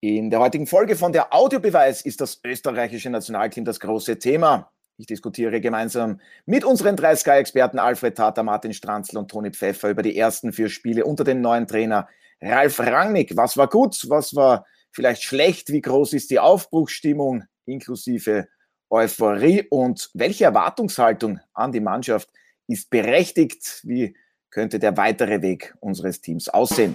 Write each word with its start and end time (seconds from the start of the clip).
In 0.00 0.30
der 0.30 0.38
heutigen 0.38 0.68
Folge 0.68 0.94
von 0.94 1.12
der 1.12 1.34
Audiobeweis 1.34 2.02
ist 2.02 2.20
das 2.20 2.40
österreichische 2.44 3.10
Nationalteam 3.10 3.64
das 3.64 3.80
große 3.80 4.16
Thema. 4.20 4.70
Ich 4.96 5.06
diskutiere 5.06 5.60
gemeinsam 5.60 6.20
mit 6.46 6.64
unseren 6.64 6.94
drei 6.94 7.16
Sky-Experten 7.16 7.80
Alfred 7.80 8.16
Tata, 8.16 8.44
Martin 8.44 8.72
Stranzl 8.72 9.18
und 9.18 9.28
Toni 9.28 9.50
Pfeffer 9.50 9.90
über 9.90 10.02
die 10.02 10.16
ersten 10.16 10.52
vier 10.52 10.68
Spiele 10.68 11.04
unter 11.04 11.24
dem 11.24 11.40
neuen 11.40 11.66
Trainer 11.66 12.06
Ralf 12.40 12.78
Rangnick. 12.78 13.36
Was 13.36 13.56
war 13.56 13.68
gut? 13.68 14.08
Was 14.08 14.36
war 14.36 14.66
vielleicht 14.92 15.24
schlecht? 15.24 15.72
Wie 15.72 15.80
groß 15.80 16.12
ist 16.12 16.30
die 16.30 16.38
Aufbruchsstimmung 16.38 17.42
inklusive 17.66 18.46
Euphorie? 18.90 19.66
Und 19.68 20.10
welche 20.14 20.44
Erwartungshaltung 20.44 21.40
an 21.54 21.72
die 21.72 21.80
Mannschaft 21.80 22.30
ist 22.68 22.88
berechtigt? 22.88 23.80
Wie 23.82 24.16
könnte 24.50 24.78
der 24.78 24.96
weitere 24.96 25.42
Weg 25.42 25.74
unseres 25.80 26.20
Teams 26.20 26.48
aussehen? 26.48 26.94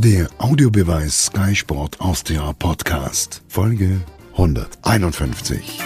Der 0.00 0.28
Audiobeweis 0.38 1.26
Sky 1.26 1.56
Sport 1.56 2.00
Austria 2.00 2.52
Podcast, 2.56 3.42
Folge 3.48 4.00
151. 4.36 5.80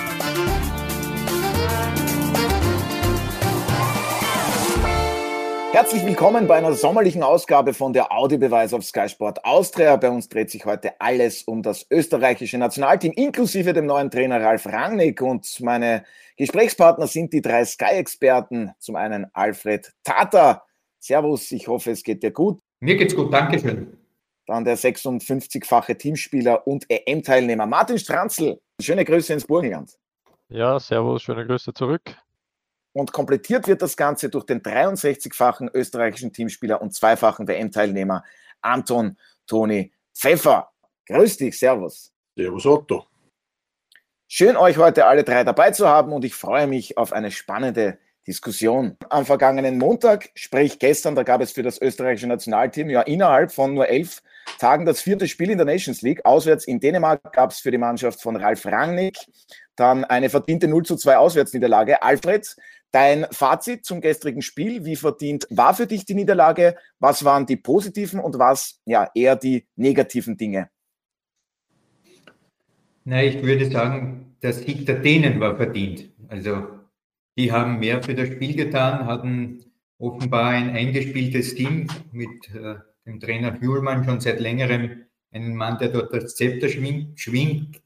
Herzlich 5.73 6.05
willkommen 6.05 6.47
bei 6.47 6.57
einer 6.57 6.75
sommerlichen 6.75 7.23
Ausgabe 7.23 7.73
von 7.73 7.95
der 7.95 8.13
Audiobeweis 8.13 8.75
auf 8.75 8.85
Sky 8.85 9.09
Sport 9.09 9.47
Austria. 9.47 9.97
Bei 9.97 10.11
uns 10.11 10.29
dreht 10.29 10.51
sich 10.51 10.67
heute 10.67 11.01
alles 11.01 11.45
um 11.45 11.63
das 11.63 11.87
österreichische 11.91 12.59
Nationalteam, 12.59 13.13
inklusive 13.13 13.73
dem 13.73 13.87
neuen 13.87 14.11
Trainer 14.11 14.43
Ralf 14.43 14.67
Rangnick. 14.67 15.23
Und 15.23 15.59
meine 15.63 16.05
Gesprächspartner 16.37 17.07
sind 17.07 17.33
die 17.33 17.41
drei 17.41 17.65
Sky-Experten. 17.65 18.73
Zum 18.79 18.97
einen 18.97 19.29
Alfred 19.33 19.91
Tata. 20.05 20.65
Servus, 20.99 21.51
ich 21.51 21.67
hoffe, 21.67 21.93
es 21.93 22.03
geht 22.03 22.23
dir 22.23 22.31
gut. 22.31 22.61
Mir 22.81 22.97
geht's 22.97 23.17
gut, 23.17 23.33
danke 23.33 23.59
schön. 23.59 24.02
Dann 24.47 24.65
der 24.65 24.77
56-fache 24.77 25.97
Teamspieler 25.97 26.67
und 26.67 26.85
EM-Teilnehmer 26.89 27.67
Martin 27.67 27.99
Stranzl. 27.99 28.61
Schöne 28.81 29.05
Grüße 29.05 29.33
ins 29.33 29.47
Burgenland. 29.47 29.97
Ja, 30.49 30.79
servus, 30.79 31.23
schöne 31.23 31.47
Grüße 31.47 31.73
zurück. 31.73 32.03
Und 32.93 33.13
komplettiert 33.13 33.69
wird 33.69 33.81
das 33.81 33.97
Ganze 33.97 34.29
durch 34.29 34.45
den 34.45 34.61
63-fachen 34.61 35.71
österreichischen 35.73 36.33
Teamspieler 36.33 36.83
und 36.83 36.93
zweifachen 36.93 37.49
WM-Teilnehmer 37.49 38.23
Anton 38.61 39.17
Toni 39.47 39.93
Pfeffer. 40.15 40.71
Grüß 41.07 41.39
dich, 41.39 41.59
Servus. 41.59 42.13
Servus 42.37 42.67
Otto. 42.67 43.07
Schön, 44.29 44.57
euch 44.57 44.79
heute 44.79 45.07
alle 45.07 45.25
drei 45.25 45.45
dabei 45.45 45.71
zu 45.71 45.89
haben 45.89 46.13
und 46.13 46.25
ich 46.25 46.35
freue 46.35 46.67
mich 46.67 46.97
auf 46.97 47.13
eine 47.13 47.31
spannende 47.31 47.99
Diskussion. 48.27 48.97
Am 49.11 49.27
vergangenen 49.27 49.79
Montag, 49.79 50.31
sprich 50.35 50.79
gestern, 50.79 51.15
da 51.15 51.23
gab 51.23 51.41
es 51.41 51.53
für 51.53 51.63
das 51.63 51.81
österreichische 51.81 52.29
Nationalteam 52.29 52.89
ja 52.89 53.03
innerhalb 53.03 53.53
von 53.53 53.75
nur 53.75 53.89
elf 53.89 54.23
Tagen 54.59 54.87
das 54.87 55.01
vierte 55.01 55.29
Spiel 55.29 55.51
in 55.51 55.59
der 55.59 55.67
Nations 55.67 56.03
League. 56.03 56.25
Auswärts 56.25 56.67
in 56.67 56.81
Dänemark 56.81 57.33
gab 57.33 57.51
es 57.51 57.59
für 57.59 57.71
die 57.71 57.79
Mannschaft 57.79 58.23
von 58.23 58.37
Ralf 58.37 58.65
Rangnick 58.67 59.19
dann 59.77 60.05
eine 60.05 60.31
verdiente 60.31 60.69
0 60.69 60.85
zu 60.85 60.97
2 60.97 61.17
Auswärtsniederlage. 61.17 62.03
Alfred, 62.03 62.57
dein 62.91 63.27
Fazit 63.31 63.85
zum 63.85 64.01
gestrigen 64.01 64.43
Spiel, 64.43 64.85
wie 64.85 64.97
verdient 64.97 65.47
war 65.51 65.75
für 65.75 65.87
dich 65.87 66.05
die 66.05 66.15
Niederlage? 66.15 66.77
Was 66.99 67.25
waren 67.25 67.47
die 67.47 67.57
positiven 67.57 68.21
und 68.21 68.39
was 68.39 68.81
ja 68.85 69.11
eher 69.15 69.37
die 69.37 69.67
negativen 69.77 70.37
Dinge? 70.37 70.69
Na, 73.05 73.23
ich 73.23 73.43
würde 73.43 73.71
sagen, 73.71 74.37
der 74.43 74.53
Sieg 74.53 74.87
der 74.87 75.01
Dänen 75.01 75.41
war 75.41 75.57
verdient. 75.57 76.11
Also 76.29 76.69
die 77.37 77.51
haben 77.51 77.79
mehr 77.79 78.03
für 78.03 78.15
das 78.15 78.29
Spiel 78.29 78.55
getan, 78.55 79.07
hatten 79.07 79.65
offenbar 79.99 80.51
ein 80.51 80.71
eingespieltes 80.71 81.55
Team 81.55 81.89
mit 82.13 82.55
äh, 82.55 82.77
dem 83.07 83.21
Trainer 83.21 83.59
Hühlmann 83.61 84.05
schon 84.05 84.21
seit 84.21 84.41
längerem 84.41 85.05
einen 85.33 85.55
Mann, 85.55 85.79
der 85.79 85.89
dort 85.89 86.13
das 86.13 86.35
Zepter 86.35 86.69
schwingt, 86.69 87.19
schwingt. 87.19 87.81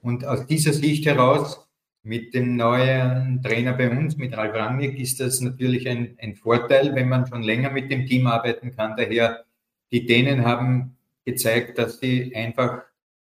Und 0.00 0.24
aus 0.24 0.46
dieser 0.46 0.72
Sicht 0.72 1.06
heraus, 1.06 1.66
mit 2.02 2.34
dem 2.34 2.56
neuen 2.56 3.40
Trainer 3.42 3.72
bei 3.74 3.90
uns, 3.90 4.16
mit 4.16 4.36
Ralf 4.36 4.54
Rangnick, 4.54 4.98
ist 4.98 5.20
das 5.20 5.40
natürlich 5.40 5.88
ein, 5.88 6.16
ein 6.20 6.34
Vorteil, 6.34 6.94
wenn 6.94 7.08
man 7.08 7.26
schon 7.26 7.42
länger 7.42 7.70
mit 7.70 7.90
dem 7.90 8.06
Team 8.06 8.26
arbeiten 8.26 8.74
kann. 8.74 8.96
Daher, 8.96 9.44
die 9.92 10.04
Dänen 10.04 10.44
haben 10.44 10.96
gezeigt, 11.24 11.78
dass 11.78 12.00
sie 12.00 12.34
einfach 12.34 12.82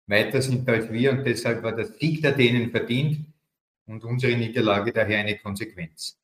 weiter 0.06 0.42
sind 0.42 0.68
als 0.70 0.92
wir 0.92 1.12
und 1.12 1.26
deshalb 1.26 1.64
war 1.64 1.76
der 1.76 1.86
Sieg 1.86 2.22
der 2.22 2.34
Dänen 2.34 2.72
verdient 2.72 3.26
und 3.86 4.04
unsere 4.04 4.36
Niederlage 4.36 4.92
daher 4.92 5.20
eine 5.20 5.38
Konsequenz. 5.38 6.18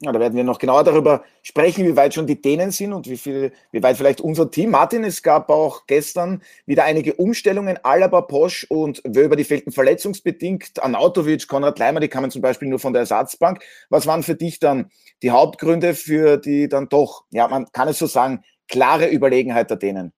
Ja, 0.00 0.12
da 0.12 0.20
werden 0.20 0.36
wir 0.36 0.44
noch 0.44 0.58
genauer 0.58 0.84
darüber 0.84 1.24
sprechen, 1.42 1.86
wie 1.86 1.96
weit 1.96 2.12
schon 2.12 2.26
die 2.26 2.40
Dänen 2.40 2.70
sind 2.70 2.92
und 2.92 3.08
wie, 3.08 3.16
viel, 3.16 3.52
wie 3.72 3.82
weit 3.82 3.96
vielleicht 3.96 4.20
unser 4.20 4.50
Team. 4.50 4.70
Martin, 4.70 5.04
es 5.04 5.22
gab 5.22 5.48
auch 5.48 5.86
gestern 5.86 6.42
wieder 6.66 6.84
einige 6.84 7.14
Umstellungen. 7.14 7.78
Alaba, 7.82 8.20
Posch 8.20 8.66
und 8.68 9.00
Wöber, 9.04 9.36
die 9.36 9.44
fehlten 9.44 9.72
verletzungsbedingt. 9.72 10.82
Anautovic, 10.82 11.48
Konrad 11.48 11.78
Leimer, 11.78 12.00
die 12.00 12.08
kamen 12.08 12.30
zum 12.30 12.42
Beispiel 12.42 12.68
nur 12.68 12.78
von 12.78 12.92
der 12.92 13.00
Ersatzbank. 13.00 13.64
Was 13.88 14.06
waren 14.06 14.22
für 14.22 14.34
dich 14.34 14.58
dann 14.58 14.90
die 15.22 15.30
Hauptgründe 15.30 15.94
für 15.94 16.36
die 16.36 16.68
dann 16.68 16.90
doch, 16.90 17.24
ja, 17.30 17.48
man 17.48 17.66
kann 17.72 17.88
es 17.88 17.98
so 17.98 18.06
sagen, 18.06 18.44
klare 18.68 19.08
Überlegenheit 19.08 19.70
der 19.70 19.78
Dänen? 19.78 20.12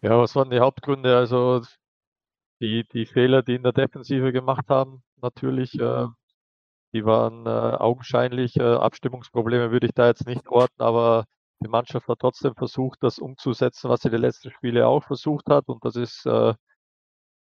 Ja, 0.00 0.16
was 0.16 0.36
waren 0.36 0.50
die 0.50 0.60
Hauptgründe? 0.60 1.16
Also 1.16 1.62
die, 2.60 2.86
die 2.92 3.06
Fehler, 3.06 3.42
die 3.42 3.56
in 3.56 3.64
der 3.64 3.72
Defensive 3.72 4.32
gemacht 4.32 4.66
haben, 4.68 5.02
natürlich, 5.20 5.74
äh, 5.80 6.06
die 6.92 7.04
waren 7.04 7.46
äh, 7.46 7.48
augenscheinlich. 7.48 8.56
Äh, 8.56 8.62
Abstimmungsprobleme 8.62 9.70
würde 9.70 9.86
ich 9.86 9.94
da 9.94 10.06
jetzt 10.08 10.26
nicht 10.26 10.48
orten, 10.48 10.82
aber 10.82 11.24
die 11.60 11.68
Mannschaft 11.68 12.08
hat 12.08 12.20
trotzdem 12.20 12.54
versucht, 12.54 13.02
das 13.02 13.18
umzusetzen, 13.18 13.90
was 13.90 14.00
sie 14.02 14.10
die 14.10 14.16
letzten 14.16 14.50
Spiele 14.50 14.86
auch 14.86 15.04
versucht 15.04 15.48
hat. 15.50 15.68
Und 15.68 15.84
das 15.84 15.96
ist 15.96 16.26
äh, 16.26 16.54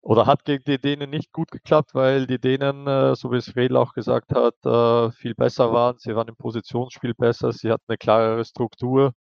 oder 0.06 0.28
hat 0.28 0.46
gegen 0.46 0.64
die 0.66 0.80
Dänen 0.80 1.10
nicht 1.10 1.32
gut 1.34 1.50
geklappt, 1.52 1.96
weil 1.96 2.28
die 2.28 2.40
Dänen, 2.40 2.86
äh, 2.88 3.16
so 3.16 3.32
wie 3.32 3.38
es 3.38 3.50
Fredel 3.50 3.78
auch 3.78 3.94
gesagt 3.94 4.34
hat, 4.34 4.56
äh, 4.66 5.12
viel 5.12 5.34
besser 5.36 5.74
waren. 5.74 5.98
Sie 5.98 6.16
waren 6.16 6.28
im 6.28 6.36
Positionsspiel 6.36 7.16
besser, 7.16 7.52
sie 7.52 7.72
hatten 7.72 7.86
eine 7.88 7.98
klarere 7.98 8.46
Struktur 8.46 9.14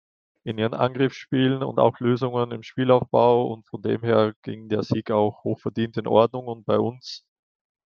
in 0.44 0.58
ihren 0.58 0.74
Angriffsspielen 0.74 1.62
und 1.62 1.78
auch 1.78 2.00
Lösungen 2.00 2.50
im 2.50 2.62
Spielaufbau 2.64 3.46
und 3.52 3.66
von 3.68 3.82
dem 3.82 4.02
her 4.02 4.34
ging 4.42 4.68
der 4.68 4.82
Sieg 4.82 5.10
auch 5.12 5.44
hochverdient 5.44 5.96
in 5.98 6.08
Ordnung 6.08 6.46
und 6.48 6.66
bei 6.66 6.78
uns 6.78 7.24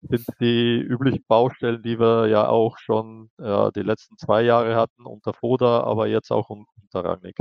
sind 0.09 0.27
die 0.41 0.79
üblichen 0.79 1.25
Baustellen, 1.27 1.83
die 1.83 1.99
wir 1.99 2.27
ja 2.29 2.49
auch 2.49 2.79
schon 2.79 3.31
ja, 3.39 3.71
die 3.71 3.83
letzten 3.83 4.17
zwei 4.19 4.43
Jahre 4.43 4.75
hatten 4.75 5.07
unter 5.07 5.33
Foda, 5.33 5.83
aber 5.83 6.07
jetzt 6.07 6.31
auch 6.31 6.51
unter 6.51 7.05
Rangnick. 7.05 7.37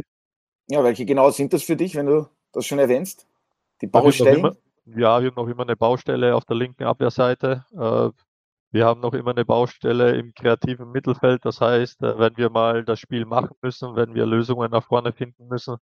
Ja, 0.68 0.84
welche 0.84 1.06
genau 1.06 1.32
sind 1.32 1.54
das 1.54 1.64
für 1.64 1.76
dich, 1.76 1.96
wenn 1.96 2.06
du 2.06 2.28
das 2.54 2.66
schon 2.66 2.80
erwähnst? 2.80 3.28
Die 3.82 3.88
Baustellen? 3.88 4.56
ja, 4.86 5.22
wir 5.22 5.28
haben 5.30 5.36
noch 5.36 5.48
immer 5.48 5.64
eine 5.64 5.76
Baustelle 5.76 6.36
auf 6.36 6.46
der 6.46 6.56
linken 6.56 6.84
Abwehrseite. 6.84 7.66
Äh, 7.74 8.10
wir 8.74 8.86
haben 8.86 9.02
noch 9.02 9.14
immer 9.14 9.32
eine 9.32 9.44
Baustelle 9.44 10.16
im 10.18 10.34
kreativen 10.34 10.92
Mittelfeld. 10.92 11.44
Das 11.44 11.60
heißt, 11.60 12.02
äh, 12.04 12.18
wenn 12.20 12.38
wir 12.38 12.50
mal 12.50 12.86
das 12.86 13.00
Spiel 13.00 13.26
machen 13.26 13.56
müssen, 13.62 13.96
wenn 13.96 14.14
wir 14.14 14.26
Lösungen 14.26 14.72
nach 14.72 14.86
vorne 14.86 15.12
finden 15.12 15.48
müssen 15.48 15.78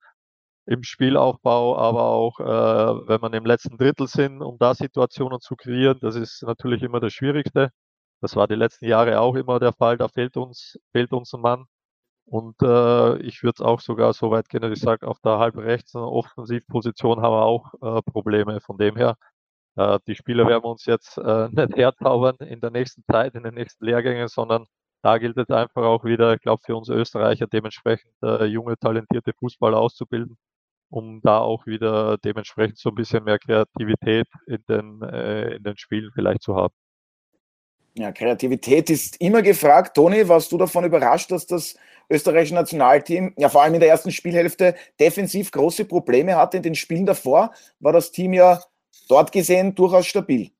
im 0.68 0.82
Spielaufbau, 0.82 1.76
aber 1.78 2.02
auch 2.04 2.40
äh, 2.40 3.08
wenn 3.08 3.20
man 3.20 3.32
im 3.32 3.46
letzten 3.46 3.78
Drittel 3.78 4.06
sind, 4.06 4.42
um 4.42 4.58
da 4.58 4.74
Situationen 4.74 5.40
zu 5.40 5.56
kreieren, 5.56 5.98
das 6.00 6.14
ist 6.14 6.42
natürlich 6.42 6.82
immer 6.82 7.00
das 7.00 7.14
Schwierigste. 7.14 7.70
Das 8.20 8.36
war 8.36 8.48
die 8.48 8.54
letzten 8.54 8.86
Jahre 8.86 9.20
auch 9.20 9.34
immer 9.36 9.60
der 9.60 9.72
Fall. 9.72 9.96
Da 9.98 10.08
fehlt 10.08 10.36
uns, 10.36 10.78
fehlt 10.92 11.12
uns 11.12 11.32
ein 11.34 11.40
Mann. 11.40 11.64
Und 12.26 12.60
äh, 12.62 13.18
ich 13.22 13.42
würde 13.42 13.56
es 13.58 13.62
auch 13.62 13.80
sogar 13.80 14.12
so 14.12 14.30
weit 14.30 14.48
gehen, 14.50 14.60
dass 14.62 14.72
ich 14.72 14.80
sage, 14.80 15.08
auf 15.08 15.18
der 15.20 15.38
halb 15.38 15.56
rechts 15.56 15.94
Offensivposition 15.94 17.22
haben 17.22 17.32
wir 17.32 17.44
auch 17.44 17.72
äh, 17.82 18.02
Probleme. 18.02 18.60
Von 18.60 18.76
dem 18.78 18.96
her 18.96 19.16
äh, 19.76 19.98
die 20.06 20.14
Spieler 20.16 20.46
werden 20.46 20.64
wir 20.64 20.70
uns 20.70 20.84
jetzt 20.86 21.18
äh, 21.18 21.48
nicht 21.52 21.76
herzaubern 21.76 22.36
in 22.40 22.60
der 22.60 22.70
nächsten 22.70 23.02
Zeit, 23.10 23.34
in 23.34 23.44
den 23.44 23.54
nächsten 23.54 23.84
Lehrgängen, 23.86 24.28
sondern 24.28 24.66
da 25.02 25.18
gilt 25.18 25.38
es 25.38 25.48
einfach 25.50 25.84
auch 25.84 26.04
wieder, 26.04 26.34
ich 26.34 26.40
glaube, 26.40 26.62
für 26.64 26.76
uns 26.76 26.88
Österreicher 26.88 27.46
dementsprechend 27.46 28.12
äh, 28.22 28.44
junge, 28.46 28.76
talentierte 28.78 29.32
Fußballer 29.38 29.78
auszubilden, 29.78 30.36
um 30.90 31.20
da 31.22 31.38
auch 31.38 31.66
wieder 31.66 32.18
dementsprechend 32.18 32.78
so 32.78 32.90
ein 32.90 32.94
bisschen 32.94 33.24
mehr 33.24 33.38
Kreativität 33.38 34.26
in 34.46 34.64
den, 34.68 35.02
äh, 35.02 35.56
in 35.56 35.62
den 35.62 35.76
Spielen 35.76 36.10
vielleicht 36.14 36.42
zu 36.42 36.54
haben. 36.56 36.74
Ja, 37.94 38.12
Kreativität 38.12 38.90
ist 38.90 39.20
immer 39.20 39.42
gefragt. 39.42 39.96
Toni, 39.96 40.28
warst 40.28 40.52
du 40.52 40.58
davon 40.58 40.84
überrascht, 40.84 41.32
dass 41.32 41.46
das 41.46 41.76
österreichische 42.08 42.54
Nationalteam, 42.54 43.34
ja 43.36 43.48
vor 43.48 43.62
allem 43.62 43.74
in 43.74 43.80
der 43.80 43.88
ersten 43.88 44.12
Spielhälfte, 44.12 44.76
defensiv 45.00 45.50
große 45.50 45.84
Probleme 45.84 46.36
hatte? 46.36 46.58
In 46.58 46.62
den 46.62 46.74
Spielen 46.76 47.06
davor 47.06 47.52
war 47.80 47.92
das 47.92 48.12
Team 48.12 48.34
ja 48.34 48.60
dort 49.08 49.32
gesehen 49.32 49.74
durchaus 49.74 50.06
stabil. 50.06 50.50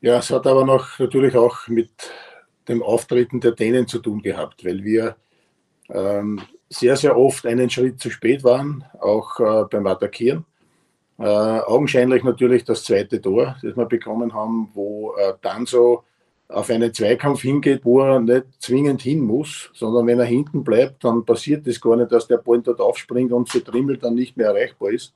Ja, 0.00 0.18
es 0.18 0.30
hat 0.30 0.46
aber 0.46 0.64
noch 0.64 0.98
natürlich 0.98 1.36
auch 1.36 1.66
mit 1.66 1.90
dem 2.68 2.82
Auftreten 2.82 3.40
der 3.40 3.52
Dänen 3.52 3.88
zu 3.88 3.98
tun 3.98 4.22
gehabt, 4.22 4.64
weil 4.64 4.84
wir 4.84 5.16
ähm, 5.88 6.40
sehr, 6.70 6.96
sehr 6.96 7.18
oft 7.18 7.44
einen 7.46 7.68
Schritt 7.68 8.00
zu 8.00 8.10
spät 8.10 8.44
waren, 8.44 8.84
auch 9.00 9.40
äh, 9.40 9.64
beim 9.68 9.86
Attackieren. 9.86 10.44
Äh, 11.18 11.24
augenscheinlich 11.24 12.22
natürlich 12.24 12.64
das 12.64 12.84
zweite 12.84 13.20
Tor, 13.20 13.56
das 13.62 13.76
wir 13.76 13.84
bekommen 13.86 14.32
haben, 14.32 14.70
wo 14.72 15.14
äh, 15.16 15.34
dann 15.42 15.66
so 15.66 16.04
auf 16.48 16.70
einen 16.70 16.94
Zweikampf 16.94 17.42
hingeht, 17.42 17.84
wo 17.84 18.00
er 18.00 18.20
nicht 18.20 18.44
zwingend 18.58 19.02
hin 19.02 19.20
muss, 19.20 19.70
sondern 19.74 20.06
wenn 20.06 20.18
er 20.18 20.24
hinten 20.24 20.64
bleibt, 20.64 21.04
dann 21.04 21.24
passiert 21.24 21.66
das 21.66 21.80
gar 21.80 21.96
nicht, 21.96 22.10
dass 22.10 22.26
der 22.26 22.38
Ball 22.38 22.60
dort 22.62 22.80
aufspringt 22.80 23.32
und 23.32 23.48
für 23.48 23.62
Trimmel 23.62 23.98
dann 23.98 24.14
nicht 24.14 24.36
mehr 24.36 24.48
erreichbar 24.48 24.90
ist. 24.90 25.12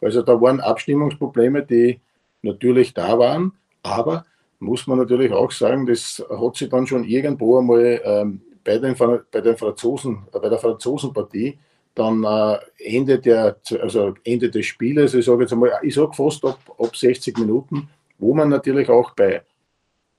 Also 0.00 0.22
da 0.22 0.40
waren 0.40 0.60
Abstimmungsprobleme, 0.60 1.62
die 1.62 2.00
natürlich 2.42 2.94
da 2.94 3.18
waren, 3.18 3.52
aber 3.82 4.24
muss 4.60 4.86
man 4.86 4.98
natürlich 4.98 5.32
auch 5.32 5.50
sagen, 5.50 5.86
das 5.86 6.24
hat 6.30 6.56
sich 6.56 6.68
dann 6.68 6.86
schon 6.86 7.04
irgendwo 7.04 7.58
einmal 7.58 8.00
ähm, 8.04 8.40
bei, 8.64 8.78
den, 8.78 8.94
bei, 9.30 9.40
den 9.40 9.56
Franzosen, 9.56 10.22
äh, 10.32 10.38
bei 10.38 10.48
der 10.48 10.58
Franzosenpartie 10.58 11.58
dann 11.94 12.24
äh, 12.24 12.58
Ende, 12.78 13.18
der, 13.18 13.56
also 13.80 14.14
Ende 14.24 14.50
des 14.50 14.66
Spieles, 14.66 15.14
ich 15.14 15.26
sage 15.26 15.42
jetzt 15.42 15.52
einmal, 15.52 15.72
ich 15.82 15.94
sage 15.94 16.12
fast 16.14 16.44
ab, 16.44 16.58
ab 16.78 16.96
60 16.96 17.36
Minuten, 17.38 17.88
wo 18.18 18.32
man 18.34 18.48
natürlich 18.48 18.88
auch 18.88 19.10
bei, 19.14 19.42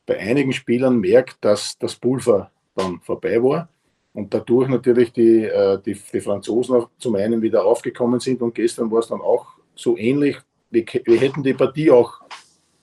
bei 0.06 0.20
einigen 0.20 0.54
Spielern 0.54 1.00
merkt, 1.00 1.38
dass 1.42 1.78
das 1.80 1.96
Pulver 1.96 2.52
dann 2.76 3.00
vorbei 3.02 3.42
war 3.42 3.70
und 4.14 4.34
dadurch 4.34 4.70
natürlich 4.70 5.12
die, 5.14 5.46
äh, 5.46 5.80
die, 5.84 5.98
die 6.14 6.22
Franzosen 6.22 6.86
zum 7.00 7.16
einen 7.16 7.42
wieder 7.42 7.66
aufgekommen 7.66 8.20
sind 8.20 8.42
und 8.42 8.54
gestern 8.54 8.92
war 8.92 9.00
es 9.00 9.08
dann 9.08 9.22
auch 9.22 9.48
so 9.76 9.98
ähnlich, 9.98 10.38
wir, 10.70 10.86
wir 11.06 11.20
hätten 11.20 11.42
die 11.42 11.54
Partie 11.54 11.90
auch 11.90 12.22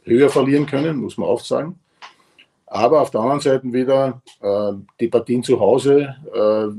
höher 0.02 0.30
verlieren 0.30 0.66
können, 0.66 0.96
muss 0.96 1.16
man 1.16 1.28
oft 1.28 1.44
sagen. 1.44 1.78
Aber 2.72 3.02
auf 3.02 3.10
der 3.10 3.20
anderen 3.20 3.40
Seite 3.40 3.72
wieder, 3.72 4.22
äh, 4.40 4.72
die 5.00 5.08
Partien 5.08 5.42
zu 5.42 5.58
Hause 5.58 6.14
äh, 6.32 6.38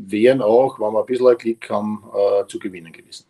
wären 0.10 0.42
auch, 0.42 0.80
wenn 0.80 0.94
wir 0.94 1.02
ein 1.02 1.06
bisschen 1.06 1.38
Klick 1.38 1.70
haben, 1.70 2.10
äh, 2.14 2.48
zu 2.48 2.60
gewinnen 2.60 2.94
gewesen. 2.94 3.26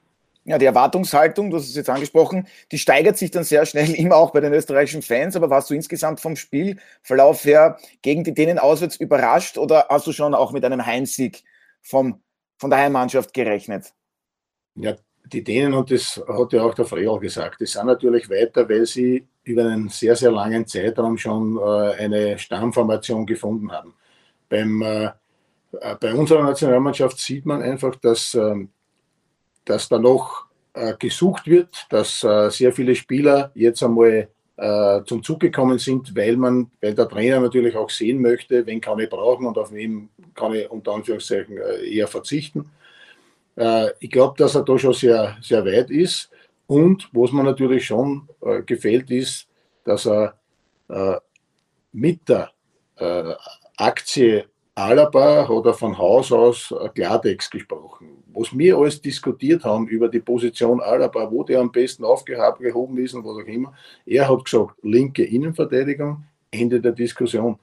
Ja, 0.45 0.59
die 0.59 0.65
Erwartungshaltung, 0.65 1.49
du 1.49 1.57
hast 1.57 1.69
es 1.69 1.75
jetzt 1.75 1.89
angesprochen, 1.89 2.47
die 2.71 2.77
steigert 2.77 3.17
sich 3.17 3.31
dann 3.31 3.43
sehr 3.43 3.65
schnell 3.65 3.91
immer 3.95 4.15
auch 4.15 4.29
bei 4.29 4.41
den 4.41 4.53
österreichischen 4.53 5.01
Fans. 5.01 5.35
Aber 5.35 5.49
warst 5.49 5.71
du 5.71 5.73
insgesamt 5.73 6.19
vom 6.19 6.35
Spielverlauf 6.35 7.43
her 7.45 7.79
gegen 8.03 8.23
die 8.23 8.33
Dänen 8.33 8.59
auswärts 8.59 8.95
überrascht 8.95 9.57
oder 9.57 9.87
hast 9.89 10.05
du 10.05 10.11
schon 10.11 10.35
auch 10.35 10.51
mit 10.51 10.63
einem 10.63 10.85
Heimsieg 10.85 11.43
vom, 11.81 12.21
von 12.59 12.69
der 12.69 12.77
Heimmannschaft 12.77 13.33
gerechnet? 13.33 13.91
Ja, 14.75 14.97
die 15.33 15.43
Dänen, 15.43 15.73
und 15.73 15.91
das 15.91 16.21
hat 16.27 16.53
ja 16.53 16.63
auch 16.63 16.73
der 16.73 16.85
Freil 16.85 17.19
gesagt, 17.19 17.61
die 17.61 17.65
sind 17.65 17.85
natürlich 17.85 18.29
weiter, 18.29 18.67
weil 18.67 18.85
sie 18.85 19.27
über 19.43 19.65
einen 19.65 19.89
sehr, 19.89 20.15
sehr 20.15 20.31
langen 20.31 20.67
Zeitraum 20.67 21.17
schon 21.17 21.57
äh, 21.57 21.93
eine 22.03 22.37
Stammformation 22.37 23.25
gefunden 23.25 23.71
haben. 23.71 23.93
Beim, 24.49 24.81
äh, 24.81 25.05
äh, 25.79 25.95
bei 25.99 26.13
unserer 26.13 26.43
Nationalmannschaft 26.43 27.17
sieht 27.17 27.45
man 27.45 27.61
einfach, 27.61 27.95
dass, 27.95 28.33
ähm, 28.35 28.69
dass 29.65 29.89
da 29.89 29.99
noch 29.99 30.45
gesucht 30.99 31.47
wird, 31.47 31.85
dass 31.89 32.21
sehr 32.21 32.71
viele 32.71 32.95
Spieler 32.95 33.51
jetzt 33.55 33.83
einmal 33.83 34.29
zum 35.05 35.21
Zug 35.21 35.41
gekommen 35.41 35.79
sind, 35.79 36.15
weil 36.15 36.37
man, 36.37 36.71
weil 36.79 36.95
der 36.95 37.09
Trainer 37.09 37.41
natürlich 37.41 37.75
auch 37.75 37.89
sehen 37.89 38.21
möchte, 38.21 38.65
wen 38.65 38.79
kann 38.79 38.97
ich 38.99 39.09
brauchen 39.09 39.45
und 39.47 39.57
auf 39.57 39.73
wen 39.73 40.07
kann 40.33 40.53
ich 40.53 40.71
unter 40.71 40.93
Anführungszeichen 40.93 41.57
eher 41.57 42.07
verzichten. 42.07 42.71
Ich 43.99 44.09
glaube, 44.09 44.35
dass 44.37 44.55
er 44.55 44.63
da 44.63 44.77
schon 44.79 44.93
sehr, 44.93 45.37
sehr 45.41 45.63
weit 45.65 45.89
ist. 45.91 46.31
Und 46.67 47.09
was 47.11 47.31
mir 47.31 47.43
natürlich 47.43 47.85
schon 47.85 48.27
äh, 48.41 48.61
gefällt, 48.61 49.11
ist, 49.11 49.47
dass 49.83 50.07
er 50.07 50.35
äh, 50.87 51.17
mit 51.91 52.27
der 52.29 52.49
äh, 52.95 53.33
Aktie 53.77 54.45
Alaba 54.73 55.47
hat 55.49 55.75
von 55.75 55.97
Haus 55.97 56.31
aus 56.31 56.71
äh, 56.71 56.87
Klartext 56.89 57.51
gesprochen. 57.51 58.23
Was 58.33 58.57
wir 58.57 58.77
alles 58.77 59.01
diskutiert 59.01 59.65
haben 59.65 59.87
über 59.87 60.07
die 60.07 60.21
Position 60.21 60.79
Alaba, 60.79 61.29
wo 61.29 61.43
der 61.43 61.59
am 61.59 61.71
besten 61.71 62.05
aufgehoben 62.05 62.97
ist 62.99 63.13
und 63.13 63.25
was 63.25 63.43
auch 63.43 63.47
immer, 63.47 63.73
er 64.05 64.29
hat 64.29 64.45
gesagt, 64.45 64.75
linke 64.81 65.25
Innenverteidigung, 65.25 66.23
Ende 66.49 66.79
der 66.79 66.93
Diskussion. 66.93 67.59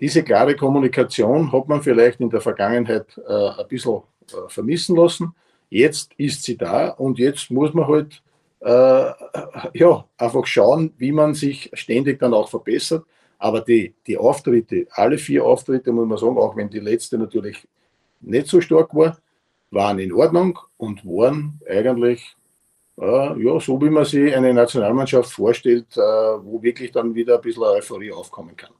Diese 0.00 0.24
klare 0.24 0.56
Kommunikation 0.56 1.52
hat 1.52 1.68
man 1.68 1.82
vielleicht 1.82 2.20
in 2.20 2.30
der 2.30 2.40
Vergangenheit 2.40 3.06
äh, 3.28 3.60
ein 3.60 3.68
bisschen 3.68 3.98
äh, 3.98 4.00
vermissen 4.48 4.96
lassen. 4.96 5.34
Jetzt 5.68 6.12
ist 6.16 6.42
sie 6.42 6.56
da 6.56 6.88
und 6.88 7.18
jetzt 7.18 7.50
muss 7.50 7.72
man 7.74 7.86
halt 7.86 8.22
äh, 8.60 9.12
ja, 9.74 10.04
einfach 10.18 10.46
schauen, 10.46 10.92
wie 10.98 11.12
man 11.12 11.34
sich 11.34 11.70
ständig 11.72 12.18
dann 12.18 12.34
auch 12.34 12.48
verbessert. 12.48 13.04
Aber 13.38 13.62
die, 13.62 13.94
die 14.06 14.18
Auftritte, 14.18 14.86
alle 14.90 15.16
vier 15.16 15.44
Auftritte, 15.44 15.92
muss 15.92 16.06
man 16.06 16.18
sagen, 16.18 16.36
auch 16.36 16.56
wenn 16.56 16.68
die 16.68 16.80
letzte 16.80 17.16
natürlich 17.16 17.66
nicht 18.20 18.48
so 18.48 18.60
stark 18.60 18.94
war, 18.94 19.16
waren 19.70 19.98
in 19.98 20.12
Ordnung 20.12 20.58
und 20.76 21.04
waren 21.06 21.58
eigentlich 21.68 22.36
äh, 23.00 23.42
ja, 23.42 23.60
so, 23.60 23.80
wie 23.80 23.88
man 23.88 24.04
sich 24.04 24.34
eine 24.34 24.52
Nationalmannschaft 24.52 25.32
vorstellt, 25.32 25.86
äh, 25.96 26.00
wo 26.00 26.62
wirklich 26.62 26.92
dann 26.92 27.14
wieder 27.14 27.36
ein 27.36 27.40
bisschen 27.40 27.62
Euphorie 27.62 28.12
aufkommen 28.12 28.56
kann. 28.56 28.72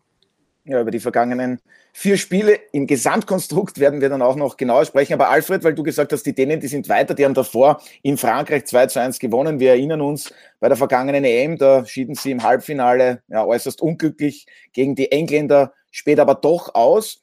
Ja, 0.64 0.80
über 0.80 0.90
die 0.90 1.00
vergangenen 1.00 1.58
vier 1.92 2.18
Spiele 2.18 2.58
im 2.72 2.86
Gesamtkonstrukt 2.86 3.78
werden 3.78 4.00
wir 4.00 4.10
dann 4.10 4.20
auch 4.20 4.36
noch 4.36 4.56
genauer 4.56 4.84
sprechen. 4.84 5.14
Aber 5.14 5.30
Alfred, 5.30 5.64
weil 5.64 5.74
du 5.74 5.82
gesagt 5.82 6.12
hast, 6.12 6.24
die 6.24 6.34
Dänen, 6.34 6.60
die 6.60 6.68
sind 6.68 6.88
weiter, 6.88 7.14
die 7.14 7.24
haben 7.24 7.34
davor 7.34 7.80
in 8.02 8.18
Frankreich 8.18 8.66
2 8.66 8.86
zu 8.86 9.00
1 9.00 9.18
gewonnen. 9.18 9.58
Wir 9.58 9.70
erinnern 9.70 10.02
uns 10.02 10.32
bei 10.60 10.68
der 10.68 10.76
vergangenen 10.76 11.24
EM, 11.24 11.56
da 11.56 11.84
schieden 11.86 12.14
sie 12.14 12.30
im 12.30 12.42
Halbfinale 12.42 13.22
ja, 13.28 13.44
äußerst 13.44 13.80
unglücklich 13.80 14.46
gegen 14.72 14.94
die 14.94 15.10
Engländer, 15.10 15.72
später 15.90 16.22
aber 16.22 16.34
doch 16.34 16.74
aus. 16.74 17.22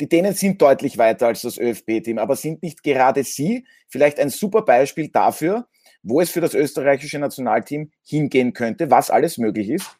Die 0.00 0.08
Dänen 0.08 0.32
sind 0.34 0.62
deutlich 0.62 0.96
weiter 0.96 1.26
als 1.26 1.42
das 1.42 1.58
ÖFB-Team, 1.58 2.18
aber 2.18 2.36
sind 2.36 2.62
nicht 2.62 2.82
gerade 2.82 3.24
sie 3.24 3.66
vielleicht 3.88 4.18
ein 4.18 4.30
super 4.30 4.62
Beispiel 4.62 5.08
dafür, 5.08 5.66
wo 6.02 6.20
es 6.20 6.30
für 6.30 6.40
das 6.40 6.54
österreichische 6.54 7.18
Nationalteam 7.18 7.90
hingehen 8.06 8.54
könnte, 8.54 8.90
was 8.90 9.10
alles 9.10 9.36
möglich 9.36 9.68
ist? 9.68 9.99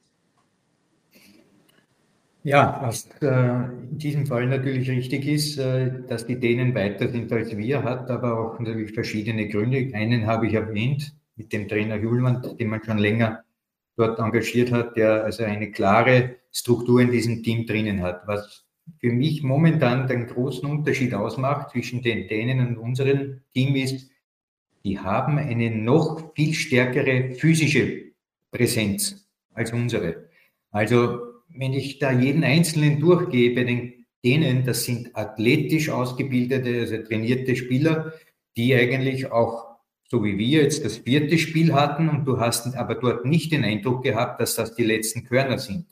Ja, 2.42 2.80
was 2.82 3.06
äh, 3.20 3.26
in 3.28 3.98
diesem 3.98 4.26
Fall 4.26 4.46
natürlich 4.46 4.88
richtig 4.88 5.26
ist, 5.26 5.58
äh, 5.58 6.02
dass 6.08 6.26
die 6.26 6.40
Dänen 6.40 6.74
weiter 6.74 7.08
sind 7.08 7.30
als 7.32 7.54
wir, 7.54 7.82
hat 7.82 8.10
aber 8.10 8.38
auch 8.38 8.58
natürlich 8.58 8.92
verschiedene 8.92 9.48
Gründe. 9.48 9.90
Einen 9.94 10.26
habe 10.26 10.46
ich 10.46 10.54
erwähnt, 10.54 11.14
mit 11.36 11.52
dem 11.52 11.68
Trainer 11.68 11.96
Julwand, 11.96 12.58
den 12.58 12.68
man 12.68 12.82
schon 12.82 12.98
länger 12.98 13.44
dort 13.96 14.18
engagiert 14.18 14.72
hat, 14.72 14.96
der 14.96 15.24
also 15.24 15.44
eine 15.44 15.70
klare 15.70 16.36
Struktur 16.50 17.00
in 17.00 17.10
diesem 17.10 17.42
Team 17.42 17.66
drinnen 17.66 18.02
hat. 18.02 18.26
Was 18.26 18.64
für 18.98 19.12
mich 19.12 19.42
momentan 19.42 20.08
den 20.08 20.26
großen 20.26 20.68
Unterschied 20.68 21.12
ausmacht 21.12 21.70
zwischen 21.70 22.02
den 22.02 22.26
Dänen 22.26 22.66
und 22.66 22.78
unserem 22.78 23.42
Team 23.52 23.76
ist, 23.76 24.10
die 24.84 24.98
haben 24.98 25.36
eine 25.36 25.70
noch 25.70 26.34
viel 26.34 26.54
stärkere 26.54 27.34
physische 27.34 28.12
Präsenz 28.50 29.28
als 29.52 29.72
unsere. 29.72 30.28
Also 30.70 31.29
wenn 31.54 31.72
ich 31.72 31.98
da 31.98 32.12
jeden 32.12 32.44
Einzelnen 32.44 33.00
durchgehe, 33.00 33.54
bei 33.54 33.64
den 33.64 34.00
denen, 34.24 34.64
das 34.64 34.84
sind 34.84 35.16
athletisch 35.16 35.88
ausgebildete, 35.88 36.80
also 36.80 36.98
trainierte 36.98 37.56
Spieler, 37.56 38.12
die 38.56 38.74
eigentlich 38.74 39.30
auch, 39.30 39.78
so 40.08 40.24
wie 40.24 40.36
wir 40.38 40.62
jetzt 40.62 40.84
das 40.84 40.98
vierte 40.98 41.38
Spiel 41.38 41.72
hatten 41.72 42.08
und 42.08 42.24
du 42.24 42.38
hast 42.38 42.74
aber 42.76 42.96
dort 42.96 43.24
nicht 43.24 43.52
den 43.52 43.64
Eindruck 43.64 44.02
gehabt, 44.02 44.40
dass 44.40 44.56
das 44.56 44.74
die 44.74 44.84
letzten 44.84 45.24
Körner 45.24 45.58
sind. 45.58 45.86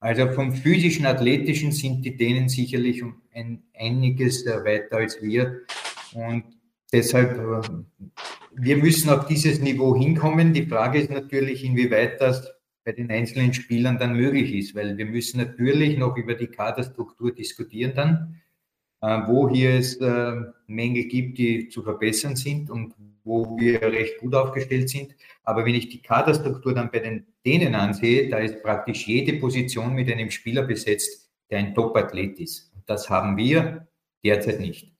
Also 0.00 0.28
vom 0.32 0.52
physischen, 0.52 1.06
athletischen 1.06 1.70
sind 1.70 2.04
die 2.04 2.16
Dänen 2.16 2.48
sicherlich 2.48 3.02
um 3.04 3.22
ein, 3.32 3.62
einiges 3.78 4.44
weiter 4.44 4.96
als 4.96 5.22
wir. 5.22 5.60
Und 6.12 6.42
deshalb, 6.92 7.38
äh, 7.38 7.68
wir 8.56 8.76
müssen 8.78 9.10
auf 9.10 9.26
dieses 9.26 9.60
Niveau 9.60 9.96
hinkommen. 9.96 10.52
Die 10.52 10.66
Frage 10.66 10.98
ist 10.98 11.10
natürlich, 11.10 11.64
inwieweit 11.64 12.20
das 12.20 12.52
bei 12.84 12.92
den 12.92 13.10
einzelnen 13.10 13.54
Spielern 13.54 13.98
dann 13.98 14.14
möglich 14.14 14.52
ist, 14.54 14.74
weil 14.74 14.96
wir 14.96 15.06
müssen 15.06 15.38
natürlich 15.38 15.96
noch 15.98 16.16
über 16.16 16.34
die 16.34 16.48
Kaderstruktur 16.48 17.32
diskutieren 17.34 17.92
dann, 17.94 18.40
äh, 19.00 19.26
wo 19.28 19.48
hier 19.48 19.74
es 19.74 19.96
äh, 19.96 20.32
Mängel 20.66 21.04
gibt, 21.04 21.38
die 21.38 21.68
zu 21.68 21.82
verbessern 21.82 22.36
sind 22.36 22.70
und 22.70 22.94
wo 23.24 23.56
wir 23.58 23.80
recht 23.82 24.18
gut 24.18 24.34
aufgestellt 24.34 24.88
sind. 24.88 25.14
Aber 25.44 25.64
wenn 25.64 25.74
ich 25.74 25.88
die 25.88 26.02
Kaderstruktur 26.02 26.74
dann 26.74 26.90
bei 26.90 26.98
den 26.98 27.26
Dänen 27.44 27.74
ansehe, 27.74 28.28
da 28.28 28.38
ist 28.38 28.62
praktisch 28.62 29.06
jede 29.06 29.34
Position 29.34 29.94
mit 29.94 30.10
einem 30.10 30.30
Spieler 30.30 30.62
besetzt, 30.62 31.30
der 31.50 31.58
ein 31.58 31.74
Top-Athlet 31.74 32.40
ist. 32.40 32.72
Und 32.74 32.82
das 32.86 33.08
haben 33.08 33.36
wir 33.36 33.86
derzeit 34.24 34.60
nicht. 34.60 34.91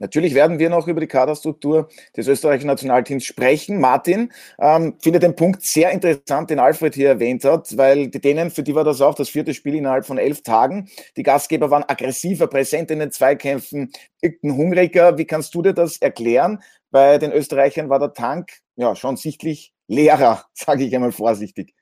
Natürlich 0.00 0.34
werden 0.34 0.58
wir 0.58 0.70
noch 0.70 0.88
über 0.88 1.00
die 1.00 1.06
Kaderstruktur 1.06 1.88
des 2.16 2.26
österreichischen 2.26 2.66
Nationalteams 2.66 3.24
sprechen. 3.24 3.80
Martin 3.80 4.32
ähm, 4.58 4.96
finde 4.98 5.18
den 5.18 5.36
Punkt 5.36 5.62
sehr 5.62 5.90
interessant, 5.90 6.48
den 6.48 6.58
Alfred 6.58 6.94
hier 6.94 7.10
erwähnt 7.10 7.44
hat, 7.44 7.76
weil 7.76 8.08
die 8.08 8.20
Dänen, 8.20 8.50
für 8.50 8.62
die 8.62 8.74
war 8.74 8.82
das 8.82 9.02
auch 9.02 9.14
das 9.14 9.28
vierte 9.28 9.52
Spiel 9.52 9.74
innerhalb 9.74 10.06
von 10.06 10.16
elf 10.16 10.42
Tagen. 10.42 10.88
Die 11.18 11.22
Gastgeber 11.22 11.70
waren 11.70 11.84
aggressiver, 11.86 12.46
präsent 12.46 12.90
in 12.90 12.98
den 12.98 13.12
Zweikämpfen, 13.12 13.92
irgendein 14.22 14.56
hungriger. 14.56 15.18
Wie 15.18 15.26
kannst 15.26 15.54
du 15.54 15.60
dir 15.60 15.74
das 15.74 15.98
erklären? 15.98 16.62
Bei 16.90 17.18
den 17.18 17.30
Österreichern 17.30 17.90
war 17.90 17.98
der 17.98 18.14
Tank 18.14 18.50
ja 18.76 18.96
schon 18.96 19.16
sichtlich 19.16 19.74
leerer, 19.86 20.44
sage 20.54 20.84
ich 20.84 20.94
einmal 20.94 21.12
vorsichtig. 21.12 21.74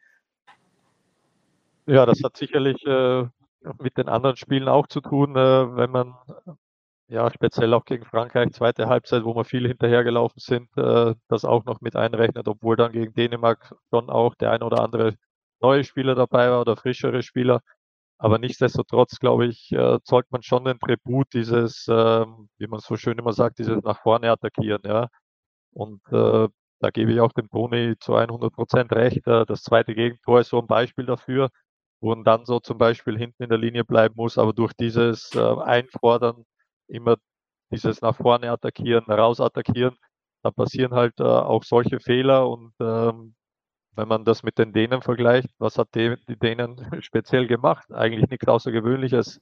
Ja, 1.86 2.04
das 2.04 2.20
hat 2.24 2.36
sicherlich 2.36 2.84
äh, 2.84 3.24
mit 3.80 3.96
den 3.96 4.08
anderen 4.08 4.36
Spielen 4.36 4.68
auch 4.68 4.88
zu 4.88 5.00
tun, 5.00 5.36
äh, 5.36 5.76
wenn 5.76 5.90
man 5.90 6.14
ja, 7.08 7.30
speziell 7.30 7.72
auch 7.74 7.84
gegen 7.84 8.04
Frankreich, 8.04 8.52
zweite 8.52 8.88
Halbzeit, 8.88 9.24
wo 9.24 9.34
wir 9.34 9.44
viel 9.44 9.66
hinterhergelaufen 9.66 10.40
sind, 10.40 10.68
äh, 10.76 11.14
das 11.28 11.44
auch 11.44 11.64
noch 11.64 11.80
mit 11.80 11.96
einrechnet, 11.96 12.48
obwohl 12.48 12.76
dann 12.76 12.92
gegen 12.92 13.14
Dänemark 13.14 13.74
schon 13.90 14.10
auch 14.10 14.34
der 14.34 14.52
ein 14.52 14.62
oder 14.62 14.80
andere 14.82 15.16
neue 15.60 15.84
Spieler 15.84 16.14
dabei 16.14 16.50
war 16.50 16.60
oder 16.60 16.76
frischere 16.76 17.22
Spieler. 17.22 17.60
Aber 18.18 18.38
nichtsdestotrotz, 18.38 19.18
glaube 19.20 19.46
ich, 19.46 19.72
äh, 19.72 19.98
zollt 20.04 20.30
man 20.32 20.42
schon 20.42 20.64
den 20.64 20.78
Tribut 20.80 21.32
dieses, 21.34 21.86
ähm, 21.88 22.48
wie 22.58 22.66
man 22.66 22.80
so 22.80 22.96
schön 22.96 23.18
immer 23.18 23.32
sagt, 23.32 23.58
dieses 23.60 23.82
nach 23.84 24.02
vorne 24.02 24.30
attackieren, 24.30 24.82
ja. 24.84 25.08
Und 25.72 26.02
äh, 26.12 26.48
da 26.80 26.90
gebe 26.90 27.12
ich 27.12 27.20
auch 27.20 27.32
dem 27.32 27.48
Toni 27.50 27.96
zu 28.00 28.14
100 28.16 28.52
Prozent 28.52 28.92
recht. 28.92 29.26
Äh, 29.26 29.46
das 29.46 29.62
zweite 29.62 29.94
Gegentor 29.94 30.40
ist 30.40 30.50
so 30.50 30.60
ein 30.60 30.66
Beispiel 30.66 31.06
dafür, 31.06 31.50
wo 32.00 32.10
man 32.14 32.24
dann 32.24 32.44
so 32.46 32.60
zum 32.60 32.78
Beispiel 32.78 33.18
hinten 33.18 33.44
in 33.44 33.48
der 33.50 33.58
Linie 33.58 33.84
bleiben 33.84 34.14
muss, 34.16 34.38
aber 34.38 34.52
durch 34.52 34.72
dieses 34.74 35.34
äh, 35.34 35.40
Einfordern 35.40 36.44
immer 36.88 37.16
dieses 37.70 38.00
nach 38.00 38.16
vorne 38.16 38.50
attackieren, 38.50 39.04
raus 39.06 39.40
attackieren, 39.40 39.96
da 40.42 40.50
passieren 40.50 40.92
halt 40.94 41.18
äh, 41.20 41.24
auch 41.24 41.64
solche 41.64 42.00
Fehler 42.00 42.48
und 42.48 42.72
ähm, 42.80 43.34
wenn 43.96 44.08
man 44.08 44.24
das 44.24 44.44
mit 44.44 44.58
den 44.58 44.72
Dänen 44.72 45.02
vergleicht, 45.02 45.48
was 45.58 45.76
hat 45.76 45.88
die, 45.94 46.16
Dänen 46.28 46.76
speziell 47.02 47.46
gemacht? 47.48 47.90
Eigentlich 47.92 48.30
nichts 48.30 48.46
Außergewöhnliches. 48.46 49.40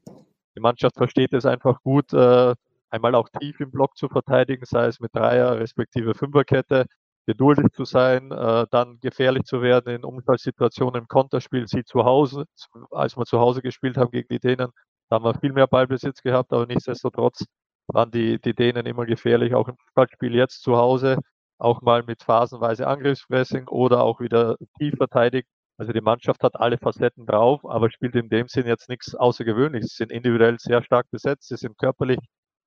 Die 0.56 0.60
Mannschaft 0.60 0.96
versteht 0.96 1.34
es 1.34 1.44
einfach 1.44 1.82
gut, 1.82 2.12
äh, 2.14 2.54
einmal 2.90 3.14
auch 3.14 3.28
tief 3.28 3.60
im 3.60 3.70
Block 3.70 3.96
zu 3.96 4.08
verteidigen, 4.08 4.64
sei 4.64 4.86
es 4.86 5.00
mit 5.00 5.14
Dreier- 5.14 5.58
respektive 5.58 6.14
Fünferkette, 6.14 6.86
geduldig 7.26 7.66
zu 7.72 7.84
sein, 7.84 8.30
äh, 8.30 8.66
dann 8.70 8.98
gefährlich 9.00 9.44
zu 9.44 9.60
werden 9.60 9.94
in 9.94 10.04
Umfallsituationen 10.04 11.02
im 11.02 11.08
Konterspiel. 11.08 11.66
Sie 11.66 11.84
zu 11.84 12.04
Hause, 12.04 12.46
als 12.90 13.16
wir 13.16 13.26
zu 13.26 13.38
Hause 13.40 13.60
gespielt 13.62 13.96
haben 13.98 14.10
gegen 14.10 14.28
die 14.28 14.38
Dänen, 14.40 14.70
da 15.08 15.16
haben 15.16 15.24
wir 15.24 15.38
viel 15.38 15.52
mehr 15.52 15.66
Ballbesitz 15.66 16.22
gehabt, 16.22 16.52
aber 16.52 16.66
nichtsdestotrotz 16.66 17.44
waren 17.88 18.10
die, 18.10 18.40
die 18.40 18.54
Dänen 18.54 18.86
immer 18.86 19.06
gefährlich, 19.06 19.54
auch 19.54 19.68
im 19.68 19.76
Spiel 20.12 20.34
jetzt 20.34 20.62
zu 20.62 20.76
Hause 20.76 21.18
auch 21.58 21.80
mal 21.82 22.02
mit 22.02 22.22
phasenweise 22.22 22.86
Angriffspressing 22.86 23.68
oder 23.68 24.02
auch 24.02 24.20
wieder 24.20 24.56
tief 24.78 24.94
verteidigt. 24.96 25.48
Also 25.78 25.92
die 25.92 26.00
Mannschaft 26.00 26.42
hat 26.42 26.56
alle 26.56 26.78
Facetten 26.78 27.26
drauf, 27.26 27.64
aber 27.64 27.90
spielt 27.90 28.14
in 28.14 28.28
dem 28.28 28.48
Sinn 28.48 28.66
jetzt 28.66 28.88
nichts 28.88 29.14
Außergewöhnliches. 29.14 29.90
Sie 29.90 29.96
sind 29.96 30.12
individuell 30.12 30.58
sehr 30.58 30.82
stark 30.82 31.10
besetzt, 31.10 31.48
sie 31.48 31.56
sind 31.56 31.76
körperlich 31.78 32.18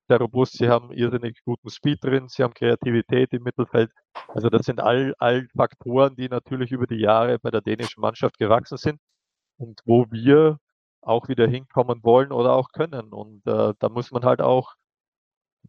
sehr 0.08 0.18
robust, 0.18 0.58
sie 0.58 0.68
haben 0.68 0.92
irrsinnig 0.92 1.38
guten 1.44 1.70
Speed 1.70 2.02
drin, 2.02 2.28
sie 2.28 2.42
haben 2.42 2.54
Kreativität 2.54 3.32
im 3.32 3.42
Mittelfeld. 3.44 3.90
Also 4.28 4.48
das 4.48 4.66
sind 4.66 4.80
all, 4.80 5.14
all 5.18 5.46
Faktoren, 5.56 6.16
die 6.16 6.28
natürlich 6.28 6.72
über 6.72 6.86
die 6.86 7.00
Jahre 7.00 7.38
bei 7.38 7.50
der 7.50 7.60
dänischen 7.60 8.00
Mannschaft 8.00 8.38
gewachsen 8.38 8.76
sind 8.76 9.00
und 9.58 9.80
wo 9.84 10.06
wir 10.10 10.58
auch 11.02 11.28
wieder 11.28 11.46
hinkommen 11.48 12.02
wollen 12.04 12.32
oder 12.32 12.54
auch 12.54 12.70
können. 12.72 13.12
Und 13.12 13.46
äh, 13.46 13.74
da 13.78 13.88
muss 13.88 14.10
man 14.10 14.24
halt 14.24 14.40
auch 14.42 14.74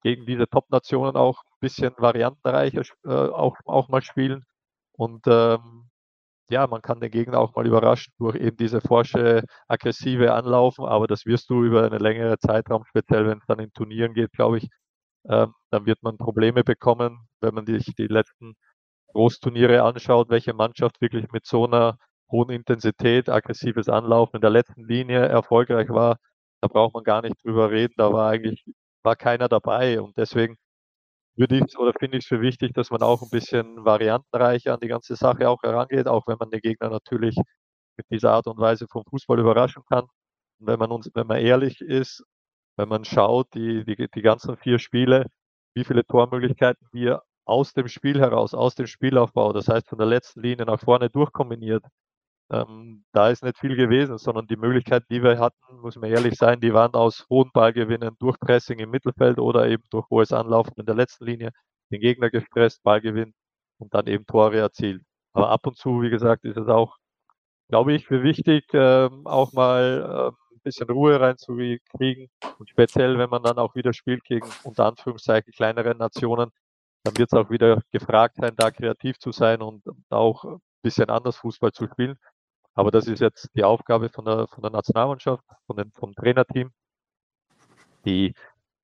gegen 0.03 0.25
diese 0.25 0.47
Top-Nationen 0.47 1.15
auch 1.15 1.43
ein 1.43 1.59
bisschen 1.59 1.93
variantenreicher 1.97 2.83
äh, 3.05 3.09
auch, 3.09 3.57
auch 3.65 3.89
mal 3.89 4.01
spielen. 4.01 4.43
Und 4.93 5.25
ähm, 5.27 5.89
ja, 6.49 6.67
man 6.67 6.81
kann 6.81 6.99
den 6.99 7.11
Gegner 7.11 7.39
auch 7.39 7.55
mal 7.55 7.65
überraschen 7.67 8.13
durch 8.19 8.35
eben 8.35 8.57
diese 8.57 8.81
forsche, 8.81 9.45
aggressive 9.67 10.33
Anlaufen, 10.33 10.85
aber 10.85 11.07
das 11.07 11.25
wirst 11.25 11.49
du 11.49 11.63
über 11.63 11.85
eine 11.85 11.97
längere 11.97 12.37
Zeitraum, 12.39 12.83
speziell 12.85 13.27
wenn 13.27 13.39
es 13.39 13.45
dann 13.47 13.59
in 13.59 13.73
Turnieren 13.73 14.13
geht, 14.13 14.31
glaube 14.33 14.57
ich, 14.59 14.69
ähm, 15.29 15.53
dann 15.71 15.85
wird 15.85 16.03
man 16.03 16.17
Probleme 16.17 16.63
bekommen, 16.63 17.27
wenn 17.41 17.53
man 17.55 17.65
sich 17.65 17.85
die 17.97 18.07
letzten 18.07 18.55
Großturniere 19.13 19.83
anschaut, 19.83 20.29
welche 20.29 20.53
Mannschaft 20.53 21.01
wirklich 21.01 21.31
mit 21.31 21.45
so 21.45 21.65
einer 21.65 21.97
hohen 22.31 22.49
Intensität, 22.51 23.29
aggressives 23.29 23.89
Anlaufen 23.89 24.37
in 24.37 24.41
der 24.41 24.49
letzten 24.49 24.85
Linie 24.85 25.27
erfolgreich 25.27 25.89
war. 25.89 26.17
Da 26.61 26.67
braucht 26.67 26.93
man 26.93 27.03
gar 27.03 27.21
nicht 27.21 27.35
drüber 27.43 27.71
reden. 27.71 27.93
Da 27.97 28.13
war 28.13 28.29
eigentlich 28.31 28.63
war 29.03 29.15
keiner 29.15 29.49
dabei. 29.49 30.01
Und 30.01 30.17
deswegen 30.17 30.57
würde 31.35 31.57
ich 31.57 31.77
oder 31.77 31.93
finde 31.99 32.17
ich 32.17 32.25
es 32.25 32.27
für 32.27 32.41
wichtig, 32.41 32.73
dass 32.73 32.91
man 32.91 33.01
auch 33.01 33.21
ein 33.21 33.29
bisschen 33.29 33.83
variantenreicher 33.85 34.73
an 34.73 34.79
die 34.81 34.87
ganze 34.87 35.15
Sache 35.15 35.49
auch 35.49 35.63
herangeht, 35.63 36.07
auch 36.07 36.27
wenn 36.27 36.37
man 36.39 36.49
den 36.51 36.61
Gegner 36.61 36.89
natürlich 36.89 37.35
mit 37.97 38.05
dieser 38.11 38.31
Art 38.33 38.47
und 38.47 38.59
Weise 38.59 38.87
vom 38.89 39.03
Fußball 39.05 39.39
überraschen 39.39 39.83
kann. 39.89 40.05
Und 40.59 40.67
wenn 40.67 40.79
man 40.79 40.91
uns, 40.91 41.09
wenn 41.13 41.27
man 41.27 41.39
ehrlich 41.39 41.81
ist, 41.81 42.23
wenn 42.77 42.89
man 42.89 43.05
schaut, 43.05 43.47
die, 43.53 43.83
die, 43.85 44.07
die 44.13 44.21
ganzen 44.21 44.57
vier 44.57 44.79
Spiele, 44.79 45.27
wie 45.75 45.83
viele 45.83 46.05
Tormöglichkeiten 46.05 46.87
wir 46.91 47.23
aus 47.45 47.73
dem 47.73 47.87
Spiel 47.87 48.19
heraus, 48.19 48.53
aus 48.53 48.75
dem 48.75 48.87
Spielaufbau, 48.87 49.53
das 49.53 49.67
heißt 49.67 49.89
von 49.89 49.97
der 49.97 50.07
letzten 50.07 50.41
Linie 50.41 50.65
nach 50.65 50.79
vorne 50.79 51.09
durchkombiniert, 51.09 51.83
ähm, 52.51 53.05
da 53.13 53.29
ist 53.29 53.43
nicht 53.43 53.57
viel 53.57 53.75
gewesen, 53.75 54.17
sondern 54.17 54.45
die 54.47 54.57
Möglichkeiten, 54.57 55.05
die 55.09 55.23
wir 55.23 55.39
hatten, 55.39 55.57
muss 55.81 55.95
man 55.95 56.09
ehrlich 56.11 56.35
sein, 56.35 56.59
die 56.59 56.73
waren 56.73 56.93
aus 56.93 57.25
hohen 57.29 57.49
Ballgewinnen 57.53 58.15
durch 58.19 58.37
Pressing 58.39 58.79
im 58.79 58.91
Mittelfeld 58.91 59.39
oder 59.39 59.67
eben 59.69 59.83
durch 59.89 60.05
hohes 60.09 60.33
Anlaufen 60.33 60.73
in 60.77 60.85
der 60.85 60.95
letzten 60.95 61.25
Linie, 61.25 61.51
den 61.91 62.01
Gegner 62.01 62.29
gestresst, 62.29 62.83
Ballgewinn 62.83 63.33
und 63.79 63.93
dann 63.93 64.07
eben 64.07 64.25
Tore 64.25 64.57
erzielt. 64.59 65.01
Aber 65.33 65.49
ab 65.49 65.65
und 65.67 65.77
zu, 65.77 66.01
wie 66.01 66.09
gesagt, 66.09 66.43
ist 66.45 66.57
es 66.57 66.67
auch, 66.67 66.97
glaube 67.69 67.93
ich, 67.93 68.05
für 68.07 68.23
wichtig, 68.23 68.65
ähm, 68.73 69.25
auch 69.25 69.53
mal 69.53 70.31
äh, 70.33 70.55
ein 70.55 70.61
bisschen 70.63 70.89
Ruhe 70.89 71.19
reinzukriegen. 71.19 72.29
Und 72.59 72.69
speziell, 72.69 73.17
wenn 73.17 73.29
man 73.29 73.43
dann 73.43 73.57
auch 73.59 73.75
wieder 73.75 73.93
spielt 73.93 74.23
gegen 74.25 74.47
unter 74.63 74.85
Anführungszeichen 74.87 75.53
kleinere 75.53 75.95
Nationen, 75.95 76.51
dann 77.03 77.17
wird 77.17 77.31
es 77.31 77.39
auch 77.39 77.49
wieder 77.49 77.81
gefragt 77.91 78.37
sein, 78.37 78.53
da 78.57 78.71
kreativ 78.71 79.17
zu 79.19 79.31
sein 79.31 79.61
und 79.61 79.83
auch 80.09 80.43
ein 80.43 80.59
bisschen 80.83 81.09
anders 81.09 81.37
Fußball 81.37 81.71
zu 81.71 81.87
spielen. 81.87 82.17
Aber 82.73 82.91
das 82.91 83.07
ist 83.07 83.19
jetzt 83.19 83.49
die 83.55 83.63
Aufgabe 83.63 84.09
von 84.09 84.25
der, 84.25 84.47
von 84.47 84.61
der 84.61 84.71
Nationalmannschaft, 84.71 85.43
von 85.67 85.77
dem, 85.77 85.91
vom 85.91 86.13
Trainerteam. 86.15 86.71
Die, 88.05 88.33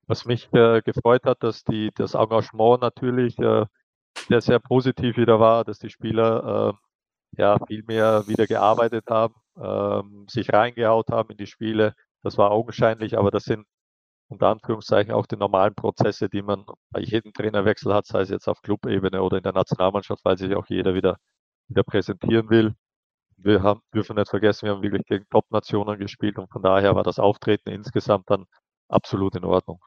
was 0.06 0.24
mich 0.26 0.52
äh, 0.52 0.82
gefreut 0.82 1.24
hat, 1.24 1.42
dass 1.42 1.64
die, 1.64 1.90
das 1.94 2.14
Engagement 2.14 2.82
natürlich 2.82 3.38
äh, 3.38 3.66
sehr, 4.28 4.40
sehr 4.40 4.58
positiv 4.60 5.16
wieder 5.16 5.40
war, 5.40 5.64
dass 5.64 5.78
die 5.78 5.90
Spieler 5.90 6.74
äh, 7.34 7.40
ja 7.40 7.58
viel 7.66 7.82
mehr 7.84 8.26
wieder 8.26 8.46
gearbeitet 8.46 9.06
haben, 9.08 9.34
ähm, 9.60 10.26
sich 10.28 10.52
reingehaut 10.52 11.10
haben 11.10 11.30
in 11.30 11.36
die 11.38 11.46
Spiele. 11.46 11.94
Das 12.22 12.38
war 12.38 12.50
augenscheinlich, 12.50 13.18
aber 13.18 13.30
das 13.30 13.44
sind 13.44 13.66
unter 14.28 14.48
Anführungszeichen 14.48 15.12
auch 15.12 15.26
die 15.26 15.36
normalen 15.36 15.74
Prozesse, 15.74 16.28
die 16.28 16.42
man 16.42 16.66
bei 16.90 17.00
jedem 17.00 17.32
Trainerwechsel 17.32 17.94
hat, 17.94 18.06
sei 18.06 18.20
es 18.22 18.30
jetzt 18.30 18.48
auf 18.48 18.60
Clubebene 18.62 19.22
oder 19.22 19.38
in 19.38 19.42
der 19.42 19.52
Nationalmannschaft, 19.54 20.24
weil 20.24 20.38
sich 20.38 20.54
auch 20.54 20.66
jeder 20.68 20.94
wieder, 20.94 21.16
wieder 21.68 21.82
präsentieren 21.84 22.50
will 22.50 22.74
wir 23.38 23.62
haben, 23.62 23.80
dürfen 23.94 24.16
nicht 24.16 24.28
vergessen, 24.28 24.66
wir 24.66 24.74
haben 24.74 24.82
wirklich 24.82 25.06
gegen 25.06 25.24
Top-Nationen 25.30 25.98
gespielt 25.98 26.38
und 26.38 26.50
von 26.50 26.62
daher 26.62 26.94
war 26.94 27.04
das 27.04 27.18
Auftreten 27.18 27.70
insgesamt 27.70 28.28
dann 28.28 28.44
absolut 28.88 29.36
in 29.36 29.44
Ordnung. 29.44 29.80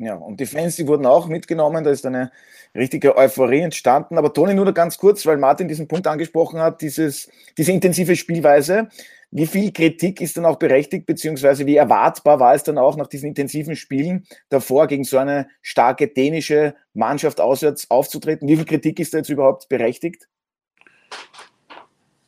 Ja, 0.00 0.14
und 0.14 0.38
die 0.38 0.46
Fans, 0.46 0.76
die 0.76 0.86
wurden 0.86 1.06
auch 1.06 1.26
mitgenommen, 1.26 1.82
da 1.82 1.90
ist 1.90 2.06
eine 2.06 2.30
richtige 2.72 3.16
Euphorie 3.16 3.62
entstanden. 3.62 4.16
Aber 4.16 4.32
Toni, 4.32 4.54
nur 4.54 4.64
noch 4.64 4.74
ganz 4.74 4.96
kurz, 4.96 5.26
weil 5.26 5.38
Martin 5.38 5.66
diesen 5.66 5.88
Punkt 5.88 6.06
angesprochen 6.06 6.60
hat, 6.60 6.80
dieses, 6.82 7.28
diese 7.56 7.72
intensive 7.72 8.14
Spielweise. 8.14 8.88
Wie 9.32 9.46
viel 9.46 9.72
Kritik 9.72 10.20
ist 10.20 10.36
dann 10.36 10.46
auch 10.46 10.56
berechtigt, 10.56 11.04
beziehungsweise 11.04 11.66
wie 11.66 11.74
erwartbar 11.74 12.38
war 12.38 12.54
es 12.54 12.62
dann 12.62 12.78
auch 12.78 12.96
nach 12.96 13.08
diesen 13.08 13.30
intensiven 13.30 13.74
Spielen 13.74 14.24
davor, 14.50 14.86
gegen 14.86 15.02
so 15.02 15.18
eine 15.18 15.48
starke 15.62 16.06
dänische 16.06 16.76
Mannschaft 16.94 17.40
auswärts 17.40 17.90
aufzutreten? 17.90 18.46
Wie 18.46 18.56
viel 18.56 18.66
Kritik 18.66 19.00
ist 19.00 19.12
da 19.12 19.18
jetzt 19.18 19.30
überhaupt 19.30 19.68
berechtigt? 19.68 20.28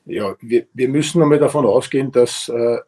Ja, 0.06 0.34
wir, 0.40 0.66
wir 0.72 0.88
müssen 0.88 1.22
einmal 1.22 1.38
davon 1.38 1.66
ausgehen, 1.66 2.10
dass 2.10 2.48
äh, 2.48 2.78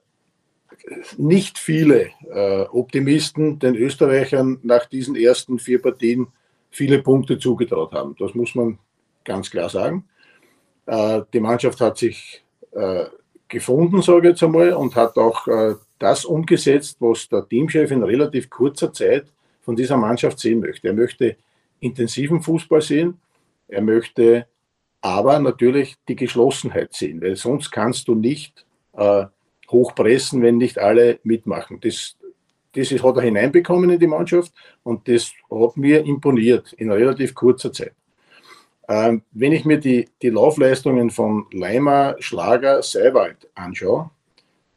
nicht 1.16 1.58
viele 1.58 2.10
äh, 2.30 2.62
Optimisten 2.70 3.58
den 3.58 3.76
Österreichern 3.76 4.58
nach 4.62 4.86
diesen 4.86 5.14
ersten 5.16 5.58
vier 5.58 5.80
Partien 5.80 6.28
viele 6.70 7.00
Punkte 7.02 7.38
zugetraut 7.38 7.92
haben. 7.92 8.16
Das 8.18 8.34
muss 8.34 8.54
man 8.54 8.78
ganz 9.24 9.50
klar 9.50 9.68
sagen. 9.68 10.04
Äh, 10.86 11.22
die 11.32 11.40
Mannschaft 11.40 11.80
hat 11.80 11.98
sich 11.98 12.42
äh, 12.72 13.04
gefunden, 13.48 14.02
sage 14.02 14.28
ich 14.28 14.32
jetzt 14.32 14.42
einmal, 14.42 14.72
und 14.72 14.96
hat 14.96 15.16
auch 15.16 15.46
äh, 15.46 15.74
das 15.98 16.24
umgesetzt, 16.24 16.96
was 17.00 17.28
der 17.28 17.48
Teamchef 17.48 17.90
in 17.90 18.02
relativ 18.02 18.50
kurzer 18.50 18.92
Zeit 18.92 19.26
von 19.60 19.76
dieser 19.76 19.96
Mannschaft 19.96 20.40
sehen 20.40 20.60
möchte. 20.60 20.88
Er 20.88 20.94
möchte 20.94 21.36
intensiven 21.78 22.40
Fußball 22.40 22.80
sehen, 22.80 23.20
er 23.68 23.82
möchte 23.82 24.46
aber 25.02 25.40
natürlich 25.40 25.96
die 26.08 26.16
Geschlossenheit 26.16 26.94
sehen, 26.94 27.20
weil 27.20 27.36
sonst 27.36 27.70
kannst 27.70 28.08
du 28.08 28.14
nicht 28.14 28.64
äh, 28.94 29.26
hochpressen, 29.70 30.42
wenn 30.42 30.56
nicht 30.56 30.78
alle 30.78 31.18
mitmachen. 31.24 31.80
Das, 31.80 32.16
das 32.74 32.92
ist, 32.92 33.02
hat 33.02 33.16
er 33.16 33.22
hineinbekommen 33.22 33.90
in 33.90 33.98
die 33.98 34.06
Mannschaft 34.06 34.52
und 34.84 35.06
das 35.08 35.32
hat 35.50 35.76
mir 35.76 36.04
imponiert 36.04 36.72
in 36.74 36.90
relativ 36.90 37.34
kurzer 37.34 37.72
Zeit. 37.72 37.94
Ähm, 38.88 39.22
wenn 39.32 39.52
ich 39.52 39.64
mir 39.64 39.78
die, 39.78 40.08
die 40.22 40.30
Laufleistungen 40.30 41.10
von 41.10 41.46
Leimer, 41.52 42.16
Schlager, 42.20 42.82
Seiwald 42.82 43.48
anschaue, 43.54 44.10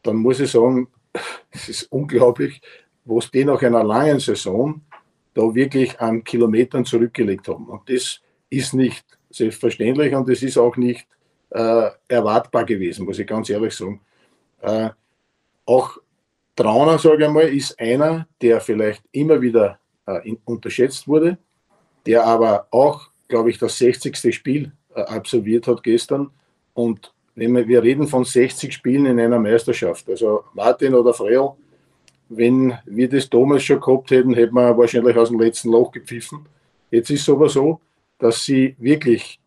dann 0.02 0.18
muss 0.18 0.40
ich 0.40 0.52
sagen, 0.52 0.88
es 1.52 1.70
ist 1.70 1.84
unglaublich, 1.92 2.62
was 3.04 3.30
die 3.30 3.46
nach 3.46 3.62
einer 3.62 3.84
langen 3.84 4.20
Saison 4.20 4.82
da 5.36 5.54
wirklich 5.54 6.00
an 6.00 6.24
Kilometern 6.24 6.86
zurückgelegt 6.86 7.48
haben. 7.48 7.66
Und 7.66 7.88
das 7.90 8.22
ist 8.50 8.74
nicht 8.74 9.05
selbstverständlich 9.36 10.14
und 10.14 10.30
es 10.30 10.44
ist 10.44 10.58
auch 10.58 10.78
nicht 10.78 11.08
äh, 11.50 11.90
erwartbar 12.08 12.66
gewesen, 12.66 13.06
muss 13.06 13.20
ich 13.20 13.28
ganz 13.28 13.50
ehrlich 13.50 13.74
sagen. 13.74 14.02
Äh, 14.62 14.90
auch 15.66 15.98
Trauner, 16.56 16.98
sage 16.98 17.26
ich 17.26 17.32
mal, 17.32 17.48
ist 17.48 17.80
einer, 17.80 18.28
der 18.42 18.62
vielleicht 18.62 19.04
immer 19.12 19.42
wieder 19.42 19.80
äh, 20.08 20.30
in, 20.30 20.38
unterschätzt 20.46 21.08
wurde, 21.08 21.38
der 22.06 22.26
aber 22.26 22.68
auch, 22.72 23.10
glaube 23.28 23.50
ich, 23.50 23.58
das 23.58 23.78
60. 23.78 24.34
Spiel 24.34 24.72
äh, 24.96 25.02
absolviert 25.02 25.68
hat 25.68 25.84
gestern 25.84 26.32
und 26.74 27.12
wir 27.36 27.84
reden 27.84 28.08
von 28.08 28.24
60 28.24 28.74
Spielen 28.74 29.06
in 29.08 29.20
einer 29.20 29.40
Meisterschaft. 29.40 30.10
Also 30.10 30.46
Martin 30.54 30.96
oder 30.96 31.14
Freel, 31.14 31.50
wenn 32.30 32.74
wir 32.86 33.10
das 33.10 33.30
damals 33.30 33.64
schon 33.64 33.82
gehabt 33.82 34.10
hätten, 34.12 34.34
hätten 34.34 34.56
wir 34.56 34.78
wahrscheinlich 34.78 35.18
aus 35.18 35.30
dem 35.30 35.40
letzten 35.40 35.70
Loch 35.70 35.92
gepfiffen. 35.92 36.46
Jetzt 36.90 37.10
ist 37.10 37.22
es 37.22 37.30
aber 37.30 37.50
so, 37.50 37.82
dass 38.20 38.44
sie 38.44 38.76
wirklich 38.80 39.40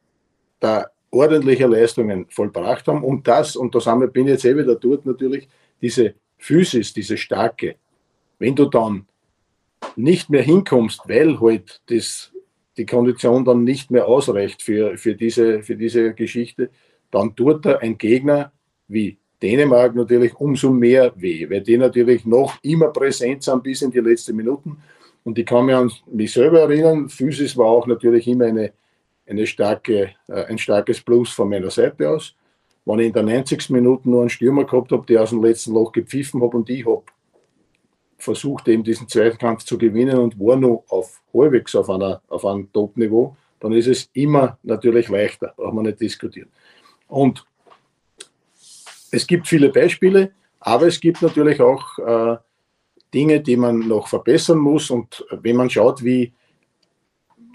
da 0.61 0.87
ordentliche 1.11 1.67
Leistungen 1.67 2.27
vollbracht 2.29 2.87
haben 2.87 3.03
und 3.03 3.27
das, 3.27 3.57
und 3.57 3.75
da 3.75 3.95
bin 4.07 4.27
ich 4.27 4.33
jetzt 4.33 4.45
eh 4.45 4.57
wieder 4.57 4.75
dort 4.75 5.07
natürlich, 5.07 5.49
diese 5.81 6.15
Physis, 6.37 6.93
diese 6.93 7.17
starke, 7.17 7.77
wenn 8.39 8.55
du 8.55 8.67
dann 8.67 9.07
nicht 9.97 10.31
mehr 10.31 10.43
hinkommst, 10.43 11.03
weil 11.07 11.41
halt 11.41 11.81
das, 11.87 12.33
die 12.77 12.87
Kondition 12.87 13.45
dann 13.45 13.65
nicht 13.65 13.91
mehr 13.91 14.07
ausreicht 14.07 14.63
für, 14.63 14.97
für, 14.99 15.15
diese, 15.15 15.63
für 15.63 15.77
diese 15.77 16.15
Geschichte, 16.15 16.71
dann 17.11 17.35
tut 17.35 17.65
da 17.65 17.79
ein 17.79 17.97
Gegner 17.97 18.53
wie 18.87 19.19
Dänemark 19.43 19.95
natürlich 19.95 20.35
umso 20.35 20.71
mehr 20.71 21.13
weh, 21.17 21.49
weil 21.49 21.63
die 21.63 21.77
natürlich 21.77 22.25
noch 22.25 22.59
immer 22.63 22.89
präsent 22.89 23.45
sind 23.45 23.63
bis 23.63 23.83
in 23.83 23.91
die 23.91 24.01
letzten 24.01 24.37
Minuten. 24.37 24.79
Und 25.29 25.39
ich 25.39 25.45
kann 25.45 25.67
mich 25.67 25.75
an 25.75 25.93
mich 26.07 26.33
selber 26.33 26.61
erinnern, 26.61 27.11
Physis 27.11 27.55
war 27.55 27.67
auch 27.67 27.87
natürlich 27.87 28.27
immer 28.27 28.47
eine, 28.47 28.73
eine 29.27 29.47
starke, 29.47 30.15
äh, 30.27 30.45
ein 30.47 30.57
starkes 30.57 31.03
Plus 31.03 31.29
von 31.29 31.51
meiner 31.51 31.69
Seite 31.69 32.09
aus. 32.09 32.35
Wenn 32.87 33.01
ich 33.01 33.09
in 33.09 33.13
der 33.13 33.25
90. 33.25 33.69
Minute 33.69 34.09
nur 34.09 34.23
einen 34.23 34.31
Stürmer 34.31 34.65
gehabt 34.65 34.91
habe, 34.91 35.05
der 35.05 35.23
aus 35.23 35.29
dem 35.29 35.45
letzten 35.45 35.75
Loch 35.75 35.93
gepfiffen 35.93 36.43
habe 36.43 36.57
und 36.57 36.71
ich 36.71 36.87
habe 36.87 37.03
versucht, 38.17 38.69
eben 38.69 38.83
diesen 38.83 39.07
Zweikampf 39.07 39.65
zu 39.65 39.77
gewinnen 39.77 40.17
und 40.17 40.41
war 40.41 40.57
noch 40.57 40.85
auf 40.89 41.21
halbwegs 41.35 41.77
auf, 41.77 41.91
einer, 41.91 42.23
auf 42.29 42.47
einem 42.47 42.73
Top-Niveau, 42.73 43.37
dann 43.61 43.73
ist 43.75 43.89
es 43.89 44.09
immer 44.15 44.57
natürlich 44.63 45.11
leichter, 45.11 45.53
braucht 45.59 45.75
man 45.75 45.85
nicht 45.85 46.01
diskutieren. 46.01 46.49
Und 47.07 47.45
es 49.11 49.27
gibt 49.27 49.47
viele 49.47 49.69
Beispiele, 49.69 50.33
aber 50.59 50.87
es 50.87 50.99
gibt 50.99 51.21
natürlich 51.21 51.61
auch 51.61 51.99
äh, 51.99 52.39
Dinge, 53.13 53.41
die 53.41 53.57
man 53.57 53.81
noch 53.81 54.09
verbessern 54.09 54.59
muss. 54.59 54.91
Und 54.91 55.25
wenn 55.31 55.57
man 55.57 55.71
schaut, 55.71 56.03
wie 56.05 56.33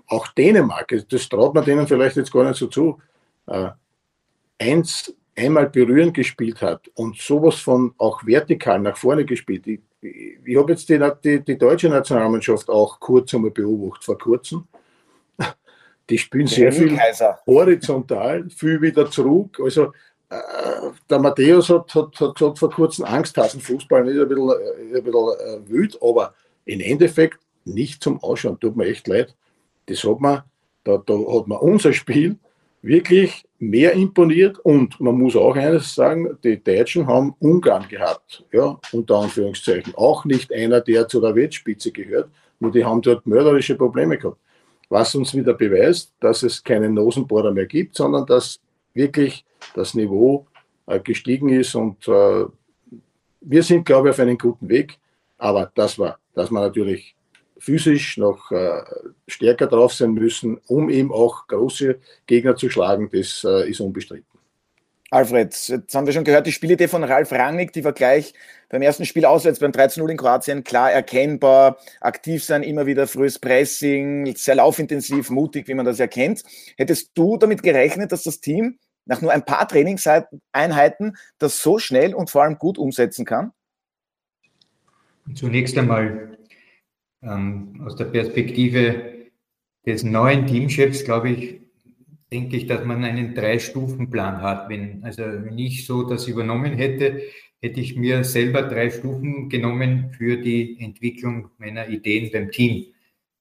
auch 0.08 0.28
Dänemark, 0.28 0.94
das 1.10 1.30
traut 1.30 1.54
man 1.54 1.66
denen 1.66 1.88
vielleicht 1.88 2.18
jetzt 2.18 2.32
gar 2.32 2.44
nicht 2.44 2.58
so 2.58 2.68
zu, 2.68 3.00
äh, 3.48 3.70
eins 4.60 5.14
einmal 5.36 5.70
berührend 5.70 6.14
gespielt 6.14 6.62
hat 6.62 6.88
und 6.96 7.18
sowas 7.18 7.56
von 7.56 7.94
auch 7.98 8.26
vertikal 8.26 8.80
nach 8.80 8.98
vorne 8.98 9.26
gespielt. 9.26 9.66
Ich, 9.68 9.80
ich, 10.02 10.58
habe 10.58 10.72
jetzt 10.72 10.88
die, 10.90 11.00
die, 11.24 11.44
die, 11.44 11.58
deutsche 11.58 11.90
Nationalmannschaft 11.90 12.70
auch 12.70 13.00
kurz 13.00 13.34
einmal 13.34 13.52
beobachtet, 13.52 14.04
vor 14.04 14.18
kurzem. 14.18 14.68
Die 16.10 16.18
spielen 16.18 16.48
sehr 16.48 16.72
viel 16.72 17.00
horizontal, 17.48 18.50
viel 18.50 18.82
wieder 18.82 19.10
zurück. 19.10 19.60
Also 19.64 19.94
der 21.10 21.20
Matthäus 21.20 21.70
hat, 21.70 21.94
hat, 21.94 22.20
hat, 22.20 22.42
hat 22.42 22.60
vor 22.60 22.70
kurzem 22.70 23.06
Angsthasenfußball, 23.06 24.08
ist 24.08 24.20
ein 24.20 24.28
bisschen, 24.28 24.50
ist 24.90 24.98
ein 24.98 25.04
bisschen 25.04 25.40
äh, 25.40 25.70
wild, 25.70 25.98
aber 26.02 26.34
im 26.66 26.80
Endeffekt 26.80 27.40
nicht 27.66 28.04
zum 28.04 28.22
Ausschauen. 28.24 28.60
Tut 28.60 28.76
mir 28.76 28.86
echt 28.86 29.08
leid. 29.08 29.36
Das 29.88 30.04
hat 30.04 30.20
man, 30.20 30.44
da, 30.84 30.98
da 30.98 31.14
hat 31.14 31.48
man 31.48 31.60
unser 31.60 31.94
Spiel 31.94 32.38
wirklich 32.82 33.46
mehr 33.60 33.94
imponiert 33.94 34.60
und 34.60 35.00
man 35.00 35.18
muss 35.18 35.36
auch 35.36 35.56
eines 35.56 35.96
sagen, 35.96 36.38
die 36.44 36.62
Deutschen 36.62 37.08
haben 37.08 37.34
Ungarn 37.40 37.88
gehabt, 37.88 38.44
ja, 38.52 38.78
unter 38.92 39.20
Anführungszeichen. 39.20 39.96
Auch 39.96 40.26
nicht 40.26 40.52
einer, 40.54 40.82
der 40.82 41.08
zu 41.08 41.22
der 41.22 41.34
Weltspitze 41.34 41.92
gehört, 41.92 42.30
nur 42.60 42.72
die 42.72 42.84
haben 42.84 43.02
dort 43.02 43.26
mörderische 43.26 43.76
Probleme 43.76 44.18
gehabt. 44.18 44.38
Was 44.90 45.16
uns 45.16 45.34
wieder 45.34 45.54
beweist, 45.54 46.14
dass 46.20 46.44
es 46.44 46.64
keinen 46.64 46.94
Nosenbohrer 46.94 47.52
mehr 47.52 47.66
gibt, 47.66 47.96
sondern 47.96 48.26
dass 48.26 48.60
wirklich 48.94 49.46
das 49.76 49.94
Niveau 49.94 50.48
äh, 50.86 51.00
gestiegen 51.00 51.50
ist 51.50 51.76
und 51.76 52.08
äh, 52.08 52.46
wir 53.42 53.64
sind, 53.64 53.86
glaube 53.86 54.08
ich, 54.08 54.14
auf 54.14 54.20
einem 54.20 54.38
guten 54.38 54.70
Weg. 54.70 55.00
Aber 55.38 55.72
das 55.76 56.00
war, 56.00 56.20
dass 56.34 56.52
man 56.52 56.64
natürlich 56.64 57.16
physisch 57.58 58.18
noch 58.18 58.52
äh, 58.52 58.82
stärker 59.28 59.68
drauf 59.68 59.94
sein 59.94 60.14
müssen, 60.14 60.60
um 60.68 60.90
eben 60.90 61.12
auch 61.12 61.48
große 61.48 62.00
Gegner 62.26 62.56
zu 62.56 62.70
schlagen, 62.70 63.10
das 63.12 63.44
ist 63.44 63.80
unbestritten. 63.82 64.34
Alfred, 65.14 65.54
jetzt 65.68 65.94
haben 65.94 66.08
wir 66.08 66.14
schon 66.14 66.24
gehört, 66.24 66.48
die 66.48 66.52
Spielidee 66.52 66.88
von 66.88 67.04
Ralf 67.04 67.32
Rangnick, 67.32 67.72
die 67.72 67.84
war 67.84 67.94
gleich 67.94 68.34
beim 68.70 68.82
ersten 68.82 69.06
Spiel 69.06 69.26
auswärts 69.26 69.60
beim 69.60 69.70
13-0 69.70 70.10
in 70.10 70.18
Kroatien 70.18 70.64
klar 70.64 70.92
erkennbar, 70.92 71.78
aktiv 72.02 72.44
sein, 72.44 72.64
immer 72.64 72.88
wieder 72.88 73.06
frühes 73.06 73.38
Pressing, 73.38 74.36
sehr 74.36 74.56
laufintensiv, 74.56 75.30
mutig, 75.30 75.68
wie 75.68 75.76
man 75.76 75.86
das 75.86 76.00
erkennt. 76.00 76.42
Hättest 76.78 77.12
du 77.14 77.38
damit 77.38 77.62
gerechnet, 77.62 78.12
dass 78.12 78.24
das 78.24 78.40
Team 78.40 78.80
nach 79.06 79.22
nur 79.22 79.32
ein 79.32 79.46
paar 79.46 79.68
Trainingseinheiten 79.68 81.18
das 81.38 81.62
so 81.62 81.80
schnell 81.80 82.14
und 82.14 82.30
vor 82.30 82.44
allem 82.44 82.58
gut 82.58 82.78
umsetzen 82.78 83.26
kann? 83.26 83.52
Zunächst 85.36 85.78
einmal 85.78 86.38
ähm, 87.22 87.82
aus 87.86 87.96
der 87.96 88.06
Perspektive 88.06 89.14
des 89.86 90.04
neuen 90.04 90.48
Teamchefs, 90.48 91.04
glaube 91.06 91.30
ich, 91.30 91.62
denke 92.32 92.58
ich, 92.58 92.68
dass 92.68 92.84
man 92.84 93.04
einen 93.04 93.36
Drei-Stufen-Plan 93.36 94.42
hat. 94.42 94.70
Wenn, 94.70 95.04
also 95.04 95.24
wenn 95.24 95.58
ich 95.58 95.86
so 95.86 96.04
das 96.04 96.28
übernommen 96.28 96.74
hätte, 96.74 97.22
hätte 97.62 97.80
ich 97.80 97.96
mir 97.96 98.24
selber 98.24 98.64
drei 98.64 98.90
Stufen 98.90 99.50
genommen 99.50 100.12
für 100.18 100.38
die 100.38 100.78
Entwicklung 100.82 101.50
meiner 101.58 101.88
Ideen 101.88 102.32
beim 102.32 102.52
Team. 102.52 102.88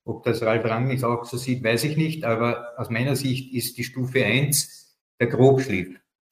Ob 0.05 0.25
das 0.25 0.43
Ralf 0.43 0.65
Rangnick 0.65 1.03
auch 1.05 1.25
so 1.25 1.37
sieht, 1.37 1.65
weiß 1.65 1.85
ich 1.85 1.97
nicht, 1.97 2.25
aber 2.25 2.73
aus 2.77 2.91
meiner 2.91 3.17
Sicht 3.17 3.53
ist 3.55 3.79
die 3.79 3.85
Stufe 3.85 4.25
1 4.25 4.82
der 5.23 5.31
Grobschliff. 5.31 5.89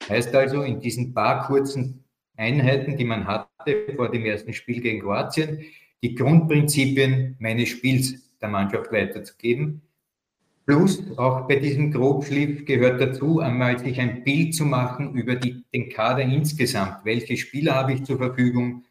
Heißt 0.09 0.35
also, 0.35 0.63
in 0.63 0.81
diesen 0.81 1.13
paar 1.13 1.47
kurzen 1.47 2.03
Einheiten, 2.35 2.97
die 2.97 3.05
man 3.05 3.25
hatte 3.25 3.93
vor 3.95 4.11
dem 4.11 4.25
ersten 4.25 4.51
Spiel 4.51 4.81
gegen 4.81 4.99
Kroatien, 4.99 5.61
die 6.03 6.13
Grundprinzipien 6.13 7.37
meines 7.39 7.69
Spiels 7.69 8.37
der 8.41 8.49
Mannschaft 8.49 8.91
weiterzugeben. 8.91 9.81
Plus 10.65 11.01
auch 11.17 11.47
bei 11.47 11.55
diesem 11.55 11.93
Grobschliff 11.93 12.65
gehört 12.65 12.99
dazu, 12.99 13.39
einmal 13.39 13.79
sich 13.79 13.97
ein 14.01 14.25
Bild 14.25 14.55
zu 14.55 14.65
machen 14.65 15.13
über 15.13 15.35
die, 15.35 15.63
den 15.73 15.87
Kader 15.87 16.23
insgesamt. 16.23 17.05
Welche 17.05 17.37
Spieler 17.37 17.75
habe 17.75 17.93
ich 17.93 18.03
zur 18.03 18.17
Verfügung 18.17 18.83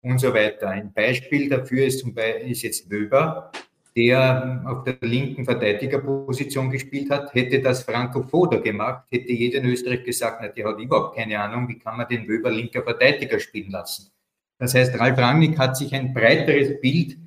und 0.00 0.18
so 0.18 0.34
weiter. 0.34 0.70
Ein 0.70 0.92
Beispiel 0.92 1.48
dafür 1.48 1.86
ist 1.86 2.00
zum 2.00 2.12
Beispiel 2.12 2.50
ist 2.50 2.62
jetzt 2.62 2.90
Wöber, 2.90 3.52
der 3.96 4.62
auf 4.66 4.82
der 4.84 4.96
linken 5.02 5.44
Verteidigerposition 5.44 6.70
gespielt 6.70 7.10
hat. 7.10 7.32
Hätte 7.32 7.60
das 7.60 7.84
Franco 7.84 8.22
Foda 8.22 8.58
gemacht, 8.58 9.06
hätte 9.10 9.32
jeder 9.32 9.58
in 9.60 9.66
Österreich 9.66 10.04
gesagt, 10.04 10.38
na, 10.40 10.48
der 10.48 10.68
hat 10.68 10.80
überhaupt 10.80 11.16
keine 11.16 11.40
Ahnung, 11.40 11.68
wie 11.68 11.78
kann 11.78 11.96
man 11.96 12.08
den 12.08 12.26
Wöber 12.26 12.50
linker 12.50 12.82
Verteidiger 12.82 13.38
spielen 13.38 13.70
lassen. 13.70 14.10
Das 14.58 14.74
heißt, 14.74 14.98
Ralf 14.98 15.18
Rangnick 15.18 15.58
hat 15.58 15.76
sich 15.76 15.94
ein 15.94 16.12
breiteres 16.12 16.80
Bild 16.80 17.18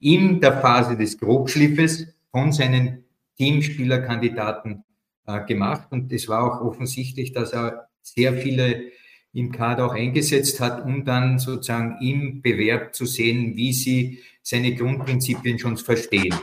in 0.00 0.40
der 0.40 0.60
Phase 0.60 0.96
des 0.96 1.18
Grobschliffes 1.18 2.06
von 2.30 2.52
seinen 2.52 3.04
Teamspielerkandidaten 3.36 4.84
äh, 5.26 5.44
gemacht. 5.44 5.88
Und 5.90 6.12
es 6.12 6.28
war 6.28 6.42
auch 6.44 6.60
offensichtlich, 6.64 7.32
dass 7.32 7.52
er 7.52 7.88
sehr 8.02 8.34
viele 8.34 8.92
im 9.32 9.50
Kader 9.50 9.86
auch 9.86 9.94
eingesetzt 9.94 10.60
hat, 10.60 10.84
um 10.84 11.04
dann 11.04 11.38
sozusagen 11.38 11.96
im 12.00 12.40
Bewerb 12.40 12.94
zu 12.94 13.04
sehen, 13.04 13.56
wie 13.56 13.72
sie 13.72 14.20
seine 14.44 14.76
Grundprinzipien 14.76 15.58
schon 15.58 15.76
verstehen. 15.76 16.34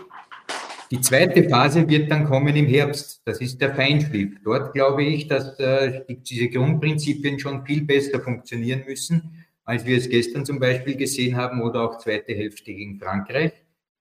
Die 0.91 0.99
zweite 0.99 1.47
Phase 1.47 1.87
wird 1.87 2.11
dann 2.11 2.25
kommen 2.25 2.53
im 2.57 2.65
Herbst. 2.65 3.21
Das 3.23 3.39
ist 3.39 3.61
der 3.61 3.73
Feinschliff. 3.73 4.31
Dort 4.43 4.73
glaube 4.73 5.05
ich, 5.05 5.29
dass 5.29 5.57
äh, 5.57 6.03
diese 6.09 6.49
Grundprinzipien 6.49 7.39
schon 7.39 7.65
viel 7.65 7.85
besser 7.85 8.19
funktionieren 8.19 8.83
müssen 8.85 9.45
als 9.63 9.85
wir 9.85 9.97
es 9.97 10.09
gestern 10.09 10.45
zum 10.45 10.59
Beispiel 10.59 10.95
gesehen 10.95 11.35
haben 11.37 11.61
oder 11.61 11.83
auch 11.83 11.97
zweite 11.97 12.33
Hälfte 12.33 12.73
gegen 12.73 12.99
Frankreich. 12.99 13.53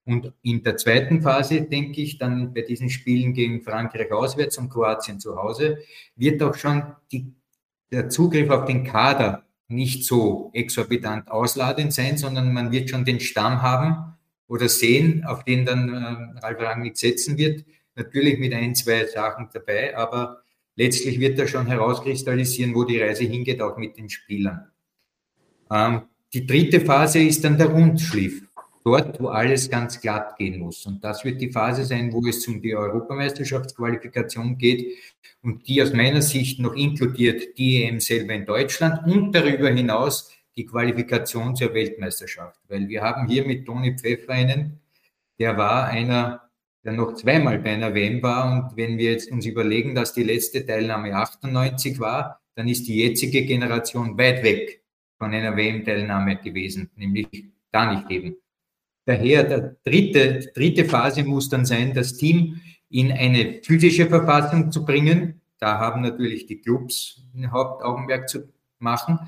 Und 0.05 0.33
in 0.43 0.63
der 0.63 0.77
zweiten 0.77 1.23
Phase, 1.23 1.63
denke 1.63 2.01
ich, 2.01 2.19
dann 2.19 2.53
bei 2.55 2.63
diesen 2.63 2.89
Spielen 2.89 3.35
gegen 3.35 3.63
Frankreich 3.63 4.11
auswärts 4.11 4.59
und 4.59 4.71
Kroatien 4.71 5.21
zu 5.21 5.37
Hause, 5.37 5.79
wird 6.17 6.43
auch 6.43 6.55
schon 6.55 6.83
die, 7.13 7.33
der 7.93 8.09
Zugriff 8.09 8.51
auf 8.51 8.65
den 8.65 8.83
Kader 8.83 9.47
nicht 9.71 10.05
so 10.05 10.51
exorbitant 10.53 11.31
ausladend 11.31 11.93
sein, 11.93 12.19
sondern 12.19 12.53
man 12.53 12.73
wird 12.73 12.91
schon 12.91 13.05
den 13.05 13.21
Stamm 13.21 13.63
haben 13.63 14.15
oder 14.49 14.69
sehen, 14.69 15.25
auf 15.25 15.45
den 15.45 15.65
dann 15.65 15.89
äh, 15.89 16.41
Ralf 16.41 16.61
Rangnick 16.61 16.99
setzen 16.99 17.39
wird. 17.39 17.65
Natürlich 17.95 18.39
mit 18.39 18.53
ein, 18.53 18.75
zwei 18.75 19.07
Sachen 19.07 19.49
dabei, 19.53 19.97
aber 19.97 20.43
letztlich 20.75 21.21
wird 21.21 21.39
er 21.39 21.47
schon 21.47 21.67
herauskristallisieren, 21.67 22.75
wo 22.75 22.85
die 22.85 23.01
Reise 23.01 23.25
hingeht, 23.25 23.63
auch 23.63 23.77
mit 23.77 23.97
den 23.97 24.11
Spielern. 24.11 24.71
Ähm, 25.71 26.03
die 26.33 26.47
dritte 26.47 26.81
Phase 26.81 27.21
ist 27.21 27.45
dann 27.45 27.59
der 27.59 27.69
Rundschliff. 27.69 28.43
Dort, 28.83 29.21
wo 29.21 29.29
alles 29.29 29.69
ganz 29.69 30.01
glatt 30.01 30.37
gehen 30.39 30.59
muss. 30.59 30.87
Und 30.87 31.05
das 31.05 31.25
wird 31.25 31.41
die 31.41 31.53
Phase 31.53 31.85
sein, 31.85 32.13
wo 32.13 32.27
es 32.27 32.47
um 32.49 32.63
die 32.63 32.75
Europameisterschaftsqualifikation 32.75 34.57
geht 34.57 34.97
und 35.43 35.69
die 35.69 35.83
aus 35.83 35.93
meiner 35.93 36.23
Sicht 36.23 36.61
noch 36.61 36.75
inkludiert 36.75 37.59
die 37.59 37.85
EM 37.85 38.01
selber 38.01 38.33
in 38.33 38.47
Deutschland 38.47 39.07
und 39.07 39.33
darüber 39.33 39.69
hinaus 39.69 40.31
die 40.57 40.65
Qualifikation 40.65 41.55
zur 41.57 41.75
Weltmeisterschaft. 41.75 42.59
Weil 42.69 42.89
wir 42.89 43.03
haben 43.03 43.29
hier 43.29 43.47
mit 43.47 43.67
Toni 43.67 43.97
Pfeffer 43.97 44.33
einen, 44.33 44.81
der 45.39 45.57
war 45.57 45.87
einer, 45.87 46.51
der 46.85 46.93
noch 46.93 47.15
zweimal 47.15 47.59
bei 47.59 47.73
einer 47.73 47.95
WM 47.95 48.23
war. 48.23 48.53
Und 48.53 48.77
wenn 48.77 48.99
wir 48.99 49.13
jetzt 49.13 49.31
uns 49.31 49.47
überlegen, 49.47 49.95
dass 49.95 50.15
die 50.15 50.23
letzte 50.23 50.65
Teilnahme 50.65 51.15
98 51.15 52.01
war, 52.01 52.41
dann 52.55 52.69
ist 52.69 52.89
die 52.89 52.97
jetzige 52.97 53.45
Generation 53.45 54.19
weit 54.19 54.43
weg 54.43 54.83
von 55.19 55.33
einer 55.33 55.57
WM-Teilnahme 55.57 56.37
gewesen, 56.37 56.91
nämlich 56.97 57.29
gar 57.73 57.95
nicht 57.95 58.11
eben. 58.11 58.37
Daher, 59.07 59.45
der 59.45 59.77
dritte, 59.85 60.51
dritte 60.55 60.85
Phase 60.85 61.25
muss 61.25 61.49
dann 61.49 61.65
sein, 61.65 61.95
das 61.95 62.17
Team 62.17 62.61
in 62.91 63.13
eine 63.13 63.61
physische 63.63 64.07
Verfassung 64.07 64.71
zu 64.71 64.85
bringen. 64.85 65.41
Da 65.59 65.79
haben 65.79 66.03
natürlich 66.03 66.47
die 66.47 66.61
Clubs 66.61 67.23
ein 67.35 67.51
Hauptaugenmerk 67.51 68.29
zu 68.29 68.49
machen, 68.79 69.19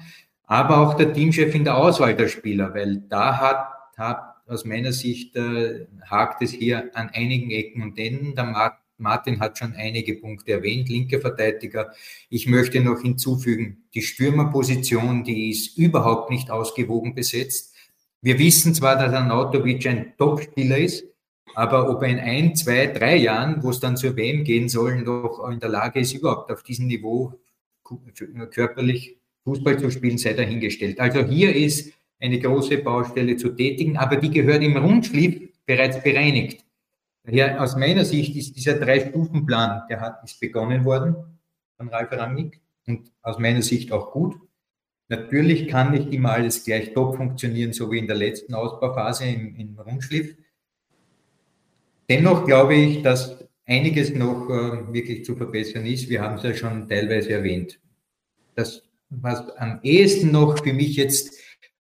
aber 0.45 0.79
auch 0.79 0.95
der 0.95 1.13
Teamchef 1.13 1.55
in 1.55 1.65
der 1.65 1.77
Auswahl 1.77 2.17
der 2.17 2.29
Spieler, 2.29 2.75
weil 2.75 3.03
da 3.09 3.39
hat, 3.39 3.67
hat 3.97 4.33
aus 4.47 4.65
meiner 4.65 4.93
Sicht 4.93 5.37
äh, 5.37 5.87
hakt 6.05 6.43
es 6.43 6.51
hier 6.51 6.91
an 6.95 7.11
einigen 7.11 7.51
Ecken 7.51 7.83
und 7.83 7.99
Enden. 7.99 8.35
Der 8.35 8.77
Martin 8.99 9.41
hat 9.41 9.59
schon 9.59 9.75
einige 9.75 10.15
Punkte 10.15 10.53
erwähnt, 10.53 10.89
linke 10.89 11.21
Verteidiger. 11.21 11.93
Ich 12.29 12.47
möchte 12.47 12.81
noch 12.81 13.01
hinzufügen, 13.01 13.85
die 13.95 14.03
Stürmerposition, 14.03 15.25
die 15.25 15.51
ist 15.51 15.77
überhaupt 15.79 16.31
nicht 16.31 16.51
ausgewogen 16.51 17.15
besetzt. 17.15 17.72
Wir 18.25 18.39
wissen 18.39 18.73
zwar, 18.73 18.97
dass 18.97 19.13
Anatovic 19.13 19.85
ein 19.87 20.15
Top-Spieler 20.17 20.79
ist, 20.79 21.05
aber 21.55 21.91
ob 21.91 22.03
er 22.03 22.09
in 22.09 22.21
ein, 22.21 22.55
zwei, 22.55 22.87
drei 22.87 23.17
Jahren, 23.17 23.63
wo 23.65 23.71
es 23.71 23.81
dann 23.81 23.97
zur 23.97 24.17
WM 24.17 24.45
gehen 24.45 24.69
soll, 24.69 25.03
noch 25.03 25.49
in 25.51 25.59
der 25.59 25.69
Lage 25.69 25.99
ist, 25.99 26.13
überhaupt 26.13 26.51
auf 26.53 26.63
diesem 26.63 26.87
Niveau 26.87 27.35
körperlich 28.51 29.19
Fußball 29.45 29.77
zu 29.79 29.91
spielen, 29.91 30.19
sei 30.19 30.35
dahingestellt. 30.35 31.01
Also 31.01 31.25
hier 31.25 31.55
ist 31.55 31.93
eine 32.21 32.39
große 32.39 32.79
Baustelle 32.79 33.37
zu 33.37 33.51
tätigen, 33.51 33.97
aber 33.97 34.17
die 34.17 34.31
gehört 34.31 34.63
im 34.63 34.77
Rundschliff 34.77 35.51
bereits 35.67 36.01
bereinigt. 36.01 36.65
Daher 37.25 37.61
aus 37.61 37.77
meiner 37.77 38.05
Sicht 38.05 38.37
ist 38.37 38.57
dieser 38.57 38.75
Drei-Stufen-Plan, 38.75 39.83
der 39.91 40.01
hat, 40.01 40.23
ist 40.25 40.39
begonnen 40.39 40.85
worden 40.85 41.17
von 41.77 41.89
Ralf 41.89 42.13
Rangnick 42.13 42.61
und 42.87 43.11
aus 43.23 43.39
meiner 43.41 43.63
Sicht 43.63 43.91
auch 43.91 44.13
gut. 44.13 44.37
Natürlich 45.13 45.69
kann 45.69 45.91
nicht 45.91 46.11
immer 46.11 46.33
alles 46.33 46.65
gleich 46.65 46.95
top 46.95 47.17
funktionieren, 47.17 47.75
so 47.75 47.93
wie 47.93 47.99
in 47.99 48.07
der 48.07 48.17
letzten 48.17 48.55
Ausbauphase 48.55 49.27
im, 49.27 49.55
im 49.57 49.79
Rundschliff. 49.79 50.35
Dennoch 52.09 52.47
glaube 52.47 52.77
ich, 52.77 53.03
dass 53.03 53.37
einiges 53.67 54.15
noch 54.15 54.49
äh, 54.49 54.91
wirklich 54.91 55.23
zu 55.27 55.37
verbessern 55.37 55.85
ist. 55.85 56.09
Wir 56.09 56.23
haben 56.23 56.37
es 56.37 56.45
ja 56.45 56.55
schon 56.55 56.89
teilweise 56.89 57.33
erwähnt. 57.33 57.79
Das, 58.55 58.89
was 59.11 59.51
am 59.59 59.81
ehesten 59.83 60.33
noch 60.33 60.65
für 60.65 60.73
mich 60.73 60.97
jetzt 60.97 61.39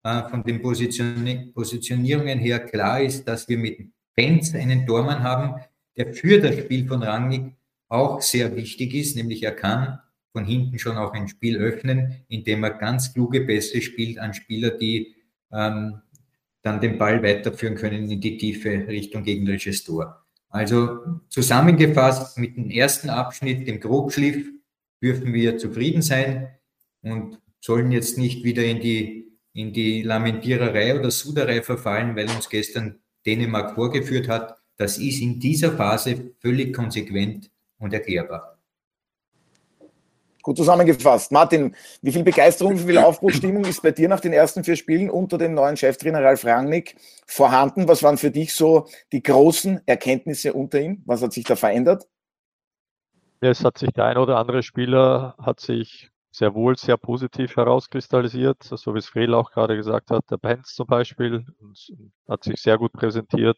äh, 0.03 0.29
von 0.29 0.43
den 0.43 0.61
Positionierungen 0.61 2.37
her 2.37 2.59
klar 2.59 3.01
ist, 3.01 3.27
dass 3.27 3.49
wir 3.49 3.57
mit 3.57 3.89
Benz 4.13 4.53
einen 4.53 4.85
Tormann 4.85 5.23
haben, 5.23 5.59
der 5.97 6.13
für 6.13 6.39
das 6.39 6.59
Spiel 6.59 6.87
von 6.87 7.01
Rangnick 7.01 7.55
auch 7.89 8.21
sehr 8.21 8.55
wichtig 8.55 8.93
ist, 8.93 9.15
nämlich 9.15 9.41
er 9.41 9.53
kann 9.53 9.97
von 10.35 10.43
hinten 10.43 10.77
schon 10.79 10.97
auch 10.97 11.13
ein 11.13 11.29
Spiel 11.29 11.55
öffnen, 11.55 12.25
indem 12.27 12.65
er 12.65 12.71
ganz 12.71 13.13
kluge 13.13 13.45
Pässe 13.45 13.81
spielt 13.81 14.19
an 14.19 14.33
Spieler, 14.33 14.71
die 14.71 15.15
ähm, 15.49 16.01
dann 16.61 16.81
den 16.81 16.97
Ball 16.97 17.23
weiterführen 17.23 17.75
können 17.75 18.11
in 18.11 18.19
die 18.19 18.37
tiefe 18.37 18.85
Richtung 18.89 19.23
gegnerisches 19.23 19.85
Tor. 19.85 20.25
Also 20.49 21.21
zusammengefasst 21.29 22.37
mit 22.37 22.57
dem 22.57 22.69
ersten 22.69 23.09
Abschnitt, 23.09 23.65
dem 23.65 23.79
Grobschliff, 23.79 24.45
dürfen 25.01 25.33
wir 25.33 25.57
zufrieden 25.57 26.01
sein 26.01 26.49
und 27.01 27.39
sollen 27.61 27.93
jetzt 27.93 28.17
nicht 28.17 28.43
wieder 28.43 28.65
in 28.65 28.81
die 28.81 29.39
in 29.53 29.71
die 29.71 30.01
Lamentiererei 30.01 30.99
oder 30.99 31.11
Suderei 31.11 31.61
verfallen, 31.61 32.13
weil 32.17 32.29
uns 32.29 32.49
gestern 32.49 32.99
Dänemark 33.25 33.73
vorgeführt 33.75 34.27
hat. 34.27 34.57
Das 34.75 34.97
ist 34.97 35.21
in 35.21 35.39
dieser 35.39 35.71
Phase 35.71 36.35
völlig 36.41 36.75
konsequent 36.75 37.49
und 37.77 37.93
erklärbar. 37.93 38.54
Gut 40.45 40.57
zusammengefasst. 40.57 41.31
Martin, 41.31 41.75
wie 42.03 42.11
viel 42.11 42.21
Begeisterung, 42.21 42.77
wie 42.77 42.83
viel 42.83 42.99
Aufbruchstimmung 42.99 43.65
ist 43.65 43.81
bei 43.81 43.89
dir 43.89 44.07
nach 44.07 44.19
den 44.19 44.31
ersten 44.31 44.63
vier 44.63 44.75
Spielen 44.75 45.09
unter 45.09 45.39
dem 45.39 45.55
neuen 45.55 45.75
Cheftrainer 45.75 46.23
Ralf 46.23 46.45
Rangnick 46.45 46.97
vorhanden? 47.25 47.87
Was 47.87 48.03
waren 48.03 48.19
für 48.19 48.29
dich 48.29 48.53
so 48.53 48.85
die 49.11 49.23
großen 49.23 49.81
Erkenntnisse 49.87 50.53
unter 50.53 50.79
ihm? 50.79 51.01
Was 51.07 51.23
hat 51.23 51.33
sich 51.33 51.45
da 51.45 51.55
verändert? 51.55 52.07
Es 53.39 53.65
hat 53.65 53.79
sich 53.79 53.89
der 53.89 54.05
ein 54.05 54.19
oder 54.19 54.37
andere 54.37 54.61
Spieler 54.61 55.33
hat 55.41 55.61
sich 55.61 56.11
sehr 56.29 56.53
wohl 56.53 56.77
sehr 56.77 56.97
positiv 56.97 57.55
herauskristallisiert, 57.55 58.61
so 58.61 58.93
wie 58.93 58.99
es 58.99 59.07
Frel 59.07 59.33
auch 59.33 59.49
gerade 59.49 59.75
gesagt 59.75 60.11
hat. 60.11 60.29
Der 60.29 60.37
Benz 60.37 60.75
zum 60.75 60.85
Beispiel 60.85 61.43
hat 62.29 62.43
sich 62.43 62.61
sehr 62.61 62.77
gut 62.77 62.93
präsentiert. 62.93 63.57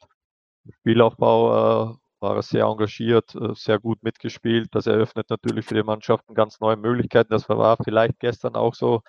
Spielaufbau 0.80 1.92
äh, 1.92 1.96
war 2.20 2.36
er 2.36 2.42
sehr 2.44 2.66
engagiert, 2.66 3.36
äh, 3.36 3.54
sehr 3.56 3.80
gut 3.80 4.04
mitgespielt. 4.04 4.70
Das 4.72 4.88
eröffnet 4.88 5.30
natürlich 5.30 5.66
für 5.66 5.76
die 5.76 5.84
Mannschaften 5.84 6.34
ganz 6.34 6.60
neue 6.60 6.78
Möglichkeiten. 6.78 7.30
Das 7.32 7.48
war 7.50 7.78
vielleicht 7.84 8.20
gestern 8.20 8.56
auch 8.56 8.74
so 8.76 9.02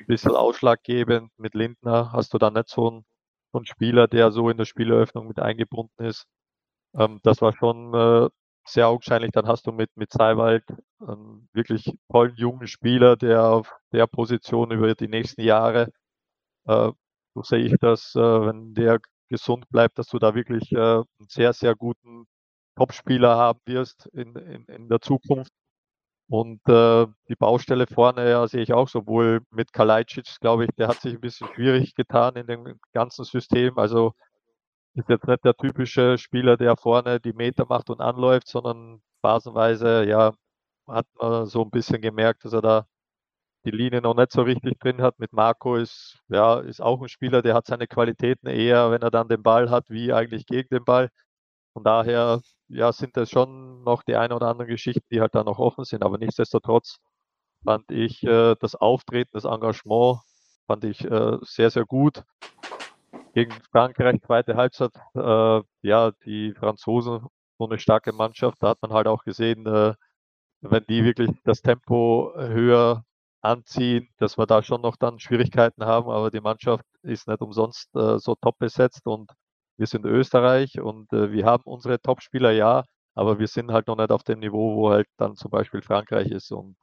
ein 0.00 0.06
bisschen 0.06 0.32
ausschlaggebend. 0.36 1.30
Mit 1.38 1.54
Lindner 1.54 2.12
hast 2.12 2.34
du 2.34 2.38
dann 2.38 2.54
nicht 2.54 2.68
so 2.68 2.88
einen, 2.90 3.04
einen 3.52 3.66
Spieler, 3.66 4.08
der 4.08 4.32
so 4.32 4.50
in 4.50 4.58
der 4.58 4.64
Spieleröffnung 4.66 5.28
mit 5.28 5.40
eingebunden 5.40 6.04
ist. 6.04 6.26
Ähm, 6.96 7.20
das 7.22 7.42
war 7.42 7.54
schon 7.56 7.94
äh, 7.94 8.28
sehr 8.66 8.88
augenscheinlich, 8.88 9.32
dann 9.32 9.46
hast 9.48 9.66
du 9.66 9.72
mit, 9.72 9.90
mit 9.96 10.12
Seiwald 10.12 10.64
einen 11.00 11.48
wirklich 11.52 11.92
tollen 12.10 12.34
jungen 12.36 12.66
Spieler, 12.68 13.16
der 13.16 13.44
auf 13.46 13.74
der 13.92 14.06
Position 14.06 14.70
über 14.72 14.94
die 14.94 15.08
nächsten 15.08 15.42
Jahre, 15.42 15.88
äh, 16.66 16.92
so 17.34 17.42
sehe 17.42 17.64
ich 17.66 17.74
das, 17.80 18.14
wenn 18.14 18.74
der 18.74 19.00
gesund 19.30 19.68
bleibt, 19.70 19.98
dass 19.98 20.08
du 20.08 20.18
da 20.18 20.34
wirklich 20.34 20.76
einen 20.76 21.04
sehr, 21.28 21.52
sehr 21.54 21.74
guten 21.76 22.26
Topspieler 22.76 23.36
haben 23.36 23.60
wirst 23.66 24.06
in, 24.12 24.34
in, 24.36 24.64
in 24.66 24.88
der 24.88 25.00
Zukunft. 25.00 25.52
Und 26.28 26.60
äh, 26.68 27.06
die 27.28 27.36
Baustelle 27.36 27.86
vorne 27.86 28.30
ja, 28.30 28.46
sehe 28.48 28.62
ich 28.62 28.72
auch 28.72 28.88
sowohl 28.88 29.42
mit 29.50 29.72
Kalajdzic, 29.72 30.40
glaube 30.40 30.64
ich, 30.64 30.70
der 30.78 30.88
hat 30.88 31.00
sich 31.00 31.14
ein 31.14 31.20
bisschen 31.20 31.48
schwierig 31.54 31.94
getan 31.94 32.36
in 32.36 32.46
dem 32.46 32.78
ganzen 32.92 33.24
System. 33.24 33.76
Also 33.78 34.14
ist 34.94 35.08
jetzt 35.08 35.26
nicht 35.26 35.44
der 35.44 35.54
typische 35.54 36.18
Spieler, 36.18 36.56
der 36.56 36.76
vorne 36.76 37.20
die 37.20 37.32
Meter 37.32 37.66
macht 37.68 37.90
und 37.90 38.00
anläuft, 38.00 38.48
sondern 38.48 39.02
phasenweise, 39.22 40.04
ja, 40.04 40.32
hat 40.86 41.06
man 41.20 41.46
so 41.46 41.62
ein 41.62 41.70
bisschen 41.70 42.00
gemerkt, 42.00 42.44
dass 42.44 42.52
er 42.52 42.62
da 42.62 42.86
die 43.64 43.70
Linie 43.70 44.02
noch 44.02 44.16
nicht 44.16 44.32
so 44.32 44.42
richtig 44.42 44.78
drin 44.80 45.02
hat. 45.02 45.18
Mit 45.18 45.32
Marco 45.32 45.76
ist, 45.76 46.18
ja, 46.28 46.60
ist 46.60 46.80
auch 46.82 47.00
ein 47.02 47.08
Spieler, 47.08 47.42
der 47.42 47.54
hat 47.54 47.66
seine 47.66 47.86
Qualitäten 47.86 48.48
eher, 48.48 48.90
wenn 48.90 49.02
er 49.02 49.10
dann 49.10 49.28
den 49.28 49.42
Ball 49.42 49.70
hat, 49.70 49.88
wie 49.88 50.12
eigentlich 50.12 50.46
gegen 50.46 50.68
den 50.70 50.84
Ball. 50.84 51.10
Von 51.72 51.84
daher, 51.84 52.40
ja, 52.68 52.92
sind 52.92 53.16
das 53.16 53.30
schon 53.30 53.82
noch 53.84 54.02
die 54.02 54.16
ein 54.16 54.32
oder 54.32 54.48
anderen 54.48 54.70
Geschichten, 54.70 55.06
die 55.10 55.20
halt 55.20 55.34
da 55.34 55.44
noch 55.44 55.58
offen 55.58 55.84
sind. 55.84 56.02
Aber 56.04 56.18
nichtsdestotrotz 56.18 56.98
fand 57.64 57.90
ich 57.90 58.22
äh, 58.24 58.56
das 58.60 58.74
Auftreten, 58.74 59.30
das 59.32 59.44
Engagement, 59.44 60.20
fand 60.66 60.84
ich 60.84 61.04
äh, 61.04 61.38
sehr, 61.42 61.70
sehr 61.70 61.84
gut 61.86 62.24
gegen 63.34 63.52
Frankreich, 63.70 64.20
zweite 64.22 64.56
Halbzeit, 64.56 64.92
äh, 65.14 65.62
ja, 65.82 66.12
die 66.24 66.54
Franzosen, 66.54 67.26
so 67.58 67.66
eine 67.66 67.78
starke 67.78 68.12
Mannschaft, 68.12 68.58
da 68.60 68.70
hat 68.70 68.82
man 68.82 68.92
halt 68.92 69.06
auch 69.06 69.24
gesehen, 69.24 69.66
äh, 69.66 69.94
wenn 70.60 70.84
die 70.88 71.04
wirklich 71.04 71.30
das 71.44 71.62
Tempo 71.62 72.32
höher 72.36 73.04
anziehen, 73.42 74.08
dass 74.18 74.38
wir 74.38 74.46
da 74.46 74.62
schon 74.62 74.82
noch 74.82 74.96
dann 74.96 75.18
Schwierigkeiten 75.18 75.84
haben, 75.84 76.10
aber 76.10 76.30
die 76.30 76.40
Mannschaft 76.40 76.84
ist 77.02 77.28
nicht 77.28 77.40
umsonst 77.40 77.94
äh, 77.96 78.18
so 78.18 78.34
top 78.36 78.58
besetzt 78.58 79.06
und 79.06 79.30
wir 79.82 79.88
sind 79.88 80.06
Österreich 80.06 80.80
und 80.80 81.12
äh, 81.12 81.32
wir 81.32 81.44
haben 81.44 81.64
unsere 81.64 82.00
Topspieler 82.00 82.52
ja, 82.52 82.84
aber 83.16 83.40
wir 83.40 83.48
sind 83.48 83.72
halt 83.72 83.88
noch 83.88 83.96
nicht 83.96 84.12
auf 84.12 84.22
dem 84.22 84.38
Niveau, 84.38 84.76
wo 84.76 84.90
halt 84.90 85.08
dann 85.16 85.34
zum 85.34 85.50
Beispiel 85.50 85.82
Frankreich 85.82 86.30
ist 86.30 86.52
und 86.52 86.76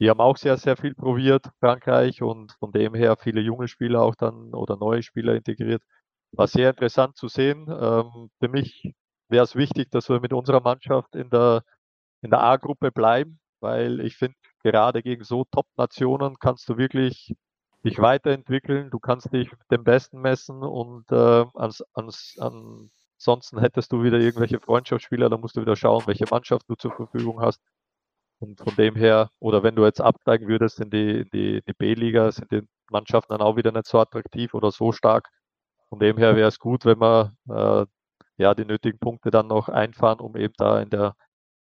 die 0.00 0.08
haben 0.08 0.20
auch 0.20 0.38
sehr, 0.38 0.56
sehr 0.56 0.78
viel 0.78 0.94
probiert, 0.94 1.46
Frankreich, 1.60 2.22
und 2.22 2.52
von 2.58 2.72
dem 2.72 2.94
her 2.94 3.16
viele 3.18 3.42
junge 3.42 3.68
Spieler 3.68 4.00
auch 4.00 4.14
dann 4.14 4.54
oder 4.54 4.76
neue 4.78 5.02
Spieler 5.02 5.34
integriert. 5.34 5.82
War 6.32 6.46
sehr 6.46 6.70
interessant 6.70 7.16
zu 7.18 7.28
sehen. 7.28 7.66
Ähm, 7.68 8.30
für 8.40 8.48
mich 8.48 8.94
wäre 9.28 9.44
es 9.44 9.54
wichtig, 9.54 9.90
dass 9.90 10.08
wir 10.08 10.20
mit 10.20 10.32
unserer 10.32 10.62
Mannschaft 10.62 11.14
in 11.16 11.28
der, 11.28 11.64
in 12.22 12.30
der 12.30 12.42
A-Gruppe 12.42 12.92
bleiben, 12.92 13.40
weil 13.60 14.00
ich 14.00 14.16
finde, 14.16 14.36
gerade 14.62 15.02
gegen 15.02 15.24
so 15.24 15.44
Top-Nationen 15.50 16.36
kannst 16.40 16.66
du 16.70 16.78
wirklich 16.78 17.34
dich 17.86 17.98
weiterentwickeln, 18.00 18.90
du 18.90 18.98
kannst 18.98 19.32
dich 19.32 19.50
dem 19.70 19.84
Besten 19.84 20.20
messen 20.20 20.62
und 20.62 21.10
äh, 21.10 21.44
ans, 21.54 21.82
ans, 21.94 22.36
ansonsten 22.38 23.60
hättest 23.60 23.92
du 23.92 24.02
wieder 24.02 24.18
irgendwelche 24.18 24.60
Freundschaftsspieler, 24.60 25.30
da 25.30 25.38
musst 25.38 25.56
du 25.56 25.60
wieder 25.62 25.76
schauen, 25.76 26.06
welche 26.06 26.26
Mannschaft 26.30 26.68
du 26.68 26.74
zur 26.74 26.92
Verfügung 26.92 27.40
hast. 27.40 27.60
Und 28.38 28.60
von 28.60 28.74
dem 28.76 28.96
her, 28.96 29.30
oder 29.38 29.62
wenn 29.62 29.76
du 29.76 29.84
jetzt 29.84 30.00
absteigen 30.00 30.48
würdest 30.48 30.80
in 30.80 30.90
die, 30.90 31.24
die, 31.30 31.62
die 31.66 31.72
B-Liga, 31.72 32.30
sind 32.32 32.50
die 32.52 32.62
Mannschaften 32.90 33.32
dann 33.32 33.40
auch 33.40 33.56
wieder 33.56 33.72
nicht 33.72 33.86
so 33.86 33.98
attraktiv 33.98 34.52
oder 34.52 34.70
so 34.70 34.92
stark. 34.92 35.28
Von 35.88 36.00
dem 36.00 36.18
her 36.18 36.36
wäre 36.36 36.48
es 36.48 36.58
gut, 36.58 36.84
wenn 36.84 37.00
wir 37.00 37.32
äh, 37.48 37.86
ja 38.36 38.54
die 38.54 38.66
nötigen 38.66 38.98
Punkte 38.98 39.30
dann 39.30 39.46
noch 39.46 39.68
einfahren, 39.68 40.20
um 40.20 40.36
eben 40.36 40.52
da 40.58 40.80
in 40.82 40.90
der, 40.90 41.14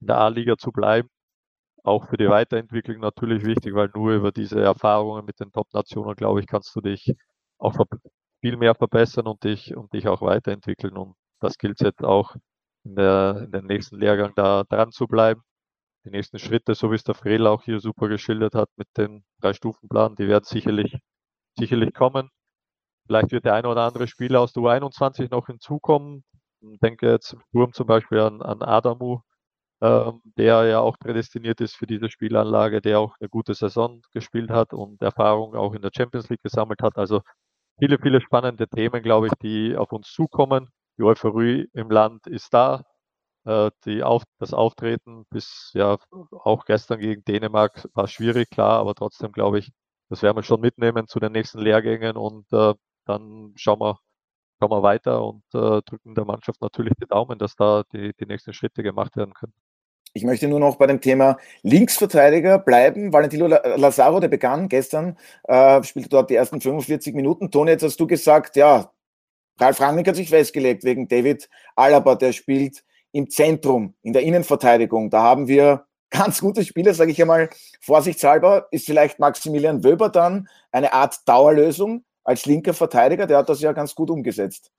in 0.02 0.08
der 0.08 0.18
A-Liga 0.20 0.58
zu 0.58 0.72
bleiben. 0.72 1.10
Auch 1.90 2.08
für 2.10 2.18
die 2.18 2.30
Weiterentwicklung 2.30 3.00
natürlich 3.00 3.44
wichtig, 3.46 3.74
weil 3.76 3.90
nur 3.96 4.14
über 4.14 4.32
diese 4.32 4.62
Erfahrungen 4.62 5.26
mit 5.26 5.40
den 5.40 5.52
Top-Nationen, 5.52 6.16
glaube 6.16 6.40
ich, 6.42 6.48
kannst 6.48 6.76
du 6.76 6.82
dich 6.82 7.14
auch 7.58 7.76
viel 8.42 8.58
mehr 8.58 8.76
verbessern 8.76 9.28
und 9.28 9.44
dich, 9.44 9.76
und 9.76 9.94
dich 9.94 10.08
auch 10.08 10.22
weiterentwickeln. 10.22 10.98
Und 10.98 11.16
das 11.40 11.58
gilt 11.58 11.82
jetzt 11.82 12.04
auch 12.04 12.36
in, 12.86 12.96
der, 12.96 13.42
in 13.46 13.52
den 13.52 13.66
nächsten 13.66 13.98
Lehrgang 14.00 14.34
da 14.36 14.64
dran 14.64 14.92
zu 14.92 15.08
bleiben 15.08 15.44
die 16.06 16.12
nächsten 16.12 16.40
Schritte, 16.40 16.76
so 16.76 16.92
wie 16.92 16.96
es 16.96 17.04
der 17.04 17.16
Frel 17.16 17.48
auch 17.48 17.64
hier 17.64 17.80
super 17.80 18.08
geschildert 18.08 18.56
hat 18.56 18.70
mit 18.78 18.88
dem 18.98 19.24
Drei-Stufen-Plan, 19.42 20.16
die 20.16 20.28
werden 20.28 20.46
sicherlich, 20.46 20.98
sicherlich 21.58 21.94
kommen. 21.94 22.30
Vielleicht 23.08 23.32
wird 23.32 23.46
der 23.46 23.56
eine 23.56 23.68
oder 23.68 23.84
andere 23.84 24.08
Spieler 24.08 24.42
aus 24.42 24.54
der 24.54 24.64
U21 24.64 25.30
noch 25.32 25.48
hinzukommen. 25.48 26.24
Ich 26.62 26.80
denke 26.80 27.10
jetzt 27.10 27.36
zum 27.74 27.88
Beispiel 27.88 28.20
an, 28.20 28.42
an 28.42 28.62
Adamu, 28.62 29.22
der 29.82 30.66
ja 30.66 30.80
auch 30.82 30.98
prädestiniert 31.00 31.62
ist 31.62 31.76
für 31.76 31.88
diese 31.88 32.10
Spielanlage, 32.10 32.82
der 32.82 33.00
auch 33.00 33.16
eine 33.20 33.30
gute 33.30 33.54
Saison 33.54 34.02
gespielt 34.14 34.50
hat 34.50 34.74
und 34.74 35.02
Erfahrung 35.02 35.56
auch 35.56 35.74
in 35.74 35.82
der 35.82 35.92
Champions 35.96 36.30
League 36.30 36.44
gesammelt 36.44 36.82
hat. 36.82 36.98
Also 36.98 37.22
viele, 37.80 37.98
viele 38.00 38.22
spannende 38.22 38.68
Themen, 38.68 39.04
glaube 39.04 39.28
ich, 39.28 39.34
die 39.42 39.78
auf 39.78 39.92
uns 39.94 40.12
zukommen. 40.12 40.70
Die 40.98 41.04
Euphorie 41.04 41.70
im 41.74 41.90
Land 41.92 42.28
ist 42.28 42.54
da. 42.54 42.84
Äh, 43.46 43.72
die 43.86 44.04
auf, 44.04 44.24
das 44.40 44.54
Auftreten 44.54 45.26
bis 45.30 45.72
ja 45.74 45.98
auch 46.32 46.66
gestern 46.66 47.00
gegen 47.00 47.24
Dänemark 47.24 47.88
war 47.94 48.08
schwierig, 48.08 48.50
klar, 48.50 48.80
aber 48.80 48.96
trotzdem 48.96 49.32
glaube 49.32 49.60
ich, 49.60 49.72
das 50.10 50.22
werden 50.24 50.38
wir 50.38 50.44
schon 50.44 50.62
mitnehmen 50.62 51.08
zu 51.08 51.20
den 51.20 51.32
nächsten 51.32 51.60
Lehrgängen 51.60 52.18
und 52.18 52.52
äh, 52.54 52.74
dann 53.06 53.54
schauen 53.56 53.80
wir, 53.80 54.00
schauen 54.60 54.72
wir 54.72 54.84
weiter 54.84 55.24
und 55.26 55.44
äh, 55.54 55.82
drücken 55.84 56.16
der 56.16 56.26
Mannschaft 56.26 56.62
natürlich 56.62 56.94
die 57.02 57.08
Daumen, 57.08 57.40
dass 57.40 57.56
da 57.56 57.84
die, 57.94 58.14
die 58.20 58.26
nächsten 58.28 58.54
Schritte 58.54 58.84
gemacht 58.84 59.16
werden 59.18 59.34
können. 59.34 59.54
Ich 60.14 60.24
möchte 60.24 60.48
nur 60.48 60.60
noch 60.60 60.78
bei 60.78 60.88
dem 60.88 61.02
Thema 61.02 61.38
Linksverteidiger 61.62 62.58
bleiben. 62.60 63.14
Valentino 63.14 63.48
Lazaro, 63.48 64.20
der 64.20 64.28
begann 64.28 64.68
gestern, 64.68 65.18
äh, 65.44 65.84
spielte 65.84 66.10
dort 66.10 66.30
die 66.30 66.36
ersten 66.36 66.62
45 66.62 67.14
Minuten. 67.14 67.52
Toni, 67.52 67.72
jetzt 67.72 67.84
hast 67.84 68.00
du 68.00 68.08
gesagt, 68.08 68.56
ja, 68.56 68.92
Ralf 69.60 69.82
Rangnick 69.82 70.08
hat 70.08 70.16
sich 70.16 70.30
festgelegt 70.30 70.84
wegen 70.84 71.08
David 71.08 71.50
Alaba, 71.76 72.16
der 72.16 72.34
spielt 72.34 72.84
im 73.12 73.30
Zentrum, 73.30 73.94
in 74.02 74.14
der 74.14 74.24
Innenverteidigung. 74.24 75.10
Da 75.10 75.22
haben 75.22 75.48
wir 75.48 75.86
ganz 76.10 76.42
gute 76.42 76.64
Spieler, 76.64 76.94
sage 76.94 77.12
ich 77.12 77.22
einmal, 77.22 77.50
vorsichtshalber. 77.82 78.68
Ist 78.72 78.86
vielleicht 78.86 79.20
Maximilian 79.20 79.84
Wöber 79.84 80.10
dann 80.10 80.48
eine 80.72 80.94
Art 80.94 81.28
Dauerlösung 81.28 82.04
als 82.24 82.46
linker 82.46 82.74
Verteidiger? 82.74 83.28
Der 83.28 83.38
hat 83.40 83.50
das 83.50 83.62
ja 83.62 83.74
ganz 83.74 83.94
gut 83.94 84.10
umgesetzt. 84.10 84.72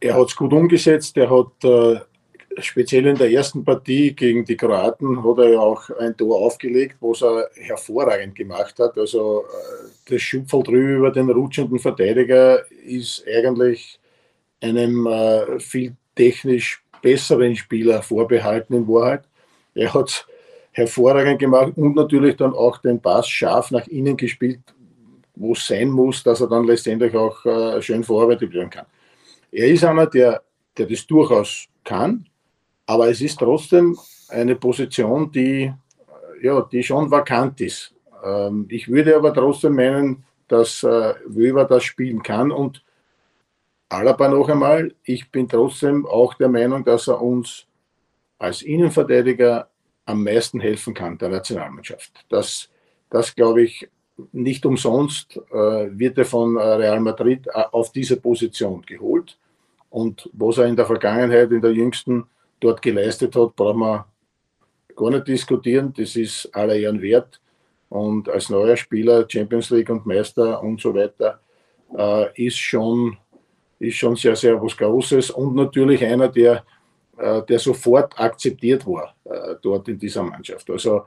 Er 0.00 0.14
hat 0.14 0.28
es 0.28 0.36
gut 0.36 0.52
umgesetzt. 0.52 1.16
Er 1.16 1.30
hat 1.30 1.64
äh, 1.64 2.00
speziell 2.58 3.06
in 3.06 3.16
der 3.16 3.30
ersten 3.30 3.64
Partie 3.64 4.14
gegen 4.14 4.44
die 4.44 4.56
Kroaten 4.56 5.22
hat 5.22 5.38
er 5.38 5.50
ja 5.50 5.60
auch 5.60 5.90
ein 5.98 6.16
Tor 6.16 6.40
aufgelegt, 6.40 6.96
was 7.00 7.22
er 7.22 7.48
hervorragend 7.54 8.34
gemacht 8.34 8.78
hat. 8.78 8.96
Also 8.98 9.44
äh, 9.44 9.88
das 10.10 10.22
Schupfel 10.22 10.62
drüber 10.62 10.88
über 10.88 11.10
den 11.10 11.30
rutschenden 11.30 11.78
Verteidiger 11.78 12.64
ist 12.84 13.24
eigentlich 13.26 14.00
einem 14.60 15.06
äh, 15.06 15.60
viel 15.60 15.94
technisch 16.14 16.82
besseren 17.00 17.54
Spieler 17.54 18.02
vorbehalten 18.02 18.74
in 18.74 18.88
Wahrheit. 18.88 19.24
Er 19.74 19.94
hat 19.94 20.08
es 20.08 20.26
hervorragend 20.72 21.38
gemacht 21.38 21.72
und 21.76 21.94
natürlich 21.94 22.36
dann 22.36 22.52
auch 22.52 22.78
den 22.78 23.00
Pass 23.00 23.28
scharf 23.28 23.70
nach 23.70 23.86
innen 23.86 24.16
gespielt, 24.16 24.60
wo 25.36 25.52
es 25.52 25.66
sein 25.66 25.88
muss, 25.90 26.22
dass 26.22 26.40
er 26.40 26.48
dann 26.48 26.66
letztendlich 26.66 27.14
auch 27.14 27.44
äh, 27.44 27.80
schön 27.82 28.02
verarbeitet 28.02 28.52
werden 28.52 28.70
kann. 28.70 28.86
Er 29.52 29.68
ist 29.68 29.84
einer, 29.84 30.06
der, 30.06 30.42
der 30.76 30.86
das 30.86 31.06
durchaus 31.06 31.66
kann, 31.84 32.27
aber 32.88 33.10
es 33.10 33.20
ist 33.20 33.38
trotzdem 33.38 33.98
eine 34.30 34.56
Position, 34.56 35.30
die, 35.30 35.64
äh, 35.64 35.72
ja, 36.42 36.62
die 36.62 36.82
schon 36.82 37.10
vakant 37.10 37.60
ist. 37.60 37.94
Ähm, 38.24 38.66
ich 38.70 38.88
würde 38.88 39.14
aber 39.14 39.32
trotzdem 39.34 39.74
meinen, 39.74 40.24
dass 40.48 40.82
äh, 40.82 41.14
Weber 41.26 41.66
das 41.66 41.84
spielen 41.84 42.22
kann 42.22 42.50
und 42.50 42.82
Alaba 43.90 44.28
noch 44.28 44.48
einmal, 44.48 44.94
ich 45.04 45.30
bin 45.30 45.48
trotzdem 45.48 46.06
auch 46.06 46.34
der 46.34 46.48
Meinung, 46.48 46.82
dass 46.82 47.08
er 47.08 47.20
uns 47.20 47.66
als 48.38 48.62
Innenverteidiger 48.62 49.68
am 50.06 50.24
meisten 50.24 50.60
helfen 50.60 50.94
kann, 50.94 51.18
der 51.18 51.28
Nationalmannschaft. 51.28 52.24
Das, 52.30 52.70
das 53.10 53.34
glaube 53.34 53.62
ich, 53.62 53.88
nicht 54.32 54.64
umsonst 54.64 55.36
äh, 55.50 55.88
wird 55.98 56.16
er 56.16 56.24
von 56.24 56.56
äh, 56.56 56.62
Real 56.62 57.00
Madrid 57.00 57.46
äh, 57.48 57.64
auf 57.70 57.92
diese 57.92 58.18
Position 58.18 58.82
geholt. 58.82 59.38
Und 59.90 60.28
was 60.32 60.58
er 60.58 60.66
in 60.66 60.76
der 60.76 60.86
Vergangenheit, 60.86 61.50
in 61.50 61.60
der 61.60 61.72
jüngsten, 61.72 62.26
dort 62.60 62.82
geleistet 62.82 63.34
hat, 63.36 63.56
brauchen 63.56 63.80
wir 63.80 64.06
gar 64.96 65.10
nicht 65.10 65.28
diskutieren. 65.28 65.92
Das 65.96 66.16
ist 66.16 66.54
aller 66.54 66.74
Ehren 66.74 67.00
wert. 67.00 67.40
Und 67.88 68.28
als 68.28 68.50
neuer 68.50 68.76
Spieler, 68.76 69.26
Champions 69.28 69.70
League 69.70 69.90
und 69.90 70.04
Meister 70.04 70.62
und 70.62 70.80
so 70.80 70.94
weiter, 70.94 71.40
äh, 71.96 72.46
ist 72.46 72.58
schon 72.58 73.16
ist 73.78 73.96
schon 73.96 74.16
sehr, 74.16 74.36
sehr 74.36 74.60
was 74.60 74.76
Großes 74.76 75.30
und 75.30 75.54
natürlich 75.54 76.04
einer, 76.04 76.28
der, 76.28 76.64
äh, 77.16 77.42
der 77.42 77.58
sofort 77.58 78.18
akzeptiert 78.18 78.86
war 78.86 79.14
äh, 79.24 79.54
dort 79.62 79.88
in 79.88 79.98
dieser 79.98 80.22
Mannschaft. 80.22 80.68
Also, 80.70 81.02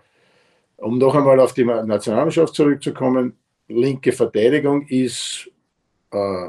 um 0.78 0.98
noch 0.98 1.14
einmal 1.14 1.40
auf 1.40 1.54
die 1.54 1.66
Nationalmannschaft 1.66 2.56
zurückzukommen, 2.56 3.38
linke 3.68 4.12
Verteidigung 4.12 4.88
ist 4.88 5.50
äh, 6.12 6.48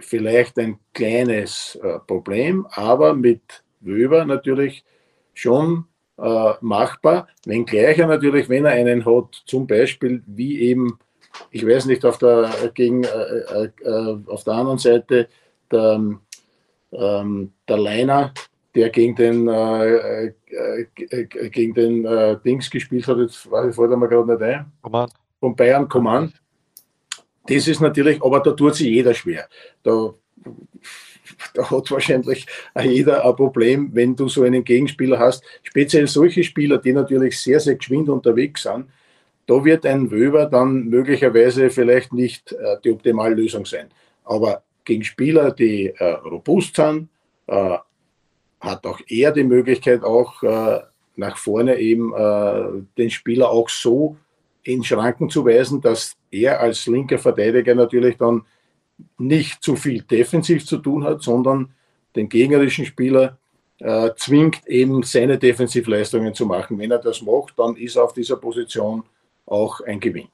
vielleicht 0.00 0.58
ein 0.58 0.78
kleines 0.92 1.78
äh, 1.82 1.98
Problem, 2.00 2.66
aber 2.70 3.14
mit 3.14 3.62
Wöber 3.80 4.24
natürlich 4.24 4.84
schon 5.34 5.86
äh, 6.18 6.52
machbar, 6.60 7.28
wenngleich 7.46 7.98
er 7.98 8.06
natürlich, 8.06 8.48
wenn 8.48 8.64
er 8.64 8.72
einen 8.72 9.04
hat, 9.04 9.42
zum 9.46 9.66
Beispiel 9.66 10.22
wie 10.26 10.60
eben 10.60 10.98
ich 11.50 11.66
weiß 11.66 11.86
nicht, 11.86 12.04
auf 12.04 12.18
der, 12.18 12.50
gegen, 12.74 13.04
äh, 13.04 13.70
äh, 13.82 14.18
auf 14.26 14.44
der 14.44 14.54
anderen 14.54 14.78
Seite 14.78 15.28
der, 15.70 16.18
ähm, 16.92 17.52
der 17.68 17.76
Leiner, 17.76 18.32
der 18.74 18.90
gegen 18.90 19.16
den, 19.16 19.48
äh, 19.48 20.26
äh 20.26 20.34
gegen 21.50 21.74
den 21.74 22.04
äh, 22.04 22.38
Dings 22.44 22.70
gespielt 22.70 23.06
hat, 23.06 23.18
jetzt 23.18 23.36
fällt 23.36 23.76
mir 23.76 24.08
gerade 24.08 24.32
nicht 24.32 24.42
ein. 24.42 24.72
Command. 24.82 25.12
Von 25.38 25.56
Bayern 25.56 25.88
Command. 25.88 26.34
Das 27.46 27.66
ist 27.66 27.80
natürlich, 27.80 28.22
aber 28.22 28.40
da 28.40 28.52
tut 28.52 28.74
sich 28.74 28.88
jeder 28.88 29.14
schwer. 29.14 29.48
Da, 29.82 30.14
da 31.54 31.70
hat 31.70 31.90
wahrscheinlich 31.90 32.46
jeder 32.82 33.24
ein 33.24 33.36
Problem, 33.36 33.90
wenn 33.92 34.16
du 34.16 34.28
so 34.28 34.42
einen 34.42 34.64
Gegenspieler 34.64 35.18
hast. 35.18 35.44
Speziell 35.62 36.06
solche 36.06 36.42
Spieler, 36.44 36.78
die 36.78 36.92
natürlich 36.92 37.38
sehr, 37.38 37.60
sehr 37.60 37.76
geschwind 37.76 38.08
unterwegs 38.08 38.62
sind 38.62 38.86
da 39.50 39.64
wird 39.64 39.84
ein 39.84 40.12
Wöber 40.12 40.46
dann 40.46 40.84
möglicherweise 40.84 41.70
vielleicht 41.70 42.12
nicht 42.12 42.52
äh, 42.52 42.76
die 42.84 42.92
optimale 42.92 43.34
Lösung 43.34 43.66
sein. 43.66 43.88
Aber 44.24 44.62
gegen 44.84 45.02
Spieler, 45.02 45.50
die 45.50 45.88
äh, 45.88 46.04
robust 46.04 46.76
sind, 46.76 47.08
äh, 47.48 47.78
hat 48.60 48.86
auch 48.86 49.00
er 49.08 49.32
die 49.32 49.42
Möglichkeit, 49.42 50.04
auch 50.04 50.40
äh, 50.44 50.80
nach 51.16 51.36
vorne 51.36 51.80
eben 51.80 52.14
äh, 52.14 52.84
den 52.96 53.10
Spieler 53.10 53.50
auch 53.50 53.68
so 53.68 54.16
in 54.62 54.84
Schranken 54.84 55.28
zu 55.28 55.44
weisen, 55.44 55.80
dass 55.80 56.16
er 56.30 56.60
als 56.60 56.86
linker 56.86 57.18
Verteidiger 57.18 57.74
natürlich 57.74 58.18
dann 58.18 58.42
nicht 59.18 59.62
zu 59.62 59.76
viel 59.76 60.02
defensiv 60.02 60.66
zu 60.66 60.78
tun 60.78 61.04
hat, 61.04 61.22
sondern 61.22 61.72
den 62.16 62.28
gegnerischen 62.28 62.86
Spieler 62.86 63.38
äh, 63.78 64.10
zwingt, 64.16 64.66
eben 64.66 65.02
seine 65.02 65.38
Defensivleistungen 65.38 66.34
zu 66.34 66.46
machen. 66.46 66.78
Wenn 66.78 66.90
er 66.90 66.98
das 66.98 67.22
macht, 67.22 67.58
dann 67.58 67.76
ist 67.76 67.96
auf 67.96 68.12
dieser 68.12 68.36
Position 68.36 69.04
auch 69.46 69.80
ein 69.80 70.00
Gewinn. 70.00 70.28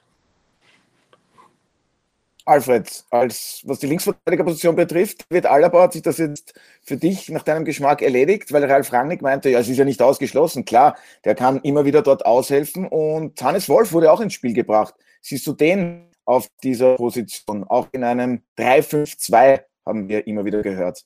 Alfred, 2.44 3.04
als 3.10 3.62
was 3.64 3.80
die 3.80 3.88
Linksverteidigerposition 3.88 4.76
betrifft, 4.76 5.24
wird 5.30 5.46
Alaba, 5.46 5.82
hat 5.82 5.94
sich 5.94 6.02
das 6.02 6.18
jetzt 6.18 6.54
für 6.80 6.96
dich 6.96 7.28
nach 7.28 7.42
deinem 7.42 7.64
Geschmack 7.64 8.02
erledigt, 8.02 8.52
weil 8.52 8.64
Ralf 8.64 8.92
Rangnick 8.92 9.20
meinte, 9.20 9.50
ja, 9.50 9.58
es 9.58 9.68
ist 9.68 9.78
ja 9.78 9.84
nicht 9.84 10.00
ausgeschlossen. 10.00 10.64
Klar, 10.64 10.96
der 11.24 11.34
kann 11.34 11.60
immer 11.62 11.84
wieder 11.84 12.02
dort 12.02 12.24
aushelfen 12.24 12.86
und 12.86 13.42
Hannes 13.42 13.68
Wolf 13.68 13.92
wurde 13.92 14.12
auch 14.12 14.20
ins 14.20 14.34
Spiel 14.34 14.52
gebracht. 14.52 14.94
Siehst 15.22 15.44
du 15.48 15.54
den 15.54 16.06
auf 16.26 16.48
dieser 16.62 16.96
Position? 16.96 17.64
Auch 17.64 17.88
in 17.92 18.04
einem 18.04 18.42
3-5-2 18.58 19.62
haben 19.86 20.08
wir 20.08 20.26
immer 20.26 20.44
wieder 20.44 20.62
gehört. 20.62 21.04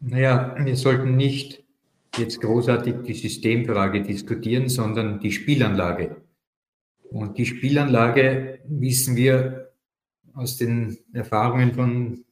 Naja, 0.00 0.56
wir 0.58 0.76
sollten 0.76 1.16
nicht 1.16 1.64
jetzt 2.16 2.40
großartig 2.40 2.96
die 3.06 3.14
Systemfrage 3.14 4.02
diskutieren, 4.02 4.68
sondern 4.68 5.20
die 5.20 5.32
Spielanlage. 5.32 6.16
Und 7.10 7.38
die 7.38 7.46
Spielanlage 7.46 8.60
wissen 8.64 9.16
wir 9.16 9.72
aus 10.34 10.56
den 10.56 10.98
Erfahrungen 11.12 11.72
von 11.74 12.24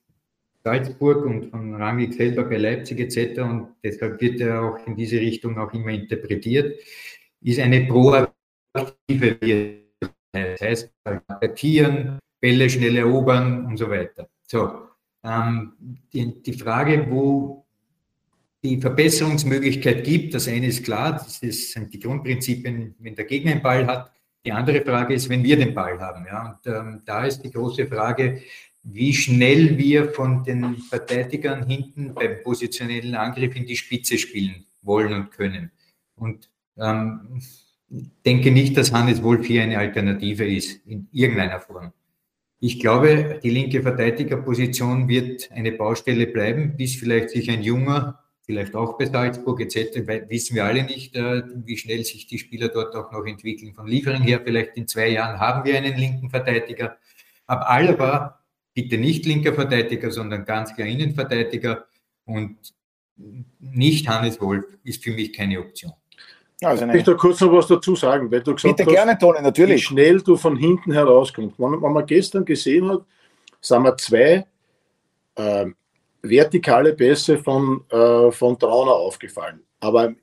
Salzburg 0.62 1.24
und 1.26 1.50
von 1.50 1.74
Rangnick 1.74 2.14
selber 2.14 2.44
bei 2.44 2.56
Leipzig 2.56 3.00
etc. 3.00 3.40
und 3.40 3.68
deshalb 3.82 4.20
wird 4.20 4.40
er 4.40 4.62
auch 4.62 4.86
in 4.86 4.96
diese 4.96 5.20
Richtung 5.20 5.58
auch 5.58 5.72
immer 5.74 5.90
interpretiert, 5.90 6.80
ist 7.42 7.60
eine 7.60 7.84
proaktive 7.86 8.34
das 10.34 10.60
heißt, 10.60 10.92
attackieren, 11.04 12.18
Bälle 12.40 12.68
schnell 12.68 12.96
erobern 12.96 13.66
und 13.66 13.76
so 13.76 13.88
weiter. 13.88 14.28
So, 14.46 14.88
ähm, 15.24 15.72
die, 16.12 16.42
die 16.42 16.52
Frage, 16.52 17.06
wo 17.08 17.64
die 18.62 18.80
Verbesserungsmöglichkeit 18.80 20.04
gibt, 20.04 20.34
das 20.34 20.48
eine 20.48 20.66
ist 20.66 20.84
klar, 20.84 21.12
das 21.12 21.40
sind 21.40 21.92
die 21.92 21.98
Grundprinzipien, 21.98 22.94
wenn 22.98 23.14
der 23.14 23.24
Gegner 23.24 23.52
einen 23.52 23.62
Ball 23.62 23.86
hat, 23.86 24.10
die 24.44 24.52
andere 24.52 24.82
Frage 24.82 25.14
ist, 25.14 25.28
wenn 25.28 25.42
wir 25.42 25.56
den 25.56 25.74
Ball 25.74 25.98
haben. 26.00 26.26
Ja, 26.26 26.58
und 26.64 26.66
ähm, 26.66 27.02
da 27.04 27.24
ist 27.24 27.42
die 27.42 27.50
große 27.50 27.86
Frage, 27.86 28.42
wie 28.82 29.14
schnell 29.14 29.78
wir 29.78 30.10
von 30.10 30.44
den 30.44 30.76
Verteidigern 30.76 31.66
hinten 31.66 32.14
beim 32.14 32.42
positionellen 32.42 33.14
Angriff 33.14 33.56
in 33.56 33.64
die 33.64 33.76
Spitze 33.76 34.18
spielen 34.18 34.66
wollen 34.82 35.14
und 35.14 35.30
können. 35.30 35.70
Und 36.16 36.50
ähm, 36.76 37.40
denke 38.24 38.50
nicht, 38.50 38.76
dass 38.76 38.92
Hannes 38.92 39.22
Wolf 39.22 39.46
hier 39.46 39.62
eine 39.62 39.78
Alternative 39.78 40.46
ist, 40.46 40.86
in 40.86 41.08
irgendeiner 41.12 41.60
Form. 41.60 41.92
Ich 42.60 42.80
glaube, 42.80 43.40
die 43.42 43.50
linke 43.50 43.82
Verteidigerposition 43.82 45.08
wird 45.08 45.50
eine 45.52 45.72
Baustelle 45.72 46.26
bleiben, 46.26 46.76
bis 46.76 46.96
vielleicht 46.96 47.30
sich 47.30 47.50
ein 47.50 47.62
junger, 47.62 48.20
vielleicht 48.42 48.74
auch 48.74 48.96
bei 48.96 49.06
Salzburg 49.06 49.60
etc., 49.60 50.06
wissen 50.28 50.56
wir 50.56 50.64
alle 50.64 50.84
nicht, 50.84 51.14
äh, 51.14 51.42
wie 51.64 51.76
schnell 51.76 52.04
sich 52.04 52.26
die 52.26 52.38
Spieler 52.38 52.68
dort 52.68 52.94
auch 52.94 53.12
noch 53.12 53.26
entwickeln. 53.26 53.74
Von 53.74 53.86
Liefering 53.86 54.22
her, 54.22 54.40
vielleicht 54.44 54.76
in 54.76 54.88
zwei 54.88 55.08
Jahren 55.08 55.38
haben 55.38 55.64
wir 55.64 55.76
einen 55.76 55.96
linken 55.96 56.30
Verteidiger. 56.30 56.96
Ab 57.46 57.64
Alaba 57.66 58.40
bitte 58.72 58.98
nicht 58.98 59.26
linker 59.26 59.54
Verteidiger, 59.54 60.10
sondern 60.10 60.44
ganz 60.44 60.74
klar 60.74 60.88
Innenverteidiger 60.88 61.86
und 62.24 62.56
nicht 63.60 64.08
Hannes 64.08 64.40
Wolf 64.40 64.64
ist 64.82 65.04
für 65.04 65.12
mich 65.12 65.32
keine 65.32 65.60
Option. 65.60 65.92
Also 66.64 66.84
ich 66.86 66.92
möchte 66.92 67.16
kurz 67.16 67.40
noch 67.40 67.52
was 67.52 67.66
dazu 67.66 67.94
sagen, 67.96 68.30
weil 68.30 68.42
du 68.42 68.54
gesagt 68.54 68.76
Bitte 68.76 68.88
hast, 68.88 68.94
gerne, 68.94 69.18
Toni, 69.18 69.40
natürlich. 69.42 69.76
wie 69.76 69.82
schnell 69.82 70.20
du 70.20 70.36
von 70.36 70.56
hinten 70.56 70.92
herauskommst. 70.92 71.58
Wenn, 71.58 71.82
wenn 71.82 71.92
man 71.92 72.06
gestern 72.06 72.44
gesehen 72.44 72.88
hat, 72.88 73.02
sind 73.60 73.82
wir 73.82 73.96
zwei 73.96 74.46
äh, 75.36 75.66
vertikale 76.22 76.94
Pässe 76.94 77.38
von, 77.38 77.84
äh, 77.90 78.30
von 78.30 78.58
Trauner 78.58 78.92
aufgefallen. 78.92 79.60
Aber 79.80 80.14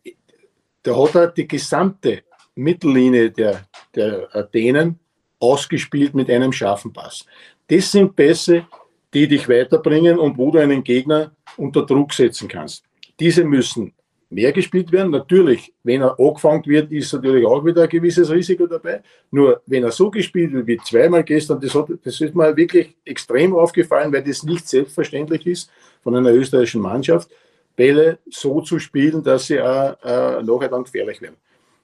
der 0.84 0.98
hat 1.02 1.16
halt 1.16 1.38
die 1.38 1.48
gesamte 1.48 2.24
Mittellinie 2.56 3.32
der, 3.32 3.62
der 3.96 4.44
Dänen 4.54 5.00
ausgespielt 5.40 6.14
mit 6.14 6.30
einem 6.30 6.52
scharfen 6.52 6.92
Pass. 6.94 7.26
Das 7.68 7.92
sind 7.92 8.16
Pässe, 8.16 8.66
die 9.14 9.28
dich 9.28 9.48
weiterbringen 9.48 10.18
und 10.18 10.38
wo 10.38 10.52
du 10.52 10.60
einen 10.60 10.84
Gegner 10.84 11.32
unter 11.58 11.86
Druck 11.86 12.14
setzen 12.14 12.48
kannst. 12.48 12.84
Diese 13.20 13.44
müssen 13.44 13.94
mehr 14.32 14.52
gespielt 14.52 14.92
werden. 14.92 15.12
Natürlich, 15.12 15.74
wenn 15.84 16.02
er 16.02 16.20
angefangen 16.20 16.66
wird, 16.66 16.92
ist 16.92 17.14
natürlich 17.14 17.46
auch 17.46 17.64
wieder 17.64 17.84
ein 17.84 17.90
gewisses 17.90 18.32
Risiko 18.32 18.66
dabei. 18.66 19.02
Nur 19.30 19.62
wenn 19.66 19.84
er 19.84 19.92
so 19.92 20.10
gespielt 20.10 20.54
wird 20.54 20.68
wie 20.68 20.78
zweimal 20.78 21.24
gestern, 21.24 21.60
das, 21.60 21.76
hat, 21.76 21.90
das 22.04 22.20
ist 22.20 22.34
mir 22.34 22.56
wirklich 22.56 22.96
extrem 23.06 23.54
aufgefallen, 23.54 24.12
weil 24.12 24.24
das 24.24 24.44
nicht 24.44 24.68
selbstverständlich 24.68 25.46
ist 25.46 25.70
von 26.02 26.16
einer 26.16 26.32
österreichischen 26.32 26.82
Mannschaft, 26.82 27.30
Bälle 27.76 28.20
so 28.30 28.62
zu 28.62 28.80
spielen, 28.80 29.22
dass 29.22 29.48
sie 29.48 29.60
auch 29.60 29.98
äh, 30.04 30.42
nachher 30.44 30.70
dann 30.70 30.84
gefährlich 30.84 31.22
werden. 31.22 31.36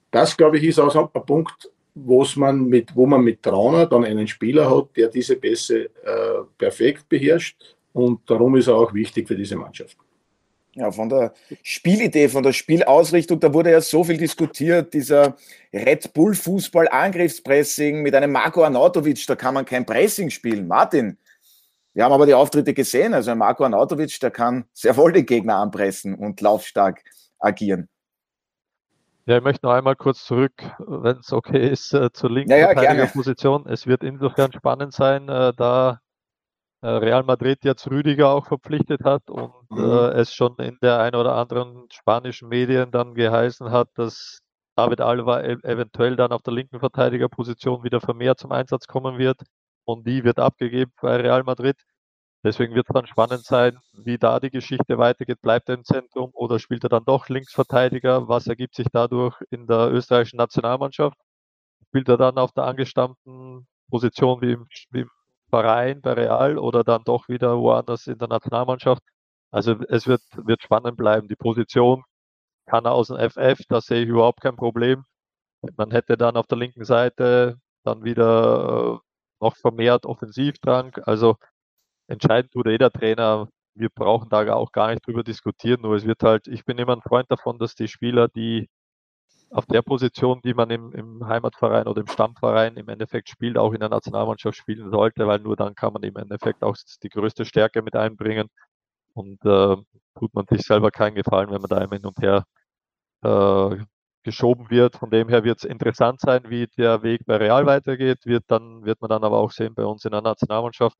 Das, 0.09 0.35
glaube 0.35 0.57
ich, 0.57 0.63
ist 0.63 0.79
auch 0.79 0.95
ein 0.95 1.25
Punkt, 1.25 1.69
man 2.35 2.65
mit, 2.65 2.95
wo 2.95 3.05
man 3.05 3.23
mit 3.23 3.43
Trauner 3.43 3.85
dann 3.85 4.05
einen 4.05 4.27
Spieler 4.27 4.69
hat, 4.69 4.95
der 4.95 5.09
diese 5.09 5.35
Pässe 5.35 5.85
äh, 5.85 5.89
perfekt 6.57 7.09
beherrscht. 7.09 7.75
Und 7.93 8.21
darum 8.29 8.55
ist 8.55 8.67
er 8.67 8.75
auch 8.75 8.93
wichtig 8.93 9.27
für 9.27 9.35
diese 9.35 9.55
Mannschaft. 9.55 9.97
Ja, 10.77 10.91
von 10.91 11.09
der 11.09 11.33
Spielidee, 11.63 12.29
von 12.29 12.43
der 12.43 12.53
Spielausrichtung, 12.53 13.39
da 13.39 13.51
wurde 13.51 13.71
ja 13.71 13.81
so 13.81 14.03
viel 14.03 14.17
diskutiert, 14.17 14.93
dieser 14.93 15.35
Red 15.73 16.13
Bull 16.13 16.35
Fußball 16.35 16.87
Angriffspressing 16.87 18.03
mit 18.03 18.13
einem 18.13 18.31
Marco 18.31 18.63
Arnautovic, 18.63 19.25
da 19.25 19.35
kann 19.35 19.55
man 19.55 19.65
kein 19.65 19.87
Pressing 19.87 20.29
spielen. 20.29 20.67
Martin, 20.67 21.17
wir 21.95 22.03
haben 22.03 22.11
aber 22.11 22.27
die 22.27 22.35
Auftritte 22.35 22.75
gesehen, 22.75 23.15
also 23.15 23.31
ein 23.31 23.39
Marco 23.39 23.63
Arnautovic, 23.63 24.19
der 24.19 24.29
kann 24.29 24.65
sehr 24.71 24.95
wohl 24.95 25.11
den 25.11 25.25
Gegner 25.25 25.55
anpressen 25.55 26.13
und 26.13 26.41
laufstark 26.41 27.01
agieren. 27.39 27.89
Ja, 29.25 29.37
ich 29.37 29.43
möchte 29.43 29.65
noch 29.65 29.73
einmal 29.73 29.95
kurz 29.95 30.25
zurück, 30.25 30.53
wenn 30.77 31.17
es 31.17 31.33
okay 31.33 31.71
ist, 31.71 31.91
äh, 31.91 32.11
zur 32.13 32.29
linken 32.29 32.51
ja, 32.51 32.71
ja, 32.71 33.05
Position. 33.07 33.65
Es 33.67 33.87
wird 33.87 34.03
insofern 34.03 34.53
spannend 34.53 34.93
sein, 34.93 35.27
äh, 35.27 35.53
da 35.57 36.01
Real 36.81 37.23
Madrid 37.23 37.63
jetzt 37.63 37.89
Rüdiger 37.89 38.29
auch 38.29 38.47
verpflichtet 38.47 39.03
hat 39.03 39.29
und 39.29 39.51
mhm. 39.69 39.79
äh, 39.79 40.09
es 40.11 40.33
schon 40.33 40.55
in 40.57 40.77
der 40.81 40.99
ein 40.99 41.15
oder 41.15 41.35
anderen 41.35 41.87
spanischen 41.91 42.49
Medien 42.49 42.91
dann 42.91 43.15
geheißen 43.15 43.71
hat, 43.71 43.89
dass 43.95 44.41
David 44.75 45.01
Alva 45.01 45.41
e 45.41 45.57
eventuell 45.63 46.15
dann 46.15 46.31
auf 46.31 46.43
der 46.43 46.53
linken 46.53 46.79
Verteidigerposition 46.79 47.83
wieder 47.83 47.99
vermehrt 47.99 48.39
zum 48.39 48.51
Einsatz 48.51 48.85
kommen 48.85 49.17
wird 49.17 49.41
und 49.85 50.05
die 50.07 50.23
wird 50.23 50.39
abgegeben 50.39 50.91
bei 51.01 51.15
Real 51.15 51.43
Madrid. 51.43 51.77
Deswegen 52.43 52.75
wird 52.75 52.87
es 52.87 52.93
dann 52.93 53.07
spannend 53.07 53.43
sein, 53.43 53.79
wie 53.93 54.19
da 54.19 54.39
die 54.39 54.51
Geschichte 54.51 54.99
weitergeht. 54.99 55.41
Bleibt 55.41 55.69
er 55.69 55.75
im 55.75 55.83
Zentrum 55.83 56.29
oder 56.33 56.59
spielt 56.59 56.83
er 56.83 56.89
dann 56.89 57.03
doch 57.05 57.27
Linksverteidiger? 57.29 58.27
Was 58.27 58.47
ergibt 58.47 58.75
sich 58.75 58.87
dadurch 58.91 59.41
in 59.49 59.65
der 59.67 59.91
österreichischen 59.91 60.37
Nationalmannschaft? 60.37 61.17
Spielt 61.87 62.07
er 62.09 62.17
dann 62.17 62.37
auf 62.37 62.51
der 62.51 62.65
angestammten 62.65 63.67
Position 63.89 64.41
wie 64.41 64.51
im, 64.53 64.67
wie 64.91 65.01
im 65.01 65.09
Verein 65.49 66.01
bei 66.01 66.13
Real 66.13 66.57
oder 66.57 66.83
dann 66.83 67.03
doch 67.03 67.29
wieder 67.29 67.57
woanders 67.59 68.07
in 68.07 68.17
der 68.17 68.27
Nationalmannschaft. 68.27 69.01
Also 69.51 69.75
es 69.89 70.07
wird, 70.07 70.21
wird 70.35 70.61
spannend 70.63 70.97
bleiben. 70.97 71.27
Die 71.27 71.35
Position 71.35 72.03
kann 72.67 72.85
er 72.85 72.93
aus 72.93 73.07
dem 73.09 73.17
FF, 73.17 73.59
da 73.69 73.81
sehe 73.81 74.03
ich 74.03 74.09
überhaupt 74.09 74.41
kein 74.41 74.55
Problem. 74.57 75.05
Man 75.77 75.91
hätte 75.91 76.17
dann 76.17 76.37
auf 76.37 76.47
der 76.47 76.57
linken 76.59 76.85
Seite 76.85 77.57
dann 77.83 78.03
wieder 78.03 78.99
äh, 78.99 79.43
noch 79.45 79.55
vermehrt 79.57 80.05
Offensivdrang. 80.05 80.95
Also 81.05 81.37
entscheidend 82.07 82.51
tut 82.53 82.67
jeder 82.67 82.91
Trainer. 82.91 83.49
Wir 83.75 83.89
brauchen 83.89 84.29
da 84.29 84.53
auch 84.53 84.71
gar 84.71 84.89
nicht 84.91 85.05
drüber 85.07 85.23
diskutieren, 85.23 85.81
nur 85.81 85.95
es 85.95 86.05
wird 86.05 86.23
halt, 86.23 86.47
ich 86.47 86.65
bin 86.65 86.77
immer 86.79 86.95
ein 86.95 87.01
Freund 87.01 87.29
davon, 87.31 87.59
dass 87.59 87.75
die 87.75 87.87
Spieler, 87.87 88.27
die 88.27 88.69
auf 89.49 89.65
der 89.65 89.81
Position, 89.81 90.41
die 90.43 90.53
man 90.53 90.69
im, 90.69 90.91
im 90.93 91.27
Heimatverein 91.27 91.87
oder 91.87 92.01
im 92.01 92.07
Stammverein 92.07 92.75
im 92.77 92.89
Endeffekt 92.89 93.29
spielt, 93.29 93.57
auch 93.57 93.73
in 93.73 93.79
der 93.79 93.89
Nationalmannschaft 93.89 94.57
spielen 94.57 94.91
sollte, 94.91 95.27
weil 95.27 95.39
nur 95.39 95.55
dann 95.55 95.75
kann 95.75 95.93
man 95.93 96.03
im 96.03 96.17
Endeffekt 96.17 96.63
auch 96.63 96.75
die 97.03 97.09
größte 97.09 97.45
Stärke 97.45 97.81
mit 97.81 97.95
einbringen 97.95 98.49
und 99.13 99.43
äh, 99.45 99.75
tut 100.19 100.33
man 100.33 100.45
sich 100.49 100.61
selber 100.63 100.91
keinen 100.91 101.15
Gefallen, 101.15 101.49
wenn 101.51 101.61
man 101.61 101.69
da 101.69 101.81
immer 101.81 101.95
hin 101.95 102.05
und 102.05 102.19
her 102.21 102.43
äh, 103.23 103.85
geschoben 104.23 104.69
wird. 104.69 104.97
Von 104.97 105.09
dem 105.11 105.29
her 105.29 105.43
wird 105.43 105.59
es 105.59 105.65
interessant 105.65 106.19
sein, 106.21 106.49
wie 106.49 106.67
der 106.77 107.03
Weg 107.03 107.25
bei 107.25 107.37
Real 107.37 107.65
weitergeht. 107.65 108.25
Wird 108.25 108.45
dann 108.47 108.83
wird 108.85 109.01
man 109.01 109.09
dann 109.09 109.23
aber 109.23 109.37
auch 109.39 109.51
sehen 109.51 109.73
bei 109.75 109.85
uns 109.85 110.05
in 110.05 110.11
der 110.11 110.21
Nationalmannschaft. 110.21 110.97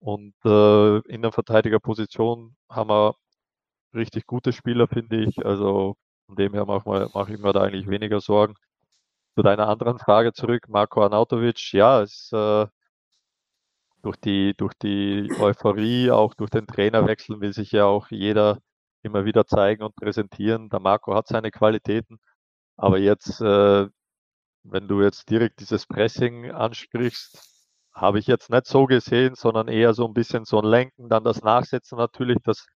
Und 0.00 0.34
äh, 0.44 0.98
in 1.08 1.22
der 1.22 1.32
Verteidigerposition 1.32 2.56
haben 2.70 2.90
wir 2.90 3.14
richtig 3.94 4.26
gute 4.26 4.52
Spieler, 4.52 4.88
finde 4.88 5.24
ich. 5.24 5.44
Also 5.44 5.96
von 6.30 6.36
dem 6.36 6.54
her 6.54 6.64
mache 6.64 7.10
mach 7.12 7.28
ich 7.28 7.38
mir 7.40 7.52
da 7.52 7.62
eigentlich 7.62 7.88
weniger 7.88 8.20
Sorgen. 8.20 8.54
Zu 9.34 9.42
deiner 9.42 9.68
anderen 9.68 9.98
Frage 9.98 10.32
zurück, 10.32 10.68
Marco 10.68 11.02
Arnautovic, 11.02 11.72
ja, 11.72 12.02
es, 12.02 12.30
äh, 12.32 12.66
durch, 14.02 14.16
die, 14.16 14.54
durch 14.56 14.74
die 14.74 15.30
Euphorie, 15.40 16.10
auch 16.10 16.34
durch 16.34 16.50
den 16.50 16.66
Trainerwechsel 16.66 17.40
will 17.40 17.52
sich 17.52 17.72
ja 17.72 17.86
auch 17.86 18.08
jeder 18.10 18.58
immer 19.02 19.24
wieder 19.24 19.46
zeigen 19.46 19.82
und 19.82 19.96
präsentieren. 19.96 20.68
Der 20.70 20.80
Marco 20.80 21.14
hat 21.14 21.26
seine 21.26 21.50
Qualitäten, 21.50 22.18
aber 22.76 22.98
jetzt, 22.98 23.40
äh, 23.40 23.88
wenn 24.62 24.88
du 24.88 25.02
jetzt 25.02 25.30
direkt 25.30 25.60
dieses 25.60 25.86
Pressing 25.86 26.50
ansprichst, 26.52 27.40
habe 27.92 28.20
ich 28.20 28.26
jetzt 28.28 28.50
nicht 28.50 28.66
so 28.66 28.86
gesehen, 28.86 29.34
sondern 29.34 29.68
eher 29.68 29.94
so 29.94 30.06
ein 30.06 30.14
bisschen 30.14 30.44
so 30.44 30.60
ein 30.60 30.66
Lenken, 30.68 31.08
dann 31.08 31.24
das 31.24 31.42
Nachsetzen 31.42 31.98
natürlich, 31.98 32.38
das 32.44 32.66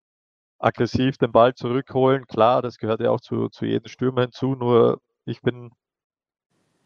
aggressiv 0.59 1.19
den 1.19 1.33
Ball 1.33 1.55
zurückholen. 1.55 2.27
Klar, 2.27 2.63
das 2.63 2.79
gehört 2.79 3.01
ja 3.01 3.11
auch 3.11 3.21
zu, 3.21 3.49
zu 3.49 3.65
jedem 3.67 3.89
Stürmer 3.89 4.23
hinzu, 4.23 4.55
nur 4.55 5.01
ich 5.25 5.41
bin, 5.43 5.71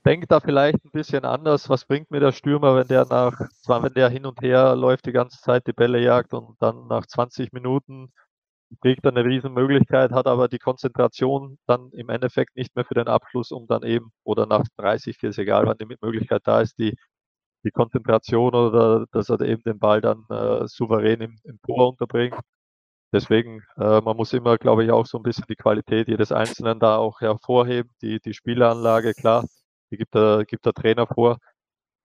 denke 0.05 0.27
da 0.27 0.41
vielleicht 0.41 0.85
ein 0.85 0.91
bisschen 0.93 1.25
anders. 1.25 1.69
Was 1.69 1.85
bringt 1.85 2.11
mir 2.11 2.21
der 2.21 2.33
Stürmer, 2.33 2.77
wenn 2.77 2.89
der 2.89 3.07
nach, 3.07 3.41
zwar 3.63 3.83
wenn 3.83 3.95
der 3.95 4.09
hin 4.09 4.27
und 4.27 4.41
her 4.43 4.77
läuft, 4.77 5.07
die 5.07 5.13
ganze 5.13 5.41
Zeit 5.41 5.67
die 5.67 5.73
Bälle 5.73 6.01
jagt 6.01 6.35
und 6.35 6.57
dann 6.61 6.87
nach 6.89 7.07
20 7.07 7.53
Minuten 7.53 8.13
kriegt 8.83 9.05
er 9.05 9.13
eine 9.13 9.25
Riesenmöglichkeit, 9.25 10.13
hat 10.13 10.27
aber 10.27 10.49
die 10.49 10.59
Konzentration 10.59 11.59
dann 11.67 11.91
im 11.93 12.09
Endeffekt 12.11 12.57
nicht 12.57 12.75
mehr 12.77 12.85
für 12.85 12.95
den 12.95 13.09
Abschluss, 13.09 13.51
um 13.51 13.67
dann 13.67 13.83
eben, 13.83 14.13
oder 14.25 14.47
nach 14.47 14.65
30, 14.77 15.17
40, 15.19 15.43
egal 15.43 15.67
wann 15.67 15.79
die 15.79 15.87
Möglichkeit 16.01 16.43
da 16.45 16.61
ist, 16.61 16.79
die, 16.79 16.95
die 17.65 17.71
Konzentration 17.71 18.55
oder 18.55 19.07
dass 19.13 19.31
er 19.31 19.41
eben 19.41 19.63
den 19.63 19.79
Ball 19.79 20.01
dann 20.01 20.25
äh, 20.31 20.67
souverän 20.69 21.21
im, 21.23 21.39
im 21.45 21.61
Tor 21.67 21.91
unterbringt. 21.91 22.37
Deswegen, 23.13 23.63
äh, 23.79 24.01
man 24.01 24.17
muss 24.17 24.33
immer, 24.33 24.59
glaube 24.59 24.85
ich, 24.85 24.91
auch 24.91 25.07
so 25.07 25.19
ein 25.19 25.23
bisschen 25.23 25.45
die 25.49 25.57
Qualität 25.57 26.09
jedes 26.09 26.31
Einzelnen 26.33 26.79
da 26.79 26.97
auch 26.97 27.21
hervorheben. 27.21 27.91
Die, 28.03 28.21
die 28.21 28.35
Spielanlage, 28.35 29.15
klar, 29.15 29.47
die 29.91 29.97
gibt 29.97 30.15
der, 30.15 30.45
gibt 30.47 30.67
der 30.67 30.75
Trainer 30.75 31.07
vor, 31.07 31.39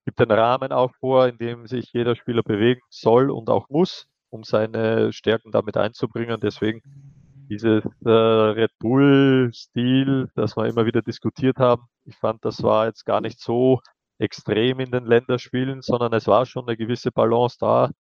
gibt 0.05 0.19
den 0.19 0.31
Rahmen 0.31 0.71
auch 0.71 0.93
vor, 0.99 1.27
in 1.27 1.37
dem 1.37 1.67
sich 1.67 1.91
jeder 1.93 2.15
Spieler 2.15 2.43
bewegen 2.43 2.81
soll 2.89 3.31
und 3.31 3.49
auch 3.49 3.69
muss, 3.69 4.07
um 4.29 4.43
seine 4.43 5.11
Stärken 5.13 5.51
damit 5.51 5.77
einzubringen. 5.77 6.39
Deswegen 6.41 6.81
dieses 7.49 7.83
äh, 8.05 8.09
Red 8.09 8.71
Bull-Stil, 8.79 10.29
das 10.35 10.55
wir 10.55 10.67
immer 10.67 10.85
wieder 10.85 11.01
diskutiert 11.01 11.57
haben, 11.57 11.83
ich 12.05 12.15
fand, 12.17 12.43
das 12.45 12.63
war 12.63 12.87
jetzt 12.87 13.05
gar 13.05 13.21
nicht 13.21 13.39
so 13.39 13.81
extrem 14.19 14.79
in 14.79 14.91
den 14.91 15.05
Länderspielen, 15.05 15.81
sondern 15.81 16.13
es 16.13 16.27
war 16.27 16.45
schon 16.45 16.67
eine 16.67 16.77
gewisse 16.77 17.11
Balance 17.11 17.57
da. 17.59 17.91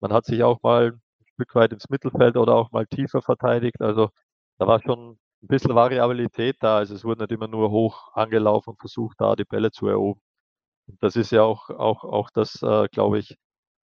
Man 0.00 0.12
hat 0.12 0.24
sich 0.24 0.42
auch 0.42 0.62
mal 0.62 0.98
Stück 1.36 1.54
weit 1.56 1.72
ins 1.72 1.88
Mittelfeld 1.90 2.36
oder 2.38 2.54
auch 2.56 2.72
mal 2.72 2.86
tiefer 2.86 3.22
verteidigt. 3.22 3.80
Also 3.82 4.10
da 4.58 4.66
war 4.66 4.82
schon 4.82 5.12
ein 5.12 5.48
bisschen 5.48 5.74
Variabilität 5.76 6.56
da. 6.60 6.78
Also 6.78 6.94
es 6.94 7.04
wurde 7.04 7.22
nicht 7.24 7.32
immer 7.32 7.48
nur 7.48 7.70
hoch 7.70 8.12
angelaufen 8.14 8.70
und 8.70 8.80
versucht, 8.80 9.20
da 9.20 9.36
die 9.36 9.44
Bälle 9.44 9.70
zu 9.72 9.88
erobern. 9.88 10.22
Und 10.88 11.02
das 11.02 11.16
ist 11.16 11.32
ja 11.32 11.42
auch, 11.42 11.70
auch, 11.70 12.04
auch 12.04 12.30
das, 12.32 12.62
äh, 12.62 12.88
glaube 12.90 13.18
ich, 13.20 13.36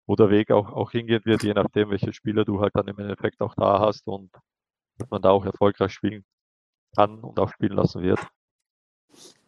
wo 0.06 0.16
der 0.16 0.30
Weg 0.30 0.50
auch, 0.52 0.72
auch 0.72 0.92
hingehen 0.92 1.24
wird, 1.26 1.42
je 1.44 1.54
nachdem, 1.54 1.90
welche 1.90 2.12
Spieler 2.12 2.44
du 2.44 2.60
halt 2.60 2.74
dann 2.76 2.88
im 2.88 2.98
Endeffekt 2.98 3.40
auch 3.42 3.54
da 3.56 3.80
hast 3.80 4.08
und 4.08 4.32
dass 4.98 5.10
man 5.10 5.22
da 5.22 5.30
auch 5.30 5.46
erfolgreich 5.46 5.92
spielen 5.92 6.24
kann 6.96 7.20
und 7.24 7.38
auch 7.40 7.50
spielen 7.52 7.74
lassen 7.76 8.02
wird. 8.02 8.20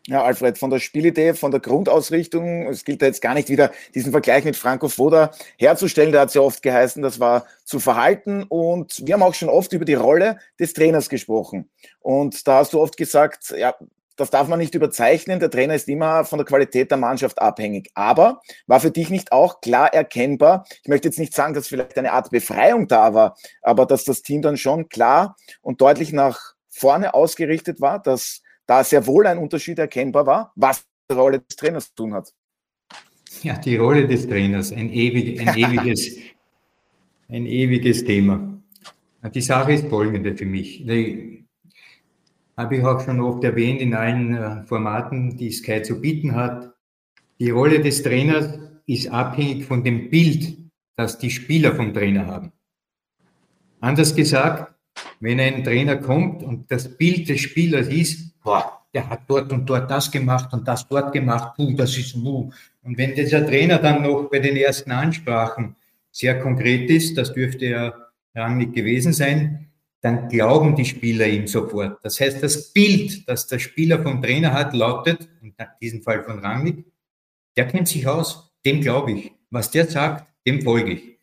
Ja, 0.09 0.25
Alfred, 0.25 0.59
von 0.59 0.71
der 0.71 0.81
Spielidee, 0.81 1.35
von 1.35 1.53
der 1.53 1.61
Grundausrichtung, 1.61 2.67
es 2.67 2.85
gilt 2.85 3.03
da 3.03 3.07
jetzt 3.07 3.23
gar 3.23 3.35
nicht 3.35 3.49
wieder 3.49 3.71
diesen 3.95 4.11
Vergleich 4.11 4.45
mit 4.45 4.57
Franco 4.57 4.89
Foda 4.89 5.31
herzustellen, 5.59 6.11
da 6.11 6.23
hat 6.23 6.29
es 6.31 6.35
ja 6.35 6.41
oft 6.41 6.61
geheißen, 6.61 7.03
das 7.03 7.21
war 7.21 7.47
zu 7.65 7.79
verhalten. 7.79 8.43
Und 8.43 9.01
wir 9.07 9.15
haben 9.15 9.23
auch 9.23 9.35
schon 9.35 9.49
oft 9.49 9.73
über 9.73 9.85
die 9.85 9.95
Rolle 9.95 10.39
des 10.59 10.73
Trainers 10.73 11.09
gesprochen. 11.09 11.71
Und 12.01 12.49
da 12.49 12.59
hast 12.59 12.73
du 12.73 12.81
oft 12.81 12.97
gesagt, 12.97 13.55
ja, 13.57 13.77
das 14.17 14.31
darf 14.31 14.49
man 14.49 14.59
nicht 14.59 14.75
überzeichnen, 14.75 15.39
der 15.39 15.51
Trainer 15.51 15.75
ist 15.75 15.89
immer 15.89 16.25
von 16.25 16.39
der 16.39 16.47
Qualität 16.47 16.91
der 16.91 16.99
Mannschaft 16.99 17.41
abhängig, 17.41 17.91
aber 17.95 18.41
war 18.67 18.81
für 18.81 18.91
dich 18.91 19.09
nicht 19.09 19.33
auch 19.33 19.61
klar 19.61 19.95
erkennbar, 19.95 20.67
ich 20.83 20.89
möchte 20.89 21.09
jetzt 21.09 21.19
nicht 21.19 21.35
sagen, 21.35 21.55
dass 21.55 21.69
vielleicht 21.69 21.97
eine 21.97 22.13
Art 22.13 22.31
Befreiung 22.31 22.89
da 22.89 23.15
war, 23.15 23.37
aber 23.63 23.87
dass 23.87 24.05
das 24.05 24.23
Team 24.23 24.43
dann 24.43 24.57
schon 24.57 24.89
klar 24.89 25.37
und 25.61 25.81
deutlich 25.81 26.13
nach 26.13 26.55
vorne 26.69 27.15
ausgerichtet 27.15 27.81
war, 27.81 28.01
dass 28.01 28.43
da 28.67 28.85
sehr 28.85 29.07
wohl 29.07 29.27
ein 29.27 29.39
Unterschied 29.39 29.79
erkennbar 29.79 30.27
war, 30.27 30.53
was 30.57 30.85
die 31.11 31.15
Rolle 31.15 31.41
des 31.41 31.57
Trainers 31.57 31.89
zu 31.89 31.95
tun 31.95 32.15
hat. 32.15 32.33
Ja, 33.43 33.59
die 33.59 33.77
Rolle 33.77 34.07
des 34.07 34.29
Trainers, 34.29 34.73
ein, 34.73 34.91
ewig, 34.91 35.41
ein, 35.41 35.57
ewiges, 35.57 36.17
ein 37.29 37.47
ewiges 37.47 38.05
Thema. 38.05 38.63
Die 39.35 39.41
Sache 39.41 39.73
ist 39.73 39.89
folgende 39.89 40.37
für 40.37 40.47
mich. 40.47 40.85
Die 40.85 41.45
habe 42.57 42.77
ich 42.77 42.85
auch 42.85 43.01
schon 43.01 43.21
oft 43.21 43.43
erwähnt 43.45 43.81
in 43.81 43.95
allen 43.95 44.35
äh, 44.35 44.65
Formaten, 44.65 45.37
die 45.37 45.51
Sky 45.51 45.83
zu 45.83 46.01
bieten 46.01 46.35
hat. 46.35 46.75
Die 47.39 47.51
Rolle 47.51 47.81
des 47.81 48.03
Trainers 48.03 48.59
ist 48.87 49.09
abhängig 49.09 49.65
von 49.65 49.83
dem 49.83 50.11
Bild, 50.11 50.57
das 50.97 51.19
die 51.19 51.31
Spieler 51.31 51.75
vom 51.75 51.95
Trainer 51.95 52.27
haben. 52.27 52.53
Anders 53.81 54.15
gesagt, 54.15 54.75
wenn 55.21 55.41
ein 55.41 55.65
Trainer 55.65 55.97
kommt 55.97 56.43
und 56.43 56.71
das 56.71 56.97
Bild 56.97 57.29
des 57.29 57.41
Spielers 57.41 57.89
ist, 57.89 58.32
boah, 58.43 58.83
der 58.95 59.09
hat 59.09 59.23
dort 59.27 59.53
und 59.53 59.67
dort 59.67 59.91
das 59.91 60.11
gemacht 60.11 60.53
und 60.53 60.67
das 60.69 60.87
dort 60.89 61.13
gemacht, 61.13 61.55
puh, 61.57 61.73
das 61.75 61.97
ist 61.97 62.17
mu. 62.17 62.51
Und 62.83 62.99
wenn 62.99 63.15
dieser 63.15 63.47
Trainer 63.47 63.79
dann 63.79 64.03
noch 64.03 64.29
bei 64.31 64.39
den 64.39 64.57
ersten 64.57 64.91
Ansprachen 64.91 65.77
sehr 66.11 66.41
konkret 66.41 66.91
ist, 66.91 67.17
das 67.17 67.33
dürfte 67.33 67.67
ja 67.67 67.95
rangig 68.35 68.75
gewesen 68.75 69.13
sein, 69.13 69.69
dann 70.03 70.29
glauben 70.29 70.75
die 70.75 70.85
Spieler 70.85 71.27
ihm 71.27 71.47
sofort. 71.47 72.05
Das 72.05 72.21
heißt, 72.21 72.43
das 72.43 72.73
Bild, 72.73 73.29
das 73.29 73.47
der 73.47 73.61
Spieler 73.61 74.03
vom 74.03 74.21
Trainer 74.21 74.53
hat, 74.53 74.75
lautet, 74.75 75.29
in 75.41 75.55
diesem 75.81 76.03
Fall 76.03 76.25
von 76.25 76.41
Rangnick, 76.41 76.85
der 77.57 77.69
kennt 77.69 77.89
sich 77.89 78.07
aus, 78.07 78.53
dem 78.65 78.81
glaube 78.81 79.13
ich. 79.13 79.33
Was 79.51 79.71
der 79.71 79.87
sagt, 79.87 80.27
dem 80.47 80.63
folge 80.63 80.95
ich. 80.95 81.19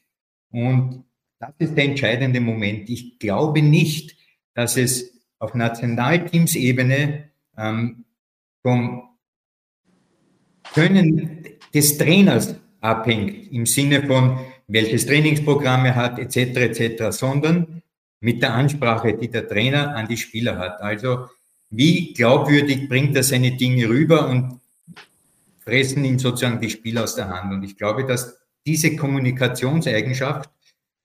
Und 0.52 1.04
das 1.40 1.52
ist 1.60 1.76
der 1.76 1.86
entscheidende 1.86 2.40
Moment. 2.40 2.90
Ich 2.90 3.20
glaube 3.20 3.62
nicht, 3.62 4.16
dass 4.54 4.78
es 4.78 5.19
auf 5.40 5.56
Nationalteamsebene 5.56 7.30
ähm, 7.58 8.06
vom 8.62 9.04
Können 10.74 11.46
des 11.74 11.98
Trainers 11.98 12.56
abhängt, 12.82 13.52
im 13.52 13.66
Sinne 13.66 14.06
von, 14.06 14.40
welches 14.68 15.06
Trainingsprogramm 15.06 15.86
er 15.86 15.96
hat, 15.96 16.20
etc., 16.20 16.38
etc., 16.38 17.04
sondern 17.10 17.82
mit 18.22 18.42
der 18.42 18.54
Ansprache, 18.54 19.18
die 19.18 19.30
der 19.30 19.48
Trainer 19.48 19.96
an 19.96 20.08
die 20.08 20.18
Spieler 20.18 20.58
hat. 20.58 20.82
Also, 20.82 21.26
wie 21.70 22.14
glaubwürdig 22.14 22.90
bringt 22.90 23.16
er 23.16 23.24
seine 23.24 23.56
Dinge 23.56 23.88
rüber 23.88 24.28
und 24.28 24.60
fressen 25.60 26.04
ihm 26.04 26.20
sozusagen 26.20 26.60
die 26.60 26.70
Spieler 26.70 27.04
aus 27.04 27.16
der 27.16 27.30
Hand. 27.30 27.54
Und 27.54 27.64
ich 27.64 27.78
glaube, 27.78 28.06
dass 28.06 28.38
diese 28.66 28.96
Kommunikationseigenschaft 28.96 30.50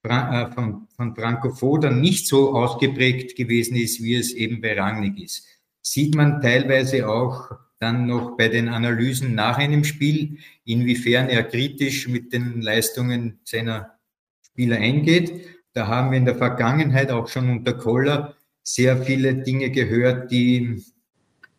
von, 0.05 0.87
von 0.95 1.15
Franco 1.15 1.51
Foda 1.51 1.91
nicht 1.91 2.27
so 2.27 2.55
ausgeprägt 2.55 3.37
gewesen 3.37 3.77
ist, 3.77 4.03
wie 4.03 4.17
es 4.17 4.33
eben 4.33 4.61
bei 4.61 4.79
Rangnick 4.79 5.23
ist. 5.23 5.47
Sieht 5.81 6.15
man 6.15 6.41
teilweise 6.41 7.09
auch 7.09 7.51
dann 7.79 8.07
noch 8.07 8.37
bei 8.37 8.49
den 8.49 8.69
Analysen 8.69 9.35
nach 9.35 9.59
einem 9.59 9.85
Spiel, 9.85 10.39
inwiefern 10.65 11.29
er 11.29 11.43
kritisch 11.45 12.09
mit 12.09 12.33
den 12.33 12.61
Leistungen 12.61 13.41
seiner 13.45 13.99
Spieler 14.43 14.77
eingeht. 14.77 15.33
Da 15.73 15.87
haben 15.87 16.11
wir 16.11 16.19
in 16.19 16.25
der 16.25 16.37
Vergangenheit 16.37 17.11
auch 17.11 17.29
schon 17.29 17.51
unter 17.51 17.75
Koller 17.75 18.37
sehr 18.63 19.03
viele 19.03 19.35
Dinge 19.35 19.71
gehört, 19.71 20.31
die 20.31 20.83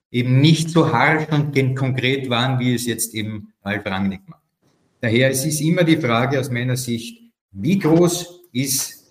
eben 0.10 0.40
nicht 0.40 0.70
so 0.70 0.92
harsch 0.92 1.28
und 1.32 1.76
konkret 1.76 2.30
waren, 2.30 2.60
wie 2.60 2.74
es 2.74 2.86
jetzt 2.86 3.14
eben 3.14 3.54
Ralf 3.64 3.86
Rangnick 3.86 4.28
macht. 4.28 4.42
Daher 5.02 5.30
es 5.30 5.46
ist 5.46 5.62
immer 5.62 5.84
die 5.84 5.98
Frage 5.98 6.40
aus 6.40 6.50
meiner 6.50 6.78
Sicht, 6.78 7.22
wie 7.52 7.78
groß 7.78 8.35
ist 8.56 9.10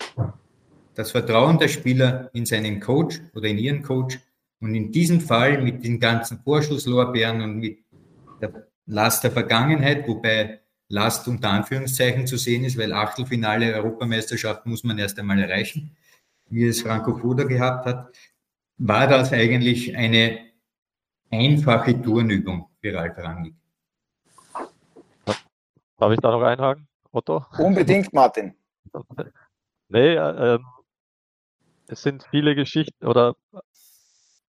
das 0.94 1.10
Vertrauen 1.10 1.58
der 1.58 1.68
Spieler 1.68 2.30
in 2.32 2.46
seinen 2.46 2.80
Coach 2.80 3.20
oder 3.34 3.48
in 3.48 3.58
ihren 3.58 3.82
Coach? 3.82 4.18
Und 4.60 4.74
in 4.74 4.90
diesem 4.90 5.20
Fall 5.20 5.60
mit 5.60 5.84
den 5.84 6.00
ganzen 6.00 6.38
Vorschusslorbeeren 6.38 7.42
und 7.42 7.56
mit 7.58 7.80
der 8.40 8.66
Last 8.86 9.22
der 9.22 9.30
Vergangenheit, 9.30 10.08
wobei 10.08 10.60
Last 10.88 11.28
unter 11.28 11.50
Anführungszeichen 11.50 12.26
zu 12.26 12.38
sehen 12.38 12.64
ist, 12.64 12.78
weil 12.78 12.92
Achtelfinale 12.92 13.74
Europameisterschaft 13.74 14.64
muss 14.64 14.82
man 14.82 14.98
erst 14.98 15.18
einmal 15.18 15.38
erreichen, 15.38 15.94
wie 16.48 16.64
es 16.66 16.80
Franco 16.80 17.16
Foda 17.16 17.44
gehabt 17.44 17.84
hat, 17.84 18.16
war 18.78 19.06
das 19.06 19.32
eigentlich 19.32 19.94
eine 19.94 20.38
einfache 21.30 22.00
Turnübung 22.00 22.68
für 22.80 22.94
Ralf 22.94 23.18
Rangnick. 23.18 23.54
Darf 25.98 26.12
ich 26.12 26.20
da 26.20 26.30
noch 26.30 26.42
einhaken? 26.42 26.88
Otto? 27.12 27.44
Unbedingt, 27.58 28.12
Martin. 28.12 28.54
Nee, 29.88 30.14
äh, 30.14 30.58
es 31.88 32.02
sind 32.02 32.26
viele 32.30 32.54
Geschichten 32.54 33.06
oder 33.06 33.34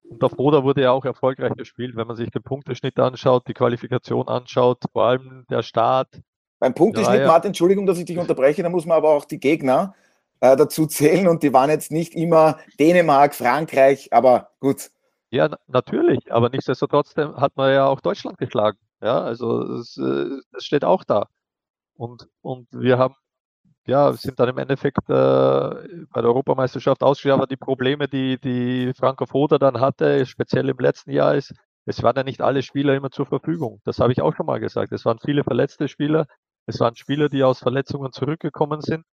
unter 0.10 0.30
Froda 0.30 0.64
wurde 0.64 0.82
ja 0.84 0.92
auch 0.92 1.06
erfolgreich 1.06 1.54
gespielt, 1.54 1.96
wenn 1.96 2.08
man 2.08 2.16
sich 2.16 2.30
den 2.30 2.44
Punkteschnitt 2.44 3.00
anschaut, 3.00 3.48
die 3.48 3.54
Qualifikation 3.54 4.28
anschaut, 4.28 4.84
vor 4.92 5.06
allem 5.06 5.46
der 5.50 5.64
Start. 5.64 6.22
Beim 6.60 6.74
Punkteschnitt, 6.74 7.22
ja, 7.22 7.28
Martin, 7.28 7.50
Entschuldigung, 7.50 7.86
dass 7.86 7.98
ich 7.98 8.06
dich 8.06 8.18
unterbreche, 8.18 8.64
da 8.64 8.70
muss 8.70 8.86
man 8.86 8.98
aber 8.98 9.10
auch 9.10 9.26
die 9.26 9.40
Gegner 9.40 9.96
äh, 10.40 10.56
dazu 10.56 10.86
zählen 10.86 11.28
und 11.28 11.44
die 11.44 11.54
waren 11.54 11.70
jetzt 11.70 11.92
nicht 11.92 12.14
immer 12.16 12.60
Dänemark, 12.80 13.36
Frankreich, 13.36 14.14
aber 14.14 14.52
gut. 14.60 14.92
Ja, 15.32 15.50
natürlich, 15.68 16.32
aber 16.32 16.50
nichtsdestotrotz 16.50 17.16
hat 17.16 17.58
man 17.58 17.74
ja 17.74 17.88
auch 17.88 18.00
Deutschland 18.00 18.38
geschlagen. 18.38 18.78
Ja, 19.02 19.22
also 19.22 19.62
es, 19.80 19.98
äh, 19.98 20.30
das 20.52 20.64
steht 20.64 20.86
auch 20.86 21.04
da. 21.04 21.28
Und, 21.96 22.28
und 22.42 22.68
wir 22.72 22.98
haben, 22.98 23.16
ja, 23.88 24.14
sind 24.14 24.40
dann 24.40 24.50
im 24.50 24.58
Endeffekt 24.58 25.10
äh, 25.10 25.14
bei 25.14 26.22
der 26.22 26.26
Europameisterschaft 26.26 27.04
ausgeschieden, 27.04 27.38
aber 27.38 27.48
die 27.48 27.58
Probleme, 27.58 28.08
die, 28.08 28.40
die 28.40 28.94
Franco 28.96 29.26
Foda 29.26 29.58
dann 29.60 29.80
hatte, 29.80 30.26
speziell 30.26 30.70
im 30.70 30.78
letzten 30.80 31.12
Jahr, 31.12 31.36
ist, 31.36 31.54
es 31.86 32.02
waren 32.02 32.16
ja 32.16 32.24
nicht 32.24 32.42
alle 32.42 32.64
Spieler 32.64 32.96
immer 32.96 33.12
zur 33.12 33.28
Verfügung. 33.28 33.82
Das 33.86 34.00
habe 34.00 34.12
ich 34.12 34.22
auch 34.22 34.36
schon 34.36 34.48
mal 34.48 34.60
gesagt. 34.60 34.92
Es 34.92 35.06
waren 35.06 35.20
viele 35.20 35.44
verletzte 35.44 35.88
Spieler. 35.88 36.26
Es 36.66 36.80
waren 36.80 36.96
Spieler, 36.96 37.30
die 37.30 37.44
aus 37.44 37.60
Verletzungen 37.60 38.12
zurückgekommen 38.12 38.82
sind. 38.82 39.06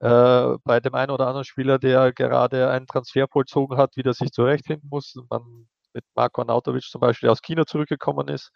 Äh, 0.00 0.56
bei 0.64 0.80
dem 0.80 0.94
einen 0.94 1.10
oder 1.10 1.26
anderen 1.26 1.44
Spieler, 1.44 1.78
der 1.78 2.12
gerade 2.12 2.70
einen 2.70 2.86
Transfer 2.86 3.26
vollzogen 3.28 3.78
hat, 3.78 3.96
wieder 3.96 4.12
sich 4.12 4.30
zurechtfinden 4.30 4.88
muss. 4.90 5.14
Man 5.30 5.68
mit 5.94 6.04
Marco 6.14 6.42
Arnautovic 6.42 6.84
zum 6.84 7.00
Beispiel, 7.00 7.28
der 7.28 7.32
aus 7.32 7.42
China 7.42 7.66
zurückgekommen 7.66 8.28
ist, 8.28 8.52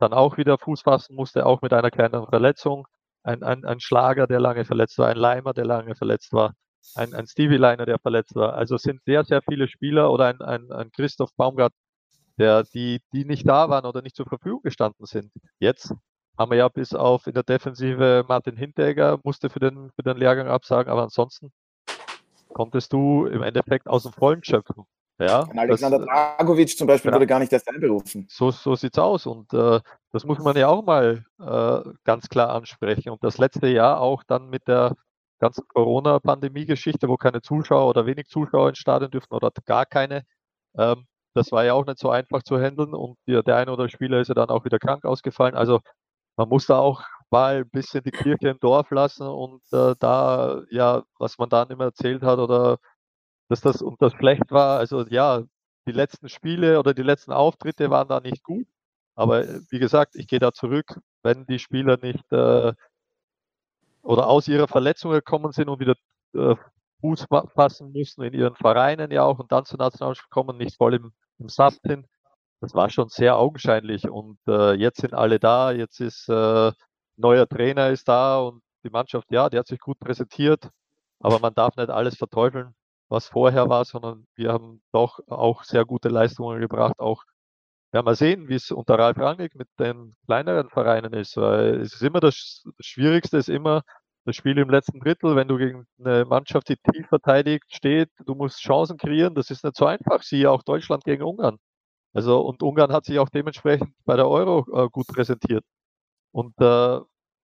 dann 0.00 0.12
auch 0.12 0.36
wieder 0.36 0.58
Fuß 0.58 0.82
fassen 0.82 1.14
musste, 1.14 1.46
auch 1.46 1.62
mit 1.62 1.72
einer 1.72 1.90
kleinen 1.90 2.26
Verletzung 2.26 2.86
ein, 3.24 3.42
ein, 3.42 3.64
ein 3.64 3.80
Schlager, 3.80 4.26
der 4.26 4.38
lange 4.38 4.64
verletzt 4.64 4.98
war, 4.98 5.08
ein 5.08 5.16
Leimer, 5.16 5.52
der 5.54 5.64
lange 5.64 5.96
verletzt 5.96 6.32
war, 6.32 6.54
ein, 6.94 7.14
ein 7.14 7.26
Stevie 7.26 7.56
Liner, 7.56 7.86
der 7.86 7.98
verletzt 7.98 8.34
war. 8.34 8.54
Also 8.54 8.76
sind 8.76 9.02
sehr, 9.04 9.24
sehr 9.24 9.42
viele 9.42 9.66
Spieler 9.66 10.12
oder 10.12 10.26
ein, 10.26 10.40
ein, 10.42 10.70
ein 10.70 10.90
Christoph 10.92 11.30
Baumgart, 11.36 11.72
der, 12.38 12.64
die, 12.64 13.00
die 13.12 13.24
nicht 13.24 13.48
da 13.48 13.68
waren 13.68 13.86
oder 13.86 14.02
nicht 14.02 14.16
zur 14.16 14.26
Verfügung 14.26 14.62
gestanden 14.62 15.06
sind. 15.06 15.32
Jetzt 15.58 15.94
haben 16.36 16.50
wir 16.50 16.58
ja 16.58 16.68
bis 16.68 16.92
auf 16.94 17.26
in 17.26 17.34
der 17.34 17.44
Defensive 17.44 18.24
Martin 18.28 18.56
Hinteregger, 18.56 19.18
musste 19.24 19.48
für 19.50 19.60
den, 19.60 19.90
für 19.96 20.02
den 20.02 20.16
Lehrgang 20.16 20.48
absagen, 20.48 20.90
aber 20.90 21.02
ansonsten 21.02 21.52
konntest 22.52 22.92
du 22.92 23.26
im 23.26 23.42
Endeffekt 23.42 23.88
aus 23.88 24.02
dem 24.02 24.12
Vollen 24.12 24.44
schöpfen. 24.44 24.84
Ja, 25.18 25.46
Alexander 25.56 25.98
das, 25.98 26.08
Dragovic 26.08 26.76
zum 26.76 26.88
Beispiel 26.88 27.10
ja, 27.10 27.14
wurde 27.14 27.26
gar 27.26 27.38
nicht 27.38 27.52
erst 27.52 27.68
einberufen. 27.68 28.26
So, 28.28 28.50
so 28.50 28.74
sieht 28.74 28.96
es 28.96 28.98
aus 28.98 29.26
und 29.26 29.52
äh, 29.52 29.80
das 30.12 30.24
muss 30.24 30.38
man 30.40 30.56
ja 30.56 30.68
auch 30.68 30.84
mal 30.84 31.24
äh, 31.40 31.90
ganz 32.04 32.28
klar 32.28 32.50
ansprechen. 32.50 33.10
Und 33.10 33.22
das 33.22 33.38
letzte 33.38 33.68
Jahr 33.68 34.00
auch 34.00 34.24
dann 34.24 34.48
mit 34.48 34.66
der 34.66 34.94
ganzen 35.38 35.66
Corona-Pandemie-Geschichte, 35.68 37.08
wo 37.08 37.16
keine 37.16 37.42
Zuschauer 37.42 37.88
oder 37.88 38.06
wenig 38.06 38.26
Zuschauer 38.26 38.70
ins 38.70 38.78
Stadion 38.78 39.10
dürften 39.10 39.34
oder 39.34 39.50
gar 39.66 39.86
keine, 39.86 40.24
ähm, 40.76 41.06
das 41.34 41.52
war 41.52 41.64
ja 41.64 41.74
auch 41.74 41.86
nicht 41.86 41.98
so 41.98 42.10
einfach 42.10 42.42
zu 42.42 42.58
handeln 42.58 42.94
und 42.94 43.16
der, 43.28 43.42
der 43.42 43.56
eine 43.56 43.72
oder 43.72 43.88
Spieler 43.88 44.20
ist 44.20 44.28
ja 44.28 44.34
dann 44.34 44.50
auch 44.50 44.64
wieder 44.64 44.78
krank 44.78 45.04
ausgefallen. 45.04 45.54
Also 45.54 45.80
man 46.36 46.48
muss 46.48 46.66
da 46.66 46.78
auch 46.78 47.02
mal 47.30 47.58
ein 47.58 47.70
bisschen 47.70 48.02
die 48.04 48.10
Kirche 48.10 48.48
im 48.48 48.60
Dorf 48.60 48.90
lassen 48.90 49.26
und 49.26 49.62
äh, 49.72 49.94
da, 49.98 50.62
ja, 50.70 51.04
was 51.18 51.38
man 51.38 51.48
dann 51.48 51.70
immer 51.70 51.84
erzählt 51.84 52.22
hat 52.22 52.38
oder 52.38 52.78
dass 53.54 53.60
das 53.60 53.82
und 53.82 54.00
das 54.02 54.12
schlecht 54.14 54.50
war. 54.50 54.78
Also 54.78 55.06
ja, 55.08 55.42
die 55.86 55.92
letzten 55.92 56.28
Spiele 56.28 56.78
oder 56.80 56.94
die 56.94 57.02
letzten 57.02 57.32
Auftritte 57.32 57.90
waren 57.90 58.08
da 58.08 58.20
nicht 58.20 58.42
gut. 58.42 58.66
Aber 59.14 59.44
äh, 59.44 59.60
wie 59.70 59.78
gesagt, 59.78 60.16
ich 60.16 60.26
gehe 60.26 60.40
da 60.40 60.52
zurück, 60.52 60.98
wenn 61.22 61.46
die 61.46 61.58
Spieler 61.60 61.98
nicht 62.02 62.24
äh, 62.32 62.72
oder 64.02 64.26
aus 64.28 64.48
ihrer 64.48 64.68
Verletzung 64.68 65.12
gekommen 65.12 65.52
sind 65.52 65.68
und 65.68 65.80
wieder 65.80 65.94
äh, 66.34 66.56
Fuß 67.00 67.26
fassen 67.54 67.92
müssen 67.92 68.22
in 68.24 68.32
ihren 68.34 68.56
Vereinen 68.56 69.10
ja 69.10 69.24
auch 69.24 69.38
und 69.38 69.52
dann 69.52 69.64
zur 69.64 69.78
Nationalmannschaft 69.78 70.30
kommen, 70.30 70.56
nicht 70.56 70.76
voll 70.76 70.94
im, 70.94 71.12
im 71.38 71.48
Saft 71.48 71.80
sind. 71.84 72.06
Das 72.60 72.74
war 72.74 72.90
schon 72.90 73.08
sehr 73.08 73.36
augenscheinlich 73.36 74.08
und 74.08 74.38
äh, 74.48 74.72
jetzt 74.74 75.00
sind 75.00 75.14
alle 75.14 75.38
da, 75.38 75.70
jetzt 75.72 76.00
ist 76.00 76.28
äh, 76.28 76.72
neuer 77.16 77.48
Trainer 77.48 77.90
ist 77.90 78.08
da 78.08 78.40
und 78.40 78.62
die 78.84 78.90
Mannschaft, 78.90 79.30
ja, 79.30 79.48
die 79.48 79.58
hat 79.58 79.66
sich 79.66 79.80
gut 79.80 79.98
präsentiert, 80.00 80.70
aber 81.20 81.38
man 81.40 81.54
darf 81.54 81.76
nicht 81.76 81.90
alles 81.90 82.16
verteufeln, 82.16 82.74
was 83.14 83.28
vorher 83.28 83.68
war, 83.68 83.84
sondern 83.84 84.26
wir 84.36 84.52
haben 84.52 84.82
doch 84.92 85.20
auch 85.28 85.64
sehr 85.64 85.84
gute 85.84 86.08
Leistungen 86.10 86.60
gebracht, 86.60 86.98
auch 86.98 87.24
ja, 87.94 88.02
mal 88.02 88.16
sehen, 88.16 88.48
wie 88.48 88.56
es 88.56 88.70
unter 88.72 88.98
Ralf 88.98 89.18
Rangnick 89.18 89.54
mit 89.54 89.68
den 89.78 90.16
kleineren 90.26 90.68
Vereinen 90.70 91.12
ist, 91.14 91.36
weil 91.36 91.80
es 91.80 91.94
ist 91.94 92.02
immer 92.02 92.20
das, 92.20 92.64
das 92.76 92.86
Schwierigste 92.86 93.38
ist 93.38 93.48
immer 93.48 93.82
das 94.24 94.36
Spiel 94.36 94.58
im 94.58 94.70
letzten 94.70 95.00
Drittel, 95.00 95.36
wenn 95.36 95.48
du 95.48 95.58
gegen 95.58 95.86
eine 95.98 96.24
Mannschaft, 96.24 96.68
die 96.68 96.76
tief 96.76 97.06
verteidigt 97.08 97.64
steht, 97.68 98.10
du 98.26 98.34
musst 98.34 98.60
Chancen 98.60 98.96
kreieren, 98.98 99.34
das 99.34 99.50
ist 99.50 99.64
nicht 99.64 99.76
so 99.76 99.86
einfach, 99.86 100.22
siehe 100.22 100.50
auch 100.50 100.62
Deutschland 100.62 101.04
gegen 101.04 101.22
Ungarn. 101.22 101.58
Also 102.14 102.40
und 102.42 102.62
Ungarn 102.62 102.92
hat 102.92 103.04
sich 103.06 103.18
auch 103.18 103.28
dementsprechend 103.28 103.94
bei 104.04 104.16
der 104.16 104.28
Euro 104.28 104.66
äh, 104.86 104.88
gut 104.90 105.06
präsentiert. 105.08 105.64
Und 106.32 106.54
äh, 106.60 107.00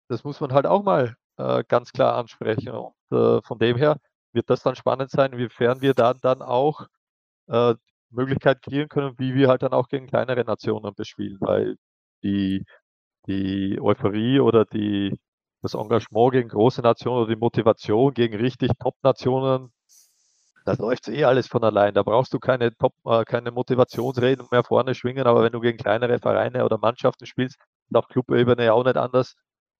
das 0.09 0.23
muss 0.23 0.39
man 0.41 0.53
halt 0.53 0.65
auch 0.67 0.83
mal 0.83 1.15
äh, 1.37 1.63
ganz 1.67 1.91
klar 1.93 2.15
ansprechen. 2.15 2.69
Und 2.71 2.93
äh, 3.11 3.41
von 3.43 3.59
dem 3.59 3.77
her 3.77 3.97
wird 4.33 4.49
das 4.49 4.63
dann 4.63 4.75
spannend 4.75 5.11
sein, 5.11 5.33
inwiefern 5.33 5.81
wir 5.81 5.93
dann, 5.93 6.17
dann 6.21 6.41
auch 6.41 6.87
äh, 7.47 7.75
Möglichkeit 8.11 8.61
kreieren 8.61 8.89
können, 8.89 9.15
wie 9.19 9.35
wir 9.35 9.49
halt 9.49 9.63
dann 9.63 9.73
auch 9.73 9.87
gegen 9.89 10.07
kleinere 10.07 10.43
Nationen 10.45 10.93
bespielen, 10.95 11.37
weil 11.41 11.77
die, 12.23 12.65
die 13.27 13.79
Euphorie 13.81 14.39
oder 14.39 14.65
die, 14.65 15.17
das 15.61 15.75
Engagement 15.75 16.33
gegen 16.33 16.49
große 16.49 16.81
Nationen 16.81 17.23
oder 17.23 17.35
die 17.35 17.39
Motivation 17.39 18.13
gegen 18.13 18.35
richtig 18.35 18.71
Top-Nationen, 18.79 19.71
das 20.65 20.77
läuft 20.79 21.07
eh 21.09 21.25
alles 21.25 21.47
von 21.47 21.63
allein. 21.63 21.93
Da 21.93 22.03
brauchst 22.03 22.33
du 22.33 22.39
keine 22.39 22.75
Top, 22.77 22.93
äh, 23.05 23.25
keine 23.25 23.51
Motivationsreden 23.51 24.47
mehr 24.51 24.63
vorne 24.63 24.95
schwingen, 24.95 25.27
aber 25.27 25.43
wenn 25.43 25.51
du 25.51 25.59
gegen 25.59 25.77
kleinere 25.77 26.19
Vereine 26.19 26.63
oder 26.65 26.77
Mannschaften 26.77 27.25
spielst, 27.25 27.57
auf 27.93 28.07
Clubebene 28.07 28.73
auch 28.73 28.83
nicht 28.83 28.97
anders, 28.97 29.35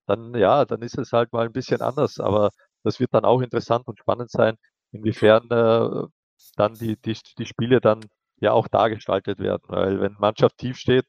dann 0.07 0.35
ja, 0.35 0.65
dann 0.65 0.81
ist 0.81 0.97
es 0.97 1.11
halt 1.13 1.31
mal 1.33 1.45
ein 1.45 1.53
bisschen 1.53 1.81
anders. 1.81 2.19
Aber 2.19 2.51
das 2.83 2.99
wird 2.99 3.13
dann 3.13 3.25
auch 3.25 3.41
interessant 3.41 3.87
und 3.87 3.99
spannend 3.99 4.31
sein, 4.31 4.57
inwiefern 4.91 5.49
äh, 5.49 6.07
dann 6.55 6.73
die, 6.75 6.97
die, 6.97 7.17
die 7.37 7.45
Spiele 7.45 7.81
dann 7.81 8.01
ja 8.39 8.51
auch 8.51 8.67
dargestaltet 8.67 9.39
werden. 9.39 9.63
Weil 9.67 10.01
wenn 10.01 10.15
Mannschaft 10.19 10.57
tief 10.57 10.77
steht, 10.77 11.05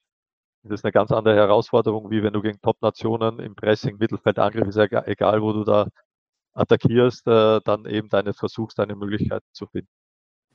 ist 0.62 0.72
das 0.72 0.84
eine 0.84 0.92
ganz 0.92 1.10
andere 1.12 1.36
Herausforderung, 1.36 2.10
wie 2.10 2.22
wenn 2.22 2.32
du 2.32 2.40
gegen 2.40 2.60
Top-Nationen 2.60 3.38
im 3.40 3.54
Pressing, 3.54 3.98
Mittelfeld, 3.98 4.38
Angriff, 4.38 4.68
ist 4.68 4.76
ja 4.76 5.06
egal, 5.06 5.42
wo 5.42 5.52
du 5.52 5.64
da 5.64 5.88
attackierst, 6.54 7.26
äh, 7.26 7.60
dann 7.64 7.84
eben 7.86 8.08
deine 8.08 8.32
versuchst, 8.32 8.78
deine 8.78 8.96
Möglichkeiten 8.96 9.46
zu 9.52 9.66
finden. 9.66 9.88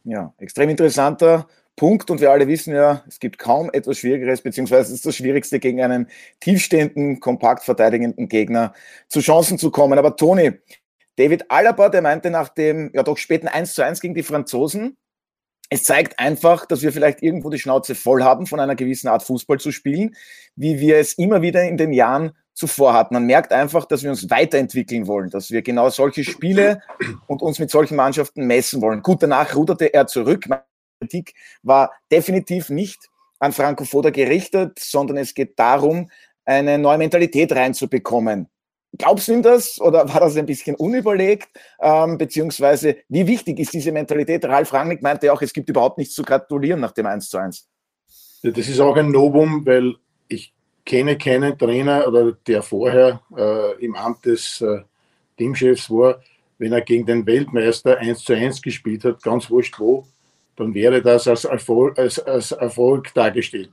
Ja, 0.05 0.33
extrem 0.37 0.69
interessanter 0.69 1.47
Punkt 1.75 2.09
und 2.09 2.21
wir 2.21 2.31
alle 2.31 2.47
wissen 2.47 2.73
ja, 2.73 3.03
es 3.07 3.19
gibt 3.19 3.37
kaum 3.37 3.69
etwas 3.71 3.97
Schwierigeres, 3.97 4.41
beziehungsweise 4.41 4.89
es 4.89 4.95
ist 4.95 5.05
das 5.05 5.15
Schwierigste, 5.15 5.59
gegen 5.59 5.81
einen 5.81 6.09
tiefstehenden, 6.39 7.19
kompakt 7.19 7.63
verteidigenden 7.63 8.27
Gegner 8.27 8.73
zu 9.07 9.19
Chancen 9.19 9.57
zu 9.57 9.71
kommen. 9.71 9.97
Aber 9.99 10.15
Toni, 10.15 10.53
David 11.19 11.51
Alaba, 11.51 11.89
der 11.89 12.01
meinte 12.01 12.29
nach 12.29 12.47
dem 12.47 12.91
ja 12.93 13.03
doch 13.03 13.17
späten 13.17 13.49
1 13.49 13.73
zu 13.73 13.83
1 13.83 13.99
gegen 13.99 14.15
die 14.15 14.23
Franzosen, 14.23 14.97
es 15.69 15.83
zeigt 15.83 16.17
einfach, 16.17 16.65
dass 16.65 16.81
wir 16.81 16.93
vielleicht 16.93 17.21
irgendwo 17.21 17.49
die 17.49 17.59
Schnauze 17.59 17.93
voll 17.93 18.23
haben, 18.23 18.47
von 18.47 18.61
einer 18.61 18.75
gewissen 18.75 19.09
Art 19.09 19.21
Fußball 19.23 19.59
zu 19.59 19.71
spielen, 19.71 20.15
wie 20.55 20.79
wir 20.79 20.97
es 20.97 21.13
immer 21.13 21.41
wieder 21.41 21.63
in 21.63 21.75
den 21.75 21.91
Jahren 21.91 22.31
zuvor 22.53 22.93
hatten. 22.93 23.13
Man 23.13 23.25
merkt 23.25 23.51
einfach, 23.51 23.85
dass 23.85 24.01
wir 24.01 24.09
uns 24.09 24.29
weiterentwickeln 24.29 25.07
wollen, 25.07 25.29
dass 25.29 25.51
wir 25.51 25.61
genau 25.61 25.89
solche 25.89 26.23
Spiele 26.23 26.81
und 27.27 27.41
uns 27.41 27.59
mit 27.59 27.69
solchen 27.69 27.97
Mannschaften 27.97 28.47
messen 28.47 28.81
wollen. 28.81 29.03
Gut, 29.03 29.21
danach 29.21 29.55
ruderte 29.55 29.93
er 29.93 30.07
zurück. 30.07 30.45
Meine 30.47 30.63
Kritik 31.01 31.33
war 31.63 31.91
definitiv 32.11 32.69
nicht 32.69 33.09
an 33.39 33.51
Franco 33.51 33.83
Foda 33.83 34.09
gerichtet, 34.09 34.79
sondern 34.79 35.17
es 35.17 35.33
geht 35.33 35.59
darum, 35.59 36.09
eine 36.45 36.79
neue 36.79 36.97
Mentalität 36.97 37.51
reinzubekommen. 37.51 38.49
Glaubst 38.97 39.27
du 39.27 39.33
ihm 39.33 39.43
das 39.43 39.79
oder 39.79 40.11
war 40.11 40.19
das 40.19 40.35
ein 40.35 40.45
bisschen 40.45 40.75
unüberlegt? 40.75 41.49
Ähm, 41.79 42.17
beziehungsweise, 42.17 42.97
wie 43.07 43.27
wichtig 43.27 43.59
ist 43.59 43.73
diese 43.73 43.91
Mentalität? 43.91 44.43
Ralf 44.45 44.73
Rangnick 44.73 45.01
meinte 45.01 45.31
auch, 45.31 45.41
es 45.41 45.53
gibt 45.53 45.69
überhaupt 45.69 45.97
nichts 45.97 46.15
zu 46.15 46.23
gratulieren 46.23 46.79
nach 46.79 46.91
dem 46.91 47.05
1 47.05 47.29
zu 47.29 47.37
1. 47.37 47.67
Ja, 48.41 48.51
das 48.51 48.67
ist 48.67 48.79
auch 48.79 48.95
ein 48.95 49.11
Novum, 49.11 49.65
weil 49.65 49.95
ich 50.27 50.53
kenne 50.85 51.17
keinen 51.17 51.57
Trainer 51.57 52.07
oder 52.07 52.31
der 52.31 52.63
vorher 52.63 53.21
äh, 53.37 53.85
im 53.85 53.95
Amt 53.95 54.25
des 54.25 54.59
äh, 54.61 54.79
Teamchefs 55.37 55.89
war, 55.91 56.21
wenn 56.57 56.73
er 56.73 56.81
gegen 56.81 57.05
den 57.05 57.25
Weltmeister 57.25 57.97
1 57.97 58.23
zu 58.23 58.33
1 58.33 58.61
gespielt 58.61 59.05
hat, 59.05 59.21
ganz 59.21 59.49
wurscht 59.49 59.79
wo, 59.79 60.07
dann 60.55 60.73
wäre 60.73 61.01
das 61.01 61.27
als 61.27 61.45
Erfolg, 61.45 61.97
als, 61.97 62.19
als 62.19 62.51
Erfolg 62.51 63.13
dargestellt 63.13 63.71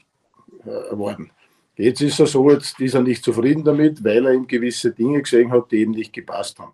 äh, 0.65 0.97
worden. 0.97 1.31
Jetzt 1.77 2.01
ist 2.01 2.19
er 2.19 2.27
so, 2.27 2.51
jetzt 2.51 2.81
ist 2.81 2.95
er 2.95 3.03
nicht 3.03 3.23
zufrieden 3.23 3.63
damit, 3.63 4.03
weil 4.03 4.27
er 4.27 4.33
ihm 4.33 4.47
gewisse 4.47 4.93
Dinge 4.93 5.21
gesehen 5.23 5.53
hat, 5.53 5.71
die 5.71 5.83
ihm 5.83 5.91
nicht 5.91 6.13
gepasst 6.13 6.59
haben. 6.59 6.73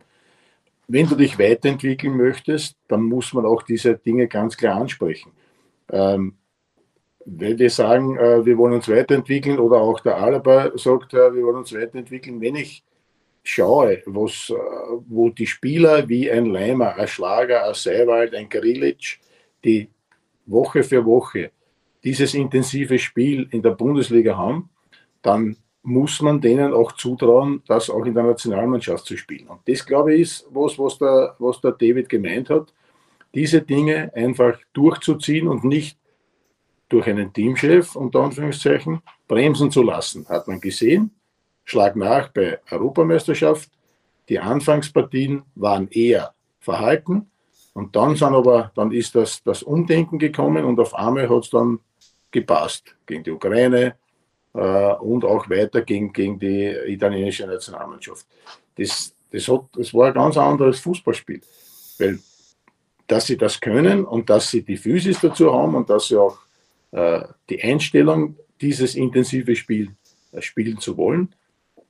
Wenn 0.86 1.08
du 1.08 1.16
dich 1.16 1.38
weiterentwickeln 1.38 2.16
möchtest, 2.16 2.76
dann 2.88 3.02
muss 3.02 3.32
man 3.32 3.44
auch 3.44 3.62
diese 3.62 3.94
Dinge 3.96 4.28
ganz 4.28 4.56
klar 4.56 4.80
ansprechen. 4.80 5.32
Ähm, 5.90 6.34
weil 7.24 7.58
wir 7.58 7.70
sagen, 7.70 8.16
äh, 8.16 8.44
wir 8.44 8.58
wollen 8.58 8.74
uns 8.74 8.88
weiterentwickeln 8.88 9.58
oder 9.58 9.78
auch 9.78 10.00
der 10.00 10.16
Alaba 10.16 10.70
sagt, 10.76 11.14
äh, 11.14 11.34
wir 11.34 11.44
wollen 11.44 11.56
uns 11.56 11.72
weiterentwickeln. 11.72 12.40
Wenn 12.40 12.56
ich 12.56 12.84
schaue, 13.42 14.02
was, 14.06 14.50
äh, 14.50 14.54
wo 15.08 15.30
die 15.30 15.46
Spieler 15.46 16.08
wie 16.08 16.30
ein 16.30 16.46
Leimer, 16.46 16.96
ein 16.96 17.08
Schlager, 17.08 17.66
ein 17.66 17.74
Seiwald, 17.74 18.34
ein 18.34 18.48
Grilic, 18.48 19.18
die 19.64 19.88
Woche 20.46 20.82
für 20.82 21.04
Woche 21.04 21.50
dieses 22.04 22.34
intensive 22.34 22.98
Spiel 22.98 23.48
in 23.50 23.62
der 23.62 23.70
Bundesliga 23.70 24.36
haben, 24.36 24.68
dann 25.22 25.56
muss 25.82 26.20
man 26.20 26.40
denen 26.40 26.72
auch 26.72 26.92
zutrauen, 26.92 27.62
das 27.66 27.90
auch 27.90 28.04
in 28.04 28.14
der 28.14 28.22
Nationalmannschaft 28.22 29.04
zu 29.04 29.16
spielen. 29.16 29.48
Und 29.48 29.60
das, 29.66 29.84
glaube 29.84 30.14
ich, 30.14 30.22
ist 30.22 30.46
was, 30.50 30.78
was 30.78 30.98
der, 30.98 31.34
was 31.38 31.60
der 31.60 31.72
David 31.72 32.08
gemeint 32.08 32.50
hat, 32.50 32.72
diese 33.34 33.62
Dinge 33.62 34.12
einfach 34.14 34.58
durchzuziehen 34.72 35.48
und 35.48 35.64
nicht 35.64 35.98
durch 36.88 37.06
einen 37.08 37.32
Teamchef, 37.32 37.96
unter 37.96 38.20
Anführungszeichen, 38.20 39.00
bremsen 39.26 39.70
zu 39.70 39.82
lassen. 39.82 40.28
Hat 40.28 40.46
man 40.46 40.60
gesehen, 40.60 41.10
Schlag 41.64 41.96
nach 41.96 42.28
bei 42.28 42.60
Europameisterschaft. 42.70 43.70
Die 44.28 44.38
Anfangspartien 44.38 45.42
waren 45.54 45.88
eher 45.88 46.34
verhalten 46.60 47.30
und 47.72 47.96
dann 47.96 48.14
sind 48.14 48.34
aber, 48.34 48.70
dann 48.74 48.92
ist 48.92 49.14
das, 49.14 49.42
das 49.42 49.62
Umdenken 49.62 50.18
gekommen 50.18 50.64
und 50.64 50.78
auf 50.78 50.94
einmal 50.94 51.28
hat 51.28 51.44
es 51.44 51.50
dann 51.50 51.80
gepasst 52.30 52.94
gegen 53.06 53.24
die 53.24 53.30
Ukraine, 53.30 53.96
und 54.52 55.24
auch 55.24 55.48
weiter 55.48 55.82
gegen, 55.82 56.12
gegen 56.12 56.38
die 56.38 56.76
italienische 56.86 57.46
Nationalmannschaft. 57.46 58.26
Das, 58.76 59.14
das, 59.30 59.48
hat, 59.48 59.64
das 59.74 59.94
war 59.94 60.08
ein 60.08 60.14
ganz 60.14 60.36
anderes 60.36 60.80
Fußballspiel, 60.80 61.40
weil 61.98 62.18
dass 63.06 63.26
sie 63.26 63.36
das 63.36 63.60
können 63.60 64.04
und 64.04 64.30
dass 64.30 64.50
sie 64.50 64.62
die 64.62 64.76
Physis 64.76 65.20
dazu 65.20 65.52
haben 65.52 65.74
und 65.74 65.90
dass 65.90 66.08
sie 66.08 66.16
auch 66.16 66.38
äh, 66.92 67.22
die 67.48 67.62
Einstellung, 67.62 68.36
dieses 68.60 68.94
intensive 68.94 69.54
Spiel 69.56 69.94
äh, 70.32 70.40
spielen 70.40 70.78
zu 70.78 70.96
wollen, 70.96 71.34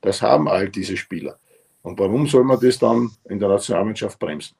das 0.01 0.21
haben 0.21 0.49
all 0.49 0.69
diese 0.69 0.97
Spieler. 0.97 1.39
Und 1.83 1.99
warum 1.99 2.27
soll 2.27 2.45
man 2.45 2.61
das 2.61 2.79
dann 2.79 3.11
in 3.29 3.39
der 3.39 3.49
Nationalmannschaft 3.49 4.19
bremsen? 4.19 4.57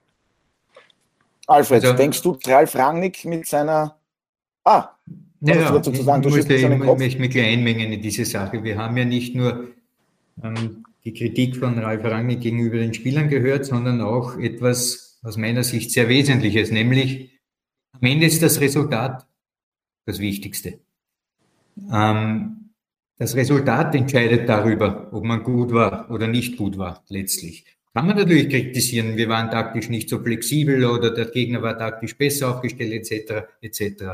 Alfred, 1.47 1.85
also, 1.85 1.97
denkst 1.97 2.23
du, 2.23 2.39
Ralf 2.47 2.75
Rangnick 2.77 3.25
mit 3.25 3.47
seiner. 3.47 3.99
Ah, 4.65 4.91
ja, 5.43 5.55
ja 5.57 5.71
dazu 5.71 5.95
sagen? 5.95 6.23
Du 6.23 6.29
ich 6.29 6.37
möchte, 6.37 6.55
ich 6.55 6.69
möchte 6.69 7.21
mich 7.21 7.31
gleich 7.31 7.53
einmengen 7.53 7.93
in 7.93 8.01
diese 8.01 8.25
Sache. 8.25 8.63
Wir 8.65 8.79
haben 8.79 8.97
ja 8.97 9.05
nicht 9.05 9.35
nur 9.35 9.69
ähm, 10.43 10.85
die 11.05 11.13
Kritik 11.13 11.57
von 11.57 11.79
Ralf 11.79 12.05
Rangnick 12.05 12.41
gegenüber 12.41 12.79
den 12.79 12.95
Spielern 12.95 13.29
gehört, 13.29 13.67
sondern 13.67 14.01
auch 14.01 14.39
etwas 14.39 15.19
aus 15.23 15.37
meiner 15.37 15.65
Sicht 15.65 15.91
sehr 15.91 16.09
Wesentliches, 16.09 16.71
nämlich 16.71 17.31
am 17.93 18.09
Ende 18.09 18.27
ist 18.27 18.43
das 18.43 18.61
Resultat 18.61 19.27
das 20.07 20.19
Wichtigste. 20.19 20.81
Ähm, 21.93 22.71
das 23.19 23.37
Resultat 23.37 23.95
entscheidet 23.95 24.49
darüber, 24.49 25.13
ob 25.13 25.23
man 25.25 25.45
gut 25.45 25.73
war 25.73 26.11
oder 26.11 26.27
nicht 26.27 26.57
gut 26.57 26.77
war, 26.77 27.05
letztlich. 27.09 27.65
Kann 27.95 28.07
man 28.07 28.17
natürlich 28.17 28.49
kritisieren, 28.49 29.17
wir 29.17 29.29
waren 29.29 29.51
taktisch 29.51 29.89
nicht 29.89 30.09
so 30.09 30.19
flexibel 30.19 30.85
oder 30.85 31.11
der 31.13 31.27
Gegner 31.27 31.63
war 31.63 31.79
taktisch 31.79 32.17
besser 32.17 32.55
aufgestellt, 32.55 32.93
etc., 32.93 33.45
etc. 33.61 34.05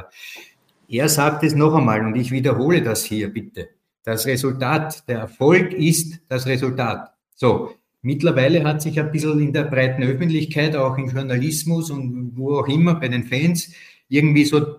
Er 0.90 1.10
sagt 1.10 1.44
es 1.44 1.54
noch 1.54 1.74
einmal 1.74 2.04
und 2.06 2.16
ich 2.16 2.30
wiederhole 2.30 2.82
das 2.82 3.04
hier 3.04 3.28
bitte. 3.28 3.68
Das 4.04 4.24
Resultat, 4.26 5.06
der 5.06 5.18
Erfolg 5.18 5.74
ist 5.74 6.20
das 6.28 6.46
Resultat. 6.46 7.12
So, 7.34 7.74
mittlerweile 8.00 8.64
hat 8.64 8.80
sich 8.80 8.98
ein 8.98 9.12
bisschen 9.12 9.38
in 9.38 9.52
der 9.52 9.64
breiten 9.64 10.02
Öffentlichkeit, 10.02 10.74
auch 10.74 10.96
im 10.96 11.10
Journalismus 11.10 11.90
und 11.90 12.32
wo 12.36 12.58
auch 12.58 12.68
immer 12.68 12.94
bei 12.94 13.08
den 13.08 13.24
Fans, 13.24 13.70
irgendwie 14.08 14.46
so 14.46 14.76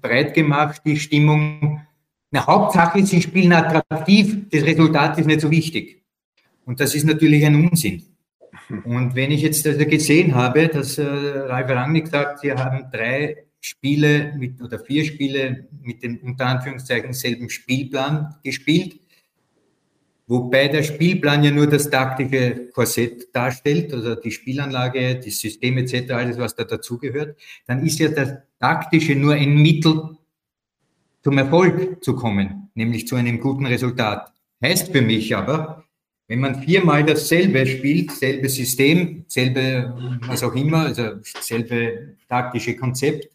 breit 0.00 0.32
gemacht, 0.32 0.82
die 0.84 0.96
Stimmung. 0.96 1.80
Na, 2.30 2.46
Hauptsache, 2.46 3.04
sie 3.04 3.20
spielen 3.20 3.52
attraktiv, 3.52 4.48
das 4.48 4.62
Resultat 4.62 5.18
ist 5.18 5.26
nicht 5.26 5.40
so 5.40 5.50
wichtig. 5.50 6.04
Und 6.64 6.78
das 6.78 6.94
ist 6.94 7.04
natürlich 7.04 7.44
ein 7.44 7.68
Unsinn. 7.68 8.04
Und 8.84 9.16
wenn 9.16 9.32
ich 9.32 9.42
jetzt 9.42 9.66
also 9.66 9.84
gesehen 9.86 10.36
habe, 10.36 10.68
dass 10.68 10.98
äh, 10.98 11.04
Ralf 11.04 11.68
Rangnick 11.68 12.06
sagt, 12.06 12.38
sie 12.40 12.52
haben 12.52 12.84
drei 12.92 13.44
Spiele 13.64 14.34
mit, 14.36 14.60
oder 14.60 14.78
vier 14.80 15.04
Spiele 15.04 15.68
mit 15.82 16.02
dem 16.02 16.18
unter 16.18 16.46
Anführungszeichen 16.46 17.12
selben 17.12 17.48
Spielplan 17.48 18.34
gespielt, 18.42 18.96
wobei 20.26 20.66
der 20.66 20.82
Spielplan 20.82 21.44
ja 21.44 21.52
nur 21.52 21.68
das 21.68 21.88
taktische 21.88 22.68
Korsett 22.72 23.28
darstellt, 23.32 23.94
also 23.94 24.16
die 24.16 24.32
Spielanlage, 24.32 25.20
das 25.24 25.38
System 25.38 25.78
etc., 25.78 26.10
alles, 26.10 26.38
was 26.38 26.56
da 26.56 26.64
dazugehört, 26.64 27.38
dann 27.66 27.86
ist 27.86 28.00
ja 28.00 28.08
das 28.08 28.34
Taktische 28.58 29.14
nur 29.14 29.34
ein 29.34 29.54
Mittel, 29.54 30.16
zum 31.22 31.38
Erfolg 31.38 32.02
zu 32.02 32.16
kommen, 32.16 32.68
nämlich 32.74 33.06
zu 33.06 33.14
einem 33.14 33.38
guten 33.38 33.66
Resultat. 33.66 34.32
Heißt 34.60 34.90
für 34.90 35.02
mich 35.02 35.36
aber, 35.36 35.84
wenn 36.26 36.40
man 36.40 36.62
viermal 36.62 37.04
dasselbe 37.04 37.64
spielt, 37.64 38.10
selbe 38.10 38.48
System, 38.48 39.24
selbe, 39.28 40.20
was 40.26 40.42
auch 40.42 40.54
immer, 40.54 40.86
also 40.86 41.20
selbe 41.22 42.16
taktische 42.28 42.74
Konzept, 42.74 43.28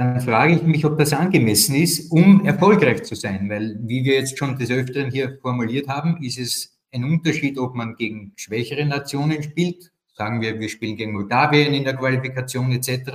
dann 0.00 0.18
frage 0.18 0.54
ich 0.54 0.62
mich, 0.62 0.86
ob 0.86 0.96
das 0.96 1.12
angemessen 1.12 1.74
ist, 1.74 2.10
um 2.10 2.46
erfolgreich 2.46 3.02
zu 3.02 3.14
sein. 3.14 3.50
Weil, 3.50 3.78
wie 3.82 4.02
wir 4.02 4.14
jetzt 4.14 4.38
schon 4.38 4.56
des 4.56 4.70
Öfteren 4.70 5.10
hier 5.10 5.38
formuliert 5.42 5.88
haben, 5.88 6.22
ist 6.22 6.38
es 6.38 6.78
ein 6.90 7.04
Unterschied, 7.04 7.58
ob 7.58 7.74
man 7.74 7.96
gegen 7.96 8.32
schwächere 8.36 8.86
Nationen 8.86 9.42
spielt, 9.42 9.92
sagen 10.14 10.40
wir, 10.40 10.58
wir 10.58 10.70
spielen 10.70 10.96
gegen 10.96 11.12
Moldawien 11.12 11.74
in 11.74 11.84
der 11.84 11.96
Qualifikation 11.96 12.72
etc., 12.72 13.10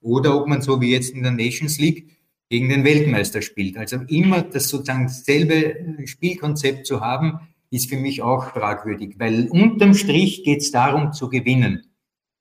oder 0.00 0.40
ob 0.40 0.46
man 0.46 0.62
so 0.62 0.80
wie 0.80 0.92
jetzt 0.92 1.10
in 1.10 1.24
der 1.24 1.32
Nations 1.32 1.80
League 1.80 2.08
gegen 2.48 2.68
den 2.68 2.84
Weltmeister 2.84 3.42
spielt. 3.42 3.76
Also 3.76 3.96
immer 4.06 4.42
das 4.42 4.68
sozusagen 4.68 5.08
selbe 5.08 5.74
Spielkonzept 6.04 6.86
zu 6.86 7.00
haben, 7.00 7.40
ist 7.70 7.90
für 7.90 7.96
mich 7.96 8.22
auch 8.22 8.52
fragwürdig, 8.52 9.16
weil 9.18 9.48
unterm 9.48 9.92
Strich 9.92 10.44
geht 10.44 10.60
es 10.60 10.70
darum 10.70 11.12
zu 11.12 11.28
gewinnen. 11.28 11.84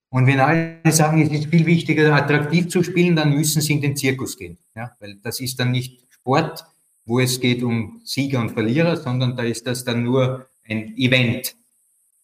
Und 0.09 0.25
wenn 0.25 0.39
alle 0.39 0.79
sagen, 0.89 1.21
es 1.21 1.31
ist 1.31 1.47
viel 1.47 1.65
wichtiger, 1.65 2.15
attraktiv 2.15 2.69
zu 2.69 2.81
spielen, 2.81 3.15
dann 3.15 3.33
müssen 3.33 3.61
sie 3.61 3.73
in 3.73 3.81
den 3.81 3.95
Zirkus 3.95 4.37
gehen. 4.37 4.57
Ja? 4.75 4.91
Weil 4.99 5.15
das 5.21 5.39
ist 5.39 5.59
dann 5.59 5.71
nicht 5.71 6.05
Sport, 6.09 6.63
wo 7.05 7.19
es 7.19 7.39
geht 7.39 7.63
um 7.63 8.01
Sieger 8.03 8.39
und 8.39 8.51
Verlierer, 8.51 8.97
sondern 8.97 9.35
da 9.35 9.43
ist 9.43 9.67
das 9.67 9.83
dann 9.83 10.03
nur 10.03 10.47
ein 10.63 10.95
Event. 10.97 11.55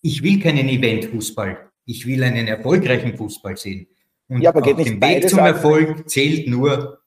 Ich 0.02 0.22
will 0.24 0.40
keinen 0.40 0.68
Event-Fußball. 0.68 1.70
Ich 1.86 2.06
will 2.06 2.24
einen 2.24 2.48
erfolgreichen 2.48 3.18
Fußball 3.18 3.58
sehen. 3.58 3.88
Und 4.28 4.42
ja, 4.42 4.50
aber 4.50 4.62
geht 4.62 4.78
auf 4.78 4.84
dem 4.84 5.02
Weg 5.02 5.30
zum 5.30 5.40
Erfolg 5.40 6.10
zählt 6.10 6.48
nur, 6.48 7.00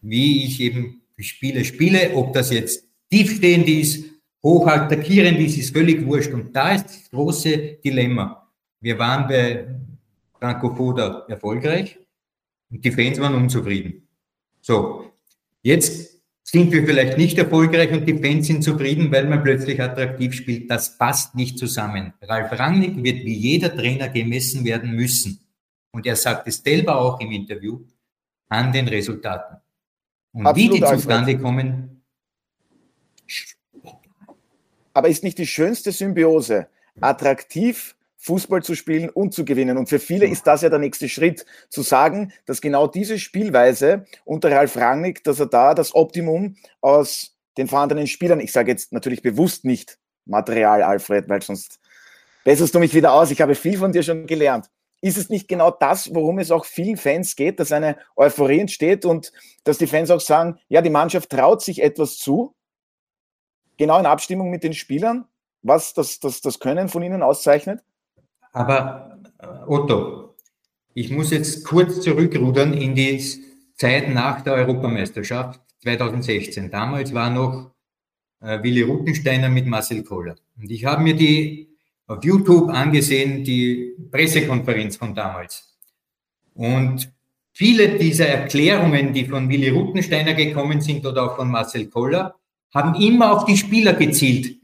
wie 0.00 0.44
ich 0.44 0.60
eben 0.60 1.02
die 1.16 1.22
Spiele 1.22 1.64
spiele, 1.64 2.14
ob 2.14 2.32
das 2.32 2.50
jetzt 2.50 2.86
tiefstehend 3.10 3.68
ist, 3.68 4.04
hoch 4.42 4.66
attackierend 4.66 5.38
ist, 5.38 5.56
ist 5.56 5.74
völlig 5.74 6.04
wurscht. 6.04 6.32
Und 6.32 6.54
da 6.54 6.74
ist 6.74 6.86
das 6.86 7.10
große 7.10 7.78
Dilemma. 7.84 8.43
Wir 8.84 8.98
waren 8.98 9.26
bei 9.26 9.66
Franco 10.38 10.74
Foda 10.74 11.24
erfolgreich 11.26 11.98
und 12.70 12.84
die 12.84 12.92
Fans 12.92 13.18
waren 13.18 13.34
unzufrieden. 13.34 14.06
So, 14.60 15.10
jetzt 15.62 16.20
sind 16.42 16.70
wir 16.70 16.84
vielleicht 16.84 17.16
nicht 17.16 17.38
erfolgreich 17.38 17.90
und 17.92 18.04
die 18.04 18.18
Fans 18.18 18.46
sind 18.46 18.62
zufrieden, 18.62 19.10
weil 19.10 19.26
man 19.26 19.42
plötzlich 19.42 19.80
attraktiv 19.80 20.34
spielt. 20.34 20.70
Das 20.70 20.98
passt 20.98 21.34
nicht 21.34 21.58
zusammen. 21.58 22.12
Ralf 22.20 22.52
Rangnick 22.58 23.02
wird 23.02 23.24
wie 23.24 23.32
jeder 23.32 23.74
Trainer 23.74 24.10
gemessen 24.10 24.66
werden 24.66 24.94
müssen. 24.94 25.40
Und 25.90 26.04
er 26.04 26.16
sagt 26.16 26.46
es 26.46 26.58
selber 26.58 26.98
auch 26.98 27.20
im 27.20 27.32
Interview, 27.32 27.80
an 28.50 28.70
den 28.70 28.86
Resultaten. 28.86 29.62
Und 30.34 30.46
Absolut 30.46 30.72
wie 30.72 30.78
die 30.78 30.84
zustande 30.84 31.38
kommen. 31.38 32.02
Aber 34.92 35.08
ist 35.08 35.24
nicht 35.24 35.38
die 35.38 35.46
schönste 35.46 35.90
Symbiose 35.90 36.68
attraktiv 37.00 37.96
Fußball 38.24 38.62
zu 38.62 38.74
spielen 38.74 39.10
und 39.10 39.34
zu 39.34 39.44
gewinnen. 39.44 39.76
Und 39.76 39.88
für 39.88 39.98
viele 39.98 40.26
ist 40.26 40.46
das 40.46 40.62
ja 40.62 40.70
der 40.70 40.78
nächste 40.78 41.10
Schritt, 41.10 41.44
zu 41.68 41.82
sagen, 41.82 42.32
dass 42.46 42.62
genau 42.62 42.86
diese 42.86 43.18
Spielweise 43.18 44.06
unter 44.24 44.50
Ralf 44.50 44.76
Rangnick, 44.76 45.22
dass 45.24 45.40
er 45.40 45.46
da 45.46 45.74
das 45.74 45.94
Optimum 45.94 46.56
aus 46.80 47.36
den 47.58 47.68
vorhandenen 47.68 48.06
Spielern, 48.06 48.40
ich 48.40 48.50
sage 48.50 48.70
jetzt 48.70 48.92
natürlich 48.92 49.20
bewusst 49.20 49.64
nicht 49.64 49.98
Material, 50.24 50.82
Alfred, 50.82 51.28
weil 51.28 51.42
sonst 51.42 51.80
besserst 52.44 52.74
du 52.74 52.78
mich 52.78 52.94
wieder 52.94 53.12
aus. 53.12 53.30
Ich 53.30 53.42
habe 53.42 53.54
viel 53.54 53.76
von 53.76 53.92
dir 53.92 54.02
schon 54.02 54.26
gelernt. 54.26 54.70
Ist 55.02 55.18
es 55.18 55.28
nicht 55.28 55.46
genau 55.46 55.70
das, 55.70 56.14
worum 56.14 56.38
es 56.38 56.50
auch 56.50 56.64
vielen 56.64 56.96
Fans 56.96 57.36
geht, 57.36 57.60
dass 57.60 57.72
eine 57.72 57.98
Euphorie 58.16 58.60
entsteht 58.60 59.04
und 59.04 59.32
dass 59.64 59.76
die 59.76 59.86
Fans 59.86 60.10
auch 60.10 60.20
sagen, 60.20 60.58
ja, 60.68 60.80
die 60.80 60.88
Mannschaft 60.88 61.28
traut 61.28 61.60
sich 61.62 61.82
etwas 61.82 62.16
zu, 62.16 62.54
genau 63.76 63.98
in 63.98 64.06
Abstimmung 64.06 64.48
mit 64.48 64.64
den 64.64 64.72
Spielern, 64.72 65.26
was 65.60 65.92
das, 65.92 66.20
das, 66.20 66.40
das 66.40 66.58
Können 66.58 66.88
von 66.88 67.02
ihnen 67.02 67.22
auszeichnet? 67.22 67.82
Aber 68.54 69.20
äh, 69.40 69.46
Otto, 69.66 70.36
ich 70.94 71.10
muss 71.10 71.30
jetzt 71.30 71.64
kurz 71.64 72.00
zurückrudern 72.00 72.72
in 72.72 72.94
die 72.94 73.20
Zeit 73.74 74.08
nach 74.08 74.40
der 74.42 74.54
Europameisterschaft 74.54 75.60
2016. 75.82 76.70
Damals 76.70 77.12
war 77.12 77.30
noch 77.30 77.72
äh, 78.40 78.62
Willi 78.62 78.82
Rutensteiner 78.82 79.48
mit 79.48 79.66
Marcel 79.66 80.04
Koller. 80.04 80.36
Und 80.56 80.70
ich 80.70 80.84
habe 80.84 81.02
mir 81.02 81.16
die 81.16 81.68
auf 82.06 82.22
YouTube 82.22 82.70
angesehen, 82.70 83.42
die 83.42 83.96
Pressekonferenz 84.10 84.96
von 84.96 85.14
damals. 85.14 85.76
Und 86.54 87.12
viele 87.52 87.98
dieser 87.98 88.28
Erklärungen, 88.28 89.12
die 89.12 89.24
von 89.24 89.48
Willi 89.48 89.70
Rutensteiner 89.70 90.34
gekommen 90.34 90.80
sind 90.80 91.04
oder 91.04 91.24
auch 91.24 91.36
von 91.36 91.50
Marcel 91.50 91.88
Koller, 91.88 92.36
haben 92.72 92.94
immer 93.00 93.32
auf 93.32 93.46
die 93.46 93.56
Spieler 93.56 93.94
gezielt. 93.94 94.58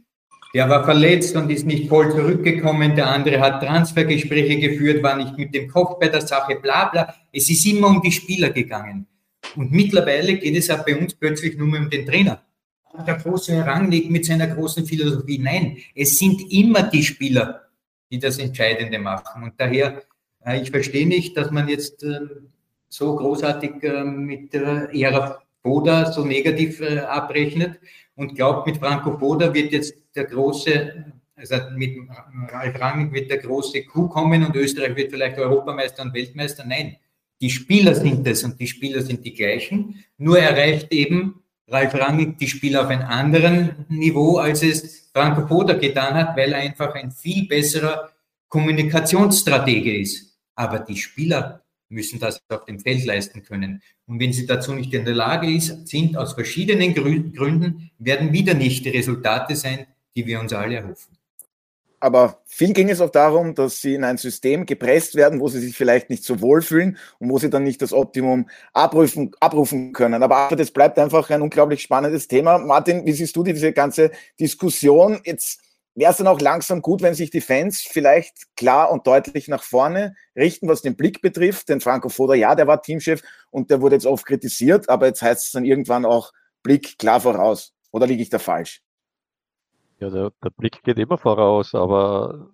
Der 0.53 0.69
war 0.69 0.85
verletzt 0.85 1.37
und 1.37 1.51
ist 1.51 1.67
nicht 1.67 1.89
voll 1.89 2.11
zurückgekommen. 2.11 2.97
Der 2.97 3.09
andere 3.09 3.41
hat 3.41 3.63
Transfergespräche 3.63 4.59
geführt, 4.59 5.03
war 5.03 5.17
nicht 5.17 5.39
mit 5.39 5.55
dem 5.55 5.69
Kopf 5.69 5.99
bei 6.01 6.09
der 6.09 6.23
Sache, 6.23 6.57
bla 6.57 6.89
bla. 6.89 7.15
Es 7.33 7.49
ist 7.49 7.65
immer 7.67 7.89
um 7.89 8.03
die 8.03 8.11
Spieler 8.11 8.51
gegangen. 8.51 9.07
Und 9.57 9.71
mittlerweile 9.71 10.37
geht 10.37 10.57
es 10.57 10.71
auch 10.71 10.85
bei 10.85 10.97
uns 10.97 11.15
plötzlich 11.15 11.57
nur 11.57 11.69
mehr 11.69 11.81
um 11.81 11.91
den 11.91 12.05
Trainer. 12.05 12.43
Der 13.07 13.15
große 13.15 13.65
Rangnick 13.65 14.11
mit 14.11 14.25
seiner 14.25 14.49
großen 14.49 14.85
Philosophie. 14.85 15.39
Nein, 15.39 15.79
es 15.95 16.19
sind 16.19 16.53
immer 16.53 16.83
die 16.83 17.05
Spieler, 17.05 17.69
die 18.11 18.19
das 18.19 18.39
Entscheidende 18.39 18.99
machen. 18.99 19.45
Und 19.45 19.53
daher, 19.57 20.03
äh, 20.45 20.61
ich 20.61 20.73
verstehe 20.73 21.07
nicht, 21.07 21.37
dass 21.37 21.53
man 21.53 21.69
jetzt 21.69 22.03
äh, 22.03 22.19
so 22.89 23.15
großartig 23.15 23.83
äh, 23.83 24.03
mit 24.03 24.53
Ära 24.55 25.41
Boda 25.63 26.11
so 26.11 26.25
negativ 26.25 26.83
abrechnet 27.07 27.79
und 28.21 28.35
glaubt, 28.35 28.67
mit 28.67 28.77
Franco 28.77 29.17
Boda 29.17 29.53
wird 29.55 29.73
jetzt 29.73 29.95
der 30.15 30.25
große, 30.25 31.07
also 31.37 31.57
mit 31.75 31.97
Ralf 32.53 32.79
Rangnick 32.79 33.15
wird 33.15 33.31
der 33.31 33.39
große 33.39 33.83
Coup 33.85 34.11
kommen 34.11 34.45
und 34.45 34.55
Österreich 34.55 34.95
wird 34.95 35.11
vielleicht 35.11 35.39
Europameister 35.39 36.03
und 36.03 36.13
Weltmeister. 36.13 36.65
Nein, 36.67 36.97
die 37.41 37.49
Spieler 37.49 37.95
sind 37.95 38.27
es 38.27 38.45
und 38.45 38.61
die 38.61 38.67
Spieler 38.67 39.01
sind 39.01 39.25
die 39.25 39.33
gleichen. 39.33 40.05
Nur 40.19 40.39
erreicht 40.39 40.93
eben 40.93 41.43
Ralf 41.67 41.95
Rangnick 41.95 42.37
die 42.37 42.49
Spieler 42.49 42.83
auf 42.83 42.89
einem 42.89 43.09
anderen 43.09 43.87
Niveau, 43.89 44.37
als 44.37 44.63
es 44.63 45.11
Franco 45.15 45.47
Boda 45.47 45.73
getan 45.73 46.13
hat, 46.13 46.37
weil 46.37 46.53
er 46.53 46.59
einfach 46.59 46.95
ein 46.95 47.11
viel 47.13 47.49
besserer 47.49 48.11
Kommunikationsstratege 48.49 49.99
ist. 49.99 50.37
Aber 50.57 50.81
die 50.81 50.99
Spieler 50.99 51.60
müssen 51.91 52.19
das 52.19 52.41
auf 52.49 52.65
dem 52.65 52.81
Feld 52.81 53.05
leisten 53.05 53.43
können. 53.43 53.83
Und 54.07 54.21
wenn 54.21 54.33
sie 54.33 54.47
dazu 54.47 54.73
nicht 54.73 54.95
in 54.95 55.05
der 55.05 55.15
Lage 55.15 55.51
ist, 55.51 55.89
sind 55.89 56.17
aus 56.17 56.33
verschiedenen 56.33 56.95
Gründen, 56.95 57.91
werden 57.99 58.33
wieder 58.33 58.55
nicht 58.55 58.85
die 58.85 58.91
Resultate 58.91 59.57
sein, 59.57 59.87
die 60.17 60.27
wir 60.27 60.41
uns 60.41 60.53
alle 60.53 60.77
erhoffen. 60.77 61.17
Aber 62.03 62.41
viel 62.47 62.73
ging 62.73 62.89
es 62.89 63.03
auch 63.03 63.11
darum, 63.11 63.55
dass 63.55 63.83
sie 63.83 63.95
in 63.95 64.05
ein 64.05 64.17
System 64.17 64.65
gepresst 64.65 65.17
werden, 65.17 65.39
wo 65.39 65.49
sie 65.49 65.61
sich 65.61 65.77
vielleicht 65.77 66.09
nicht 66.09 66.25
so 66.25 66.41
wohlfühlen 66.41 66.97
und 67.19 67.29
wo 67.29 67.39
sie 67.39 67.51
dann 67.51 67.63
nicht 67.63 67.83
das 67.83 67.93
Optimum 67.93 68.49
abrufen, 68.73 69.33
abrufen 69.39 69.93
können. 69.93 70.23
Aber 70.23 70.49
das 70.57 70.71
bleibt 70.71 70.99
einfach 70.99 71.29
ein 71.29 71.43
unglaublich 71.43 71.83
spannendes 71.83 72.27
Thema. 72.27 72.57
Martin, 72.57 73.05
wie 73.05 73.13
siehst 73.13 73.37
du 73.37 73.45
diese 73.45 73.75
ganze 73.75 74.13
Diskussion? 74.41 75.21
Jetzt 75.25 75.61
wäre 75.95 76.13
es 76.13 76.19
dann 76.19 76.27
auch 76.27 76.41
langsam 76.41 76.83
gut, 76.83 77.03
wenn 77.03 77.15
sich 77.15 77.31
die 77.31 77.41
Fans 77.41 77.81
vielleicht 77.81 78.57
klar 78.57 78.91
und 78.91 79.07
deutlich 79.07 79.49
nach 79.49 79.63
vorne 79.63 80.15
richten, 80.37 80.69
was 80.69 80.83
den 80.83 80.97
Blick 80.97 81.21
betrifft. 81.21 81.69
Denn 81.69 81.81
Franco 81.81 82.09
Foda, 82.09 82.35
ja, 82.35 82.55
der 82.55 82.67
war 82.67 82.83
Teamchef 82.83 83.23
und 83.51 83.71
der 83.71 83.81
wurde 83.81 83.97
jetzt 83.97 84.07
oft 84.07 84.25
kritisiert, 84.27 84.89
aber 84.89 85.07
jetzt 85.07 85.23
heißt 85.23 85.47
es 85.47 85.53
dann 85.53 85.65
irgendwann 85.65 86.05
auch 86.05 86.33
Blick 86.63 86.99
klar 86.99 87.21
voraus. 87.21 87.75
Oder 87.91 88.07
liege 88.07 88.23
ich 88.23 88.31
da 88.31 88.39
falsch? 88.39 88.83
Ja, 89.99 90.11
der, 90.11 90.31
der 90.43 90.51
Blick 90.51 90.83
geht 90.83 90.99
immer 90.99 91.19
voraus, 91.19 91.75
aber 91.75 92.51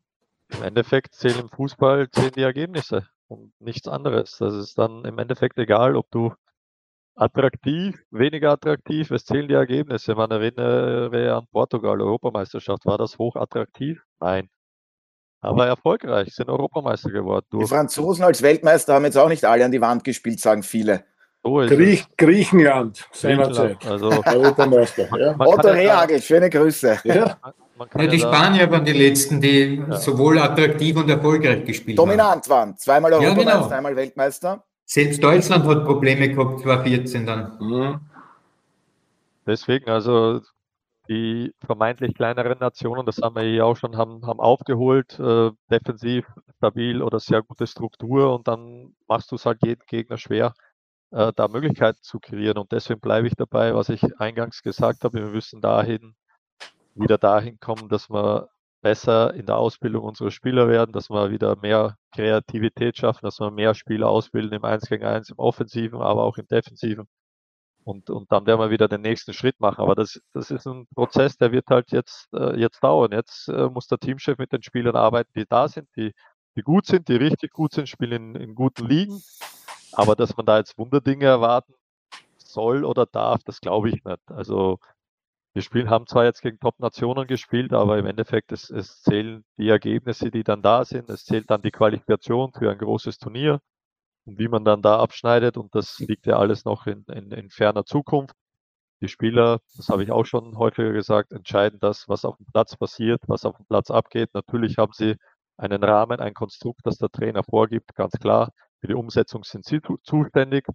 im 0.49 0.63
Endeffekt 0.63 1.15
zählen 1.15 1.41
im 1.41 1.49
Fußball 1.49 2.11
zählen 2.11 2.33
die 2.35 2.43
Ergebnisse 2.43 3.07
und 3.29 3.53
nichts 3.61 3.87
anderes. 3.87 4.37
Das 4.39 4.55
ist 4.55 4.79
dann 4.79 5.05
im 5.05 5.19
Endeffekt 5.19 5.59
egal, 5.59 5.97
ob 5.97 6.11
du 6.11 6.33
attraktiv, 7.17 7.99
weniger 8.11 8.53
attraktiv, 8.53 9.11
es 9.11 9.25
zählen 9.25 9.49
die 9.49 9.55
Ergebnisse. 9.55 10.15
Man 10.15 10.31
erinnere 10.31 11.35
an 11.35 11.47
Portugal, 11.51 12.01
Europameisterschaft. 12.01 12.85
War 12.87 12.99
das 12.99 13.19
hoch 13.19 13.37
attraktiv? 13.37 14.03
Nein. 14.21 14.49
Aber 15.41 15.67
erfolgreich, 15.67 16.35
sind 16.35 16.49
Europameister 16.49 17.11
geworden. 17.11 17.47
Die 17.53 17.67
Franzosen 17.67 18.25
als 18.25 18.43
Weltmeister 18.43 18.95
haben 18.95 19.05
jetzt 19.05 19.17
auch 19.17 19.29
nicht 19.29 19.45
alle 19.45 19.65
an 19.65 19.71
die 19.71 19.81
Wand 19.81 20.03
gespielt, 20.05 20.41
sagen 20.41 20.63
viele. 20.63 21.05
So 21.43 21.55
Griech, 21.55 22.05
Griechenland 22.17 23.09
seinerzeit. 23.13 23.85
Also, 23.87 24.11
ja. 24.11 25.37
Otto 25.39 25.69
Rehagel, 25.69 26.21
schöne 26.21 26.51
Grüße. 26.51 26.99
Ja. 27.05 27.15
ja, 27.15 28.07
die 28.07 28.17
ja 28.17 28.27
Spanier 28.27 28.69
waren 28.71 28.85
die 28.85 28.93
letzten, 28.93 29.41
die 29.41 29.85
ja. 29.89 29.97
sowohl 29.97 30.41
attraktiv 30.41 30.97
und 30.97 31.09
erfolgreich 31.09 31.65
gespielt 31.65 31.99
Dominant 31.99 32.45
haben. 32.45 32.51
waren. 32.51 32.77
Zweimal 32.77 33.13
Europameister, 33.13 33.51
ja, 33.51 33.59
genau. 33.59 33.77
einmal 33.77 33.95
Weltmeister. 33.95 34.65
Selbst 34.87 35.23
Deutschland 35.23 35.65
hat 35.65 35.85
Probleme 35.85 36.29
gehabt, 36.29 36.61
2014 36.61 37.27
dann. 37.27 37.59
Mhm. 37.59 38.01
Deswegen, 39.45 39.91
also 39.91 40.41
die 41.09 41.53
vermeintlich 41.65 42.15
kleineren 42.15 42.59
Nationen, 42.59 43.05
das 43.05 43.19
haben 43.19 43.35
wir 43.35 43.43
hier 43.43 43.67
auch 43.67 43.77
schon, 43.77 43.97
haben, 43.97 44.25
haben 44.25 44.41
aufgeholt, 44.41 45.19
äh, 45.19 45.51
defensiv 45.71 46.27
stabil 46.59 47.03
oder 47.03 47.19
sehr 47.21 47.43
gute 47.43 47.67
Struktur 47.67 48.35
und 48.35 48.49
dann 48.49 48.95
machst 49.09 49.31
du 49.33 49.37
es 49.37 49.45
halt 49.45 49.59
jeden 49.65 49.83
Gegner 49.87 50.19
schwer, 50.19 50.55
äh, 51.11 51.33
da 51.35 51.49
Möglichkeiten 51.49 52.03
zu 52.03 52.21
kreieren. 52.21 52.59
Und 52.59 52.71
deswegen 52.73 53.01
bleibe 53.01 53.27
ich 53.27 53.35
dabei, 53.35 53.75
was 53.75 53.89
ich 53.89 54.03
eingangs 54.21 54.63
gesagt 54.63 55.05
habe. 55.05 55.19
Wir 55.19 55.27
müssen 55.27 55.61
dahin, 55.61 56.15
wieder 56.95 57.19
dahin 57.19 57.59
kommen, 57.59 57.89
dass 57.89 58.09
wir 58.09 58.49
besser 58.87 59.35
in 59.35 59.47
der 59.47 59.57
Ausbildung 59.57 60.05
unserer 60.05 60.31
Spieler 60.31 60.69
werden, 60.69 60.93
dass 60.93 61.11
wir 61.11 61.33
wieder 61.33 61.57
mehr 61.57 61.97
Kreativität 62.15 62.97
schaffen, 62.97 63.25
dass 63.25 63.41
wir 63.41 63.51
mehr 63.51 63.75
Spieler 63.75 64.09
ausbilden 64.09 64.53
im 64.53 64.65
1 64.65 64.89
gegen 64.89 65.05
1, 65.05 65.31
im 65.31 65.41
Offensiven, 65.41 66.01
aber 66.01 66.23
auch 66.23 66.39
im 66.39 66.47
Defensiven. 66.47 67.09
Und, 67.83 68.11
und 68.11 68.31
dann 68.31 68.47
werden 68.47 68.61
wir 68.61 68.71
wieder 68.71 68.87
den 68.87 69.01
nächsten 69.01 69.33
Schritt 69.33 69.59
machen. 69.59 69.81
Aber 69.81 69.97
das, 69.97 70.21
das 70.33 70.53
ist 70.53 70.69
ein 70.69 70.87
Prozess, 70.95 71.37
der 71.37 71.51
wird 71.51 71.67
halt 71.69 71.91
jetzt, 71.91 72.29
äh, 72.33 72.57
jetzt 72.61 72.81
dauern. 72.81 73.11
Jetzt 73.11 73.49
äh, 73.49 73.69
muss 73.69 73.89
der 73.89 73.99
Teamchef 73.99 74.39
mit 74.39 74.53
den 74.53 74.63
Spielern 74.63 74.95
arbeiten, 74.95 75.33
die 75.35 75.47
da 75.49 75.67
sind, 75.67 75.89
die, 75.97 76.13
die 76.55 76.63
gut 76.63 76.87
sind, 76.87 77.09
die 77.09 77.17
richtig 77.17 77.53
gut 77.53 77.73
sind, 77.73 77.89
spielen 77.89 78.37
in, 78.37 78.41
in 78.41 78.55
guten 78.55 78.87
Ligen. 78.87 79.21
Aber 79.95 80.15
dass 80.15 80.37
man 80.37 80.47
da 80.47 80.59
jetzt 80.59 80.79
Wunderdinge 80.79 81.25
erwarten 81.25 81.75
soll 82.39 82.85
oder 82.85 83.05
darf, 83.05 83.43
das 83.43 83.61
glaube 83.61 83.89
ich 83.89 84.05
nicht. 84.05 84.31
Also 84.31 84.79
wir 85.57 85.63
spielen, 85.63 85.89
haben 85.89 86.07
zwar 86.07 86.27
jetzt 86.27 86.43
gegen 86.43 86.59
Top-Nationen 86.61 87.27
gespielt, 87.27 87.73
aber 87.73 87.97
im 87.97 88.05
Endeffekt 88.05 88.53
es, 88.53 88.69
es 88.69 89.01
zählen 89.01 89.43
die 89.57 89.71
Ergebnisse, 89.71 90.31
die 90.31 90.45
dann 90.45 90.61
da 90.61 90.85
sind. 90.85 91.09
Es 91.09 91.25
zählt 91.25 91.51
dann 91.51 91.63
die 91.63 91.71
Qualifikation 91.71 92.53
für 92.53 92.71
ein 92.71 92.77
großes 92.77 93.17
Turnier 93.17 93.61
und 94.27 94.39
wie 94.39 94.49
man 94.49 94.67
dann 94.67 94.83
da 94.83 94.99
abschneidet. 94.99 95.57
Und 95.57 95.75
das 95.75 95.99
liegt 95.99 96.27
ja 96.27 96.39
alles 96.39 96.67
noch 96.67 96.87
in, 96.87 97.05
in, 97.11 97.31
in 97.33 97.49
ferner 97.49 97.87
Zukunft. 97.87 98.35
Die 99.01 99.09
Spieler, 99.09 99.61
das 99.79 99.89
habe 99.89 100.03
ich 100.03 100.11
auch 100.11 100.27
schon 100.27 100.59
häufiger 100.59 100.93
gesagt, 100.93 101.33
entscheiden 101.33 101.79
das, 101.81 102.07
was 102.07 102.27
auf 102.27 102.37
dem 102.37 102.45
Platz 102.53 102.77
passiert, 102.77 103.23
was 103.27 103.47
auf 103.47 103.57
dem 103.57 103.65
Platz 103.65 103.91
abgeht. 103.91 104.35
Natürlich 104.35 104.77
haben 104.77 104.93
sie 104.93 105.17
einen 105.57 105.83
Rahmen, 105.83 106.21
ein 106.21 106.35
Konstrukt, 106.35 106.81
das 106.85 106.99
der 106.99 107.09
Trainer 107.09 107.43
vorgibt, 107.43 107.95
ganz 107.95 108.13
klar. 108.21 108.51
Für 108.83 108.89
die 108.89 108.95
Umsetzung 108.95 109.43
sind 109.43 109.65
sie 109.65 109.81
zuständig, 110.03 110.67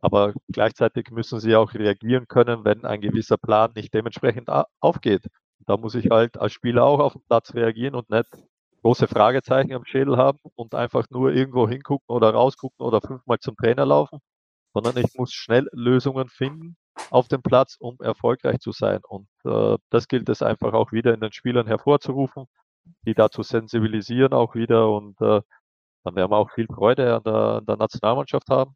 aber 0.00 0.34
gleichzeitig 0.48 1.10
müssen 1.10 1.40
sie 1.40 1.56
auch 1.56 1.74
reagieren 1.74 2.26
können, 2.28 2.64
wenn 2.64 2.84
ein 2.84 3.00
gewisser 3.00 3.36
Plan 3.38 3.72
nicht 3.74 3.92
dementsprechend 3.94 4.48
aufgeht. 4.80 5.26
Da 5.66 5.76
muss 5.76 5.94
ich 5.94 6.10
halt 6.10 6.38
als 6.38 6.52
Spieler 6.52 6.84
auch 6.84 7.00
auf 7.00 7.12
dem 7.12 7.22
Platz 7.28 7.54
reagieren 7.54 7.94
und 7.94 8.10
nicht 8.10 8.28
große 8.82 9.08
Fragezeichen 9.08 9.74
am 9.74 9.84
Schädel 9.84 10.16
haben 10.16 10.38
und 10.54 10.74
einfach 10.74 11.06
nur 11.10 11.32
irgendwo 11.32 11.68
hingucken 11.68 12.06
oder 12.08 12.30
rausgucken 12.30 12.84
oder 12.84 13.00
fünfmal 13.00 13.38
zum 13.38 13.56
Trainer 13.56 13.84
laufen, 13.86 14.20
sondern 14.74 14.96
ich 14.96 15.14
muss 15.16 15.32
schnell 15.32 15.68
Lösungen 15.72 16.28
finden 16.28 16.76
auf 17.10 17.28
dem 17.28 17.42
Platz, 17.42 17.76
um 17.78 17.96
erfolgreich 18.00 18.60
zu 18.60 18.72
sein. 18.72 19.00
Und 19.06 19.28
äh, 19.44 19.76
das 19.90 20.08
gilt 20.08 20.28
es 20.28 20.42
einfach 20.42 20.72
auch 20.72 20.92
wieder 20.92 21.14
in 21.14 21.20
den 21.20 21.32
Spielern 21.32 21.66
hervorzurufen, 21.66 22.46
die 23.06 23.14
dazu 23.14 23.42
sensibilisieren 23.42 24.32
auch 24.32 24.54
wieder 24.54 24.90
und 24.90 25.20
äh, 25.20 25.42
dann 26.04 26.16
werden 26.16 26.30
wir 26.30 26.38
auch 26.38 26.50
viel 26.52 26.66
Freude 26.66 27.16
an 27.16 27.22
der, 27.24 27.34
an 27.34 27.66
der 27.66 27.76
Nationalmannschaft 27.76 28.48
haben. 28.48 28.74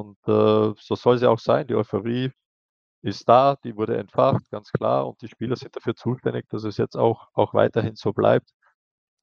Und 0.00 0.18
äh, 0.26 0.74
so 0.78 0.94
soll 0.96 1.18
sie 1.18 1.28
auch 1.28 1.38
sein. 1.38 1.66
Die 1.66 1.74
Euphorie 1.74 2.32
ist 3.02 3.28
da, 3.28 3.56
die 3.64 3.76
wurde 3.76 3.96
entfacht, 3.98 4.50
ganz 4.50 4.70
klar. 4.72 5.06
Und 5.08 5.20
die 5.22 5.28
Spieler 5.28 5.56
sind 5.56 5.76
dafür 5.76 5.94
zuständig, 5.94 6.48
dass 6.48 6.64
es 6.64 6.76
jetzt 6.78 6.96
auch, 6.96 7.28
auch 7.34 7.54
weiterhin 7.54 7.96
so 7.96 8.12
bleibt. 8.12 8.50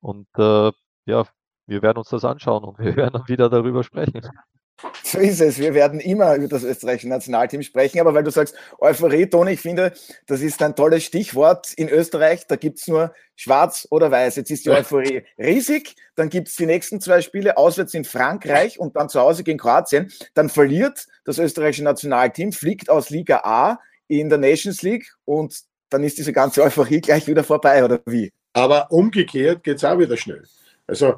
Und 0.01 0.27
äh, 0.37 0.71
ja, 1.05 1.25
wir 1.67 1.81
werden 1.81 1.97
uns 1.99 2.09
das 2.09 2.25
anschauen 2.25 2.63
und 2.63 2.79
wir 2.79 2.95
werden 2.95 3.27
wieder 3.27 3.49
darüber 3.49 3.83
sprechen. 3.83 4.21
So 5.03 5.17
ist 5.19 5.41
es. 5.41 5.57
Wir 5.57 5.73
werden 5.73 5.99
immer 5.99 6.35
über 6.35 6.47
das 6.47 6.63
österreichische 6.63 7.09
Nationalteam 7.09 7.63
sprechen, 7.63 7.99
aber 7.99 8.13
weil 8.13 8.23
du 8.23 8.29
sagst, 8.29 8.55
Euphorie, 8.79 9.25
Toni, 9.25 9.51
ich 9.53 9.61
finde, 9.61 9.93
das 10.27 10.41
ist 10.41 10.61
ein 10.61 10.75
tolles 10.75 11.03
Stichwort 11.03 11.73
in 11.73 11.89
Österreich. 11.89 12.45
Da 12.47 12.57
gibt 12.57 12.79
es 12.79 12.87
nur 12.87 13.13
schwarz 13.35 13.87
oder 13.89 14.11
weiß. 14.11 14.35
Jetzt 14.35 14.51
ist 14.51 14.65
die 14.65 14.69
Euphorie 14.69 15.23
riesig, 15.37 15.95
dann 16.15 16.29
gibt 16.29 16.49
es 16.49 16.55
die 16.55 16.67
nächsten 16.67 17.01
zwei 17.01 17.21
Spiele 17.21 17.57
auswärts 17.57 17.93
in 17.93 18.05
Frankreich 18.05 18.79
und 18.79 18.95
dann 18.95 19.09
zu 19.09 19.19
Hause 19.19 19.43
gegen 19.43 19.57
Kroatien. 19.57 20.11
Dann 20.35 20.49
verliert 20.49 21.07
das 21.25 21.39
österreichische 21.39 21.83
Nationalteam, 21.83 22.51
fliegt 22.51 22.89
aus 22.89 23.09
Liga 23.09 23.41
A 23.43 23.79
in 24.07 24.29
der 24.29 24.37
Nations 24.37 24.83
League 24.83 25.11
und 25.25 25.63
dann 25.89 26.03
ist 26.03 26.17
diese 26.17 26.33
ganze 26.33 26.61
Euphorie 26.61 27.01
gleich 27.01 27.27
wieder 27.27 27.43
vorbei, 27.43 27.83
oder 27.83 27.99
wie? 28.05 28.31
Aber 28.53 28.91
umgekehrt 28.91 29.63
geht 29.63 29.77
es 29.77 29.83
auch 29.83 29.97
wieder 29.97 30.17
schnell. 30.17 30.43
Also 30.85 31.15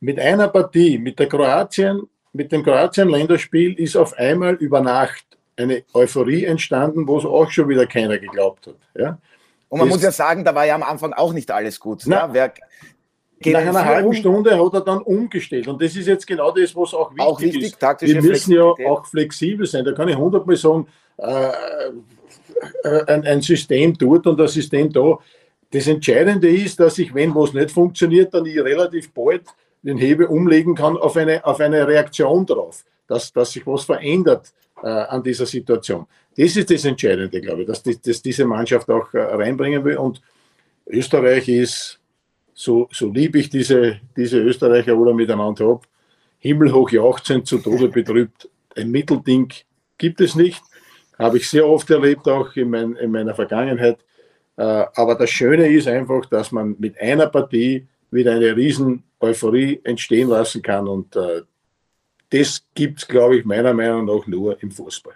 mit 0.00 0.18
einer 0.18 0.48
Partie, 0.48 0.98
mit 0.98 1.18
der 1.18 1.28
Kroatien, 1.28 2.02
mit 2.34 2.52
dem 2.52 2.62
Kroatien-Länderspiel 2.62 3.74
ist 3.74 3.96
auf 3.96 4.12
einmal 4.18 4.54
über 4.54 4.80
Nacht 4.80 5.24
eine 5.56 5.84
Euphorie 5.94 6.44
entstanden, 6.44 7.06
wo 7.06 7.18
es 7.18 7.24
auch 7.24 7.50
schon 7.50 7.68
wieder 7.68 7.86
keiner 7.86 8.18
geglaubt 8.18 8.66
hat. 8.66 8.76
Ja? 8.96 9.18
Und 9.68 9.78
man 9.78 9.88
das, 9.88 9.96
muss 9.96 10.04
ja 10.04 10.10
sagen, 10.10 10.44
da 10.44 10.54
war 10.54 10.66
ja 10.66 10.74
am 10.74 10.82
Anfang 10.82 11.12
auch 11.12 11.32
nicht 11.32 11.50
alles 11.50 11.78
gut. 11.78 12.02
Na, 12.06 12.32
ja? 12.34 12.52
Nach 13.46 13.60
einer 13.60 13.84
halben 13.84 14.14
Stunde 14.14 14.58
hat 14.58 14.74
er 14.74 14.80
dann 14.80 14.98
umgestellt. 15.02 15.68
Und 15.68 15.80
das 15.80 15.94
ist 15.94 16.08
jetzt 16.08 16.26
genau 16.26 16.50
das, 16.50 16.74
was 16.74 16.92
auch 16.92 17.10
wichtig, 17.10 17.24
auch 17.24 17.40
wichtig 17.40 17.62
ist. 17.62 18.02
Wir 18.02 18.22
müssen 18.22 18.52
ja 18.52 18.64
auch 18.64 19.06
flexibel 19.06 19.66
sein. 19.66 19.84
Da 19.84 19.92
kann 19.92 20.08
ich 20.08 20.16
hundertmal 20.16 20.56
sagen, 20.56 20.88
äh, 21.18 21.50
äh, 22.82 23.04
ein, 23.06 23.24
ein 23.26 23.42
System 23.42 23.96
dort 23.96 24.26
und 24.26 24.40
ein 24.40 24.48
System 24.48 24.92
da. 24.92 25.18
Das 25.70 25.86
Entscheidende 25.86 26.48
ist, 26.48 26.80
dass 26.80 26.98
ich, 26.98 27.14
wenn 27.14 27.34
was 27.34 27.52
nicht 27.52 27.70
funktioniert, 27.70 28.32
dann 28.32 28.46
ich 28.46 28.58
relativ 28.58 29.12
bald 29.12 29.44
den 29.84 29.98
Hebel 29.98 30.26
umlegen 30.26 30.74
kann 30.74 30.96
auf 30.96 31.16
eine, 31.16 31.44
auf 31.44 31.60
eine 31.60 31.86
Reaktion 31.86 32.46
drauf, 32.46 32.84
dass, 33.06 33.32
dass 33.32 33.52
sich 33.52 33.66
was 33.66 33.84
verändert 33.84 34.52
äh, 34.82 34.88
an 34.88 35.22
dieser 35.22 35.46
Situation. 35.46 36.06
Das 36.36 36.56
ist 36.56 36.70
das 36.70 36.84
Entscheidende, 36.84 37.40
glaube 37.40 37.62
ich, 37.62 37.66
dass, 37.68 37.82
die, 37.82 38.00
dass 38.00 38.22
diese 38.22 38.44
Mannschaft 38.44 38.88
auch 38.90 39.12
äh, 39.14 39.20
reinbringen 39.20 39.84
will. 39.84 39.98
Und 39.98 40.20
Österreich 40.86 41.48
ist, 41.48 42.00
so, 42.54 42.88
so 42.92 43.10
lieb 43.10 43.36
ich 43.36 43.50
diese, 43.50 44.00
diese 44.16 44.38
Österreicher 44.38 44.96
oder 44.96 45.12
miteinander 45.12 45.68
habe, 45.68 45.82
himmelhoch 46.38 46.90
jauchzend 46.90 47.46
zu 47.46 47.58
Tode 47.58 47.88
betrübt. 47.88 48.48
Ein 48.76 48.90
Mittelding 48.90 49.52
gibt 49.98 50.20
es 50.20 50.34
nicht. 50.34 50.62
Habe 51.18 51.38
ich 51.38 51.48
sehr 51.48 51.66
oft 51.66 51.90
erlebt, 51.90 52.26
auch 52.28 52.54
in, 52.56 52.70
mein, 52.70 52.96
in 52.96 53.10
meiner 53.10 53.34
Vergangenheit. 53.34 53.98
Äh, 54.56 54.62
aber 54.62 55.14
das 55.16 55.30
Schöne 55.30 55.68
ist 55.68 55.88
einfach, 55.88 56.26
dass 56.26 56.52
man 56.52 56.76
mit 56.78 56.98
einer 57.00 57.26
Partie 57.26 57.86
wieder 58.14 58.32
eine 58.32 58.56
riesen 58.56 59.02
Euphorie 59.20 59.80
entstehen 59.84 60.28
lassen 60.28 60.62
kann. 60.62 60.88
Und 60.88 61.16
äh, 61.16 61.42
das 62.30 62.64
gibt 62.74 63.00
es, 63.00 63.08
glaube 63.08 63.36
ich, 63.36 63.44
meiner 63.44 63.74
Meinung 63.74 64.06
nach 64.06 64.26
nur 64.26 64.62
im 64.62 64.70
Fußball. 64.70 65.14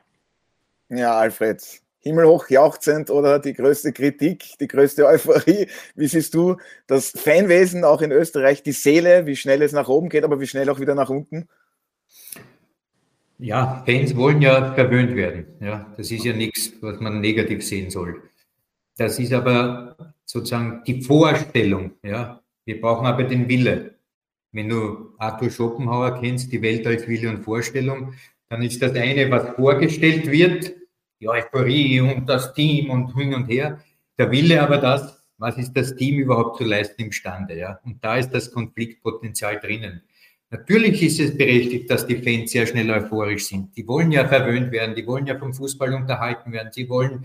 Ja, 0.90 1.18
Alfred, 1.18 1.62
himmelhoch 2.00 2.48
jauchzend 2.48 3.10
oder 3.10 3.38
die 3.38 3.52
größte 3.54 3.92
Kritik, 3.92 4.58
die 4.60 4.68
größte 4.68 5.06
Euphorie. 5.06 5.68
Wie 5.94 6.06
siehst 6.06 6.34
du 6.34 6.56
das 6.86 7.10
Fanwesen 7.10 7.84
auch 7.84 8.02
in 8.02 8.12
Österreich, 8.12 8.62
die 8.62 8.72
Seele, 8.72 9.26
wie 9.26 9.36
schnell 9.36 9.62
es 9.62 9.72
nach 9.72 9.88
oben 9.88 10.08
geht, 10.08 10.24
aber 10.24 10.40
wie 10.40 10.46
schnell 10.46 10.68
auch 10.70 10.80
wieder 10.80 10.94
nach 10.94 11.10
unten? 11.10 11.48
Ja, 13.38 13.84
Fans 13.86 14.16
wollen 14.16 14.42
ja 14.42 14.74
verwöhnt 14.74 15.14
werden. 15.14 15.46
Ja, 15.60 15.92
das 15.96 16.10
ist 16.10 16.24
ja 16.24 16.32
nichts, 16.32 16.72
was 16.80 16.98
man 16.98 17.20
negativ 17.20 17.64
sehen 17.64 17.90
soll. 17.90 18.22
Das 18.96 19.18
ist 19.20 19.32
aber 19.32 19.96
sozusagen 20.24 20.82
die 20.84 21.02
Vorstellung. 21.02 21.92
Ja? 22.02 22.40
Wir 22.68 22.82
brauchen 22.82 23.06
aber 23.06 23.24
den 23.24 23.48
Wille. 23.48 23.94
Wenn 24.52 24.68
du 24.68 25.14
Arthur 25.16 25.48
Schopenhauer 25.48 26.20
kennst, 26.20 26.52
die 26.52 26.60
Welt 26.60 26.86
als 26.86 27.08
Wille 27.08 27.30
und 27.30 27.42
Vorstellung, 27.42 28.12
dann 28.50 28.60
ist 28.60 28.82
das 28.82 28.92
eine, 28.92 29.30
was 29.30 29.56
vorgestellt 29.56 30.30
wird, 30.30 30.74
die 31.18 31.30
Euphorie 31.30 32.02
und 32.02 32.28
das 32.28 32.52
Team 32.52 32.90
und 32.90 33.16
hin 33.16 33.32
und 33.32 33.46
her. 33.46 33.82
Der 34.18 34.30
Wille 34.30 34.60
aber 34.62 34.76
das, 34.76 35.24
was 35.38 35.56
ist 35.56 35.72
das 35.72 35.96
Team 35.96 36.18
überhaupt 36.18 36.58
zu 36.58 36.64
leisten 36.64 37.04
imstande. 37.04 37.56
Ja? 37.56 37.80
Und 37.86 38.04
da 38.04 38.18
ist 38.18 38.34
das 38.34 38.52
Konfliktpotenzial 38.52 39.60
drinnen. 39.60 40.02
Natürlich 40.50 41.02
ist 41.02 41.20
es 41.20 41.38
berechtigt, 41.38 41.90
dass 41.90 42.06
die 42.06 42.16
Fans 42.16 42.50
sehr 42.50 42.66
schnell 42.66 42.90
euphorisch 42.90 43.46
sind. 43.46 43.74
Die 43.78 43.88
wollen 43.88 44.12
ja 44.12 44.28
verwöhnt 44.28 44.72
werden, 44.72 44.94
die 44.94 45.06
wollen 45.06 45.26
ja 45.26 45.38
vom 45.38 45.54
Fußball 45.54 45.94
unterhalten 45.94 46.52
werden, 46.52 46.70
sie 46.70 46.86
wollen 46.90 47.24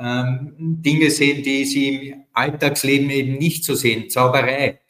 ähm, 0.00 0.54
Dinge 0.58 1.10
sehen, 1.10 1.42
die 1.42 1.64
sie 1.64 2.08
im 2.08 2.24
Alltagsleben 2.32 3.10
eben 3.10 3.34
nicht 3.34 3.64
so 3.64 3.74
sehen, 3.74 4.08
Zauberei. 4.08 4.80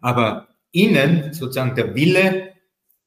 Aber 0.00 0.48
innen 0.70 1.32
sozusagen 1.32 1.74
der 1.74 1.94
Wille 1.94 2.52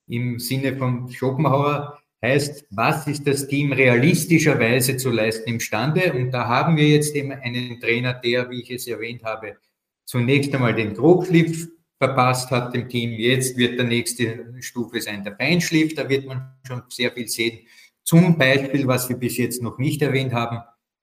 im 0.07 0.39
Sinne 0.39 0.75
von 0.75 1.09
Schopenhauer 1.09 1.99
heißt, 2.21 2.65
was 2.69 3.07
ist 3.07 3.25
das 3.25 3.47
Team 3.47 3.71
realistischerweise 3.71 4.97
zu 4.97 5.09
leisten 5.09 5.49
imstande? 5.49 6.13
Und 6.13 6.31
da 6.31 6.47
haben 6.47 6.75
wir 6.75 6.87
jetzt 6.87 7.15
eben 7.15 7.31
einen 7.31 7.79
Trainer, 7.79 8.13
der, 8.13 8.49
wie 8.49 8.61
ich 8.61 8.71
es 8.71 8.87
erwähnt 8.87 9.23
habe, 9.23 9.57
zunächst 10.05 10.53
einmal 10.53 10.75
den 10.75 10.93
Grobschliff 10.93 11.67
verpasst 11.97 12.51
hat 12.51 12.73
dem 12.75 12.89
Team. 12.89 13.11
Jetzt 13.11 13.57
wird 13.57 13.77
der 13.77 13.85
nächste 13.85 14.53
Stufe 14.59 14.99
sein 15.01 15.23
der 15.23 15.35
Feinschliff. 15.35 15.93
Da 15.93 16.09
wird 16.09 16.25
man 16.25 16.51
schon 16.67 16.81
sehr 16.89 17.11
viel 17.11 17.27
sehen. 17.27 17.59
Zum 18.03 18.37
Beispiel, 18.37 18.87
was 18.87 19.07
wir 19.07 19.17
bis 19.17 19.37
jetzt 19.37 19.61
noch 19.61 19.77
nicht 19.77 20.01
erwähnt 20.01 20.33
haben, 20.33 20.61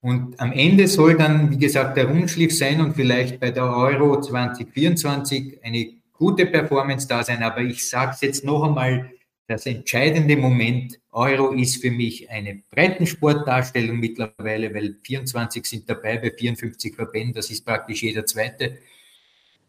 Und 0.00 0.38
am 0.38 0.52
Ende 0.52 0.86
soll 0.86 1.16
dann, 1.16 1.50
wie 1.50 1.58
gesagt, 1.58 1.96
der 1.96 2.06
Rundschliff 2.06 2.56
sein 2.56 2.80
und 2.80 2.94
vielleicht 2.94 3.40
bei 3.40 3.50
der 3.50 3.64
Euro 3.64 4.20
2024 4.20 5.64
eine 5.64 5.94
gute 6.18 6.46
Performance 6.46 7.08
da 7.08 7.22
sein. 7.22 7.42
Aber 7.42 7.60
ich 7.60 7.88
sage 7.88 8.12
es 8.14 8.20
jetzt 8.20 8.44
noch 8.44 8.62
einmal, 8.64 9.10
das 9.46 9.64
entscheidende 9.64 10.36
Moment 10.36 11.00
Euro 11.10 11.52
ist 11.52 11.80
für 11.80 11.90
mich 11.90 12.28
eine 12.28 12.62
Breitensportdarstellung 12.70 13.98
mittlerweile, 13.98 14.74
weil 14.74 14.96
24 15.02 15.64
sind 15.64 15.88
dabei 15.88 16.18
bei 16.18 16.30
54 16.30 16.94
Verbänden, 16.94 17.32
das 17.32 17.50
ist 17.50 17.64
praktisch 17.64 18.02
jeder 18.02 18.26
zweite. 18.26 18.78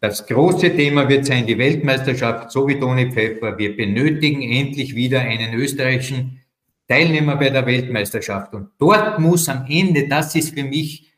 Das 0.00 0.26
große 0.26 0.76
Thema 0.76 1.08
wird 1.08 1.26
sein 1.26 1.46
die 1.46 1.56
Weltmeisterschaft, 1.56 2.50
so 2.50 2.68
wie 2.68 2.78
Toni 2.78 3.10
Pfeffer. 3.10 3.56
Wir 3.56 3.76
benötigen 3.76 4.42
endlich 4.42 4.94
wieder 4.94 5.20
einen 5.20 5.54
österreichischen 5.54 6.40
Teilnehmer 6.86 7.36
bei 7.36 7.50
der 7.50 7.64
Weltmeisterschaft. 7.64 8.52
Und 8.52 8.70
dort 8.78 9.18
muss 9.18 9.48
am 9.48 9.66
Ende, 9.68 10.08
das 10.08 10.34
ist 10.34 10.54
für 10.54 10.64
mich 10.64 11.12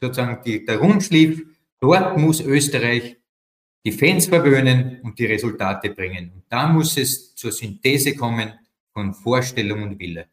sozusagen 0.00 0.38
die, 0.44 0.64
der 0.64 0.78
Rundschliff, 0.78 1.42
dort 1.80 2.16
muss 2.18 2.40
Österreich 2.40 3.16
die 3.86 3.92
Fans 3.92 4.26
verwöhnen 4.26 5.00
und 5.04 5.16
die 5.16 5.26
Resultate 5.26 5.90
bringen. 5.90 6.32
Und 6.34 6.42
da 6.48 6.66
muss 6.66 6.96
es 6.96 7.36
zur 7.36 7.52
Synthese 7.52 8.16
kommen 8.16 8.52
von 8.92 9.14
Vorstellung 9.14 9.84
und 9.84 10.00
Wille. 10.00 10.26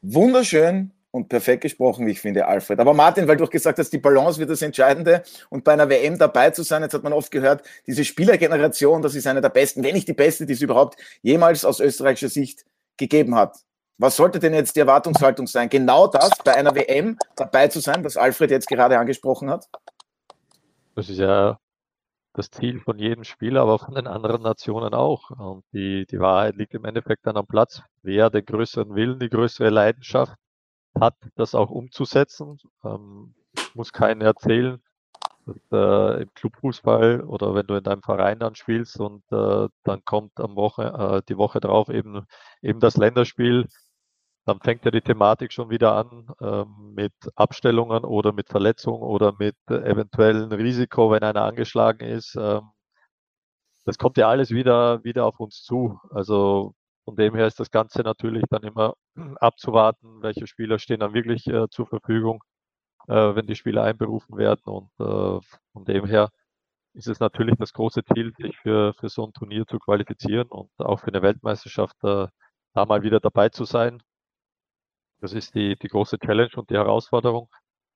Wunderschön 0.00 0.90
und 1.10 1.28
perfekt 1.28 1.64
gesprochen, 1.64 2.06
wie 2.06 2.12
ich 2.12 2.20
finde, 2.20 2.46
Alfred. 2.46 2.80
Aber 2.80 2.94
Martin, 2.94 3.28
weil 3.28 3.36
du 3.36 3.44
auch 3.44 3.50
gesagt 3.50 3.78
hast, 3.78 3.90
die 3.90 3.98
Balance 3.98 4.40
wird 4.40 4.48
das 4.48 4.62
Entscheidende 4.62 5.22
und 5.50 5.64
bei 5.64 5.74
einer 5.74 5.90
WM 5.90 6.16
dabei 6.16 6.48
zu 6.48 6.62
sein, 6.62 6.80
jetzt 6.80 6.94
hat 6.94 7.02
man 7.02 7.12
oft 7.12 7.30
gehört, 7.30 7.62
diese 7.86 8.06
Spielergeneration, 8.06 9.02
das 9.02 9.14
ist 9.14 9.26
eine 9.26 9.42
der 9.42 9.50
besten, 9.50 9.84
wenn 9.84 9.92
nicht 9.92 10.08
die 10.08 10.14
beste, 10.14 10.46
die 10.46 10.54
es 10.54 10.62
überhaupt 10.62 10.98
jemals 11.20 11.66
aus 11.66 11.78
österreichischer 11.78 12.30
Sicht 12.30 12.64
gegeben 12.96 13.34
hat. 13.34 13.58
Was 13.98 14.16
sollte 14.16 14.38
denn 14.38 14.54
jetzt 14.54 14.76
die 14.76 14.80
Erwartungshaltung 14.80 15.46
sein? 15.46 15.68
Genau 15.68 16.06
das 16.06 16.30
bei 16.42 16.54
einer 16.54 16.74
WM 16.74 17.18
dabei 17.36 17.68
zu 17.68 17.80
sein, 17.80 18.02
was 18.02 18.16
Alfred 18.16 18.50
jetzt 18.50 18.66
gerade 18.66 18.98
angesprochen 18.98 19.50
hat? 19.50 19.68
Das 20.94 21.10
ist 21.10 21.18
ja 21.18 21.58
das 22.34 22.50
Ziel 22.50 22.80
von 22.80 22.98
jedem 22.98 23.24
Spieler, 23.24 23.62
aber 23.62 23.78
von 23.78 23.94
den 23.94 24.06
anderen 24.06 24.42
Nationen 24.42 24.92
auch. 24.92 25.30
Und 25.30 25.64
die, 25.72 26.04
die 26.06 26.20
Wahrheit 26.20 26.56
liegt 26.56 26.74
im 26.74 26.84
Endeffekt 26.84 27.26
dann 27.26 27.36
am 27.36 27.46
Platz. 27.46 27.82
Wer 28.02 28.28
den 28.28 28.44
größeren 28.44 28.94
Willen, 28.94 29.20
die 29.20 29.30
größere 29.30 29.70
Leidenschaft 29.70 30.36
hat, 31.00 31.16
das 31.36 31.54
auch 31.54 31.70
umzusetzen. 31.70 32.58
Ähm, 32.84 33.34
muss 33.74 33.92
keinen 33.92 34.20
erzählen, 34.20 34.82
dass, 35.46 35.56
äh, 35.72 36.22
im 36.22 36.34
Clubfußball 36.34 37.22
oder 37.22 37.54
wenn 37.54 37.66
du 37.66 37.74
in 37.74 37.84
deinem 37.84 38.02
Verein 38.02 38.38
dann 38.40 38.54
spielst 38.56 38.98
und 38.98 39.22
äh, 39.30 39.68
dann 39.84 40.04
kommt 40.04 40.40
am 40.40 40.56
Woche, 40.56 40.84
äh, 40.84 41.22
die 41.28 41.38
Woche 41.38 41.60
drauf 41.60 41.88
eben, 41.88 42.26
eben 42.62 42.80
das 42.80 42.96
Länderspiel, 42.96 43.68
dann 44.46 44.60
fängt 44.60 44.84
ja 44.84 44.90
die 44.90 45.00
Thematik 45.00 45.52
schon 45.52 45.70
wieder 45.70 45.94
an 45.94 46.28
ähm, 46.40 46.92
mit 46.94 47.14
Abstellungen 47.34 48.04
oder 48.04 48.32
mit 48.32 48.48
Verletzungen 48.48 49.02
oder 49.02 49.34
mit 49.38 49.56
eventuellen 49.68 50.52
Risiko, 50.52 51.10
wenn 51.10 51.22
einer 51.22 51.44
angeschlagen 51.44 52.06
ist. 52.06 52.36
Ähm, 52.36 52.70
das 53.84 53.98
kommt 53.98 54.16
ja 54.16 54.28
alles 54.28 54.50
wieder, 54.50 55.02
wieder 55.04 55.26
auf 55.26 55.40
uns 55.40 55.62
zu. 55.62 55.98
Also 56.10 56.74
von 57.04 57.16
dem 57.16 57.34
her 57.34 57.46
ist 57.46 57.60
das 57.60 57.70
Ganze 57.70 58.02
natürlich 58.02 58.44
dann 58.50 58.62
immer 58.62 58.94
abzuwarten, 59.36 60.22
welche 60.22 60.46
Spieler 60.46 60.78
stehen 60.78 61.00
dann 61.00 61.14
wirklich 61.14 61.46
äh, 61.46 61.68
zur 61.70 61.86
Verfügung, 61.86 62.42
äh, 63.08 63.34
wenn 63.34 63.46
die 63.46 63.56
Spieler 63.56 63.84
einberufen 63.84 64.36
werden. 64.38 64.62
Und 64.64 64.90
äh, 65.00 65.40
von 65.72 65.84
dem 65.84 66.06
her 66.06 66.30
ist 66.94 67.08
es 67.08 67.20
natürlich 67.20 67.56
das 67.58 67.72
große 67.72 68.04
Ziel, 68.04 68.32
sich 68.36 68.56
für, 68.58 68.94
für 68.94 69.08
so 69.08 69.26
ein 69.26 69.32
Turnier 69.32 69.66
zu 69.66 69.78
qualifizieren 69.78 70.48
und 70.48 70.70
auch 70.78 71.00
für 71.00 71.08
eine 71.08 71.22
Weltmeisterschaft 71.22 71.96
äh, 72.04 72.28
da 72.74 72.86
mal 72.86 73.02
wieder 73.02 73.20
dabei 73.20 73.48
zu 73.50 73.64
sein. 73.64 74.02
Das 75.24 75.32
ist 75.32 75.54
die, 75.54 75.74
die 75.78 75.88
große 75.88 76.18
Challenge 76.18 76.50
und 76.56 76.68
die 76.68 76.74
Herausforderung. 76.74 77.48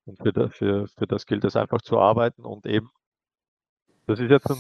Und 0.07 0.17
für, 0.17 0.49
für, 0.49 0.89
für 0.89 1.07
das 1.07 1.27
gilt 1.27 1.45
es 1.45 1.57
einfach 1.57 1.83
zu 1.83 1.99
arbeiten 1.99 2.47
und 2.47 2.65
eben, 2.65 2.91
das 4.07 4.19
ist 4.19 4.31
jetzt 4.31 4.51
ein 4.51 4.57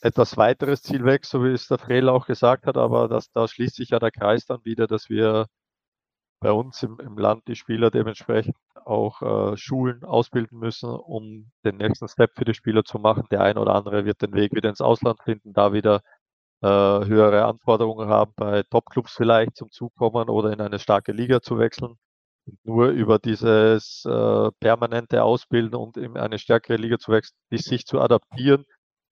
etwas 0.00 0.38
weiteres 0.38 0.80
Ziel 0.82 1.04
weg, 1.04 1.26
so 1.26 1.44
wie 1.44 1.52
es 1.52 1.68
der 1.68 1.76
Frel 1.76 2.08
auch 2.08 2.26
gesagt 2.26 2.66
hat, 2.66 2.78
aber 2.78 3.08
das, 3.08 3.30
da 3.32 3.46
schließt 3.46 3.76
sich 3.76 3.90
ja 3.90 3.98
der 3.98 4.12
Kreis 4.12 4.46
dann 4.46 4.64
wieder, 4.64 4.86
dass 4.86 5.10
wir 5.10 5.48
bei 6.40 6.52
uns 6.52 6.82
im, 6.82 6.98
im 7.00 7.18
Land 7.18 7.46
die 7.48 7.54
Spieler 7.54 7.90
dementsprechend 7.90 8.56
auch 8.86 9.20
äh, 9.52 9.56
Schulen 9.58 10.02
ausbilden 10.02 10.58
müssen, 10.58 10.88
um 10.88 11.50
den 11.66 11.76
nächsten 11.76 12.08
Step 12.08 12.30
für 12.34 12.46
die 12.46 12.54
Spieler 12.54 12.84
zu 12.84 12.98
machen. 12.98 13.26
Der 13.30 13.42
ein 13.42 13.58
oder 13.58 13.74
andere 13.74 14.06
wird 14.06 14.22
den 14.22 14.32
Weg 14.32 14.54
wieder 14.54 14.70
ins 14.70 14.80
Ausland 14.80 15.20
finden, 15.22 15.52
da 15.52 15.74
wieder 15.74 16.00
äh, 16.62 16.68
höhere 16.68 17.44
Anforderungen 17.44 18.08
haben, 18.08 18.32
bei 18.36 18.62
Topclubs 18.62 19.12
vielleicht 19.14 19.54
zum 19.56 19.70
Zukommen 19.70 20.30
oder 20.30 20.50
in 20.50 20.62
eine 20.62 20.78
starke 20.78 21.12
Liga 21.12 21.42
zu 21.42 21.58
wechseln 21.58 21.98
nur 22.64 22.88
über 22.88 23.18
dieses 23.18 24.04
äh, 24.06 24.50
permanente 24.60 25.22
Ausbilden 25.22 25.74
und 25.76 25.96
in 25.96 26.16
eine 26.16 26.38
stärkere 26.38 26.76
Liga 26.76 26.98
zu 26.98 27.12
wechseln, 27.12 27.36
sich 27.50 27.86
zu 27.86 28.00
adaptieren, 28.00 28.64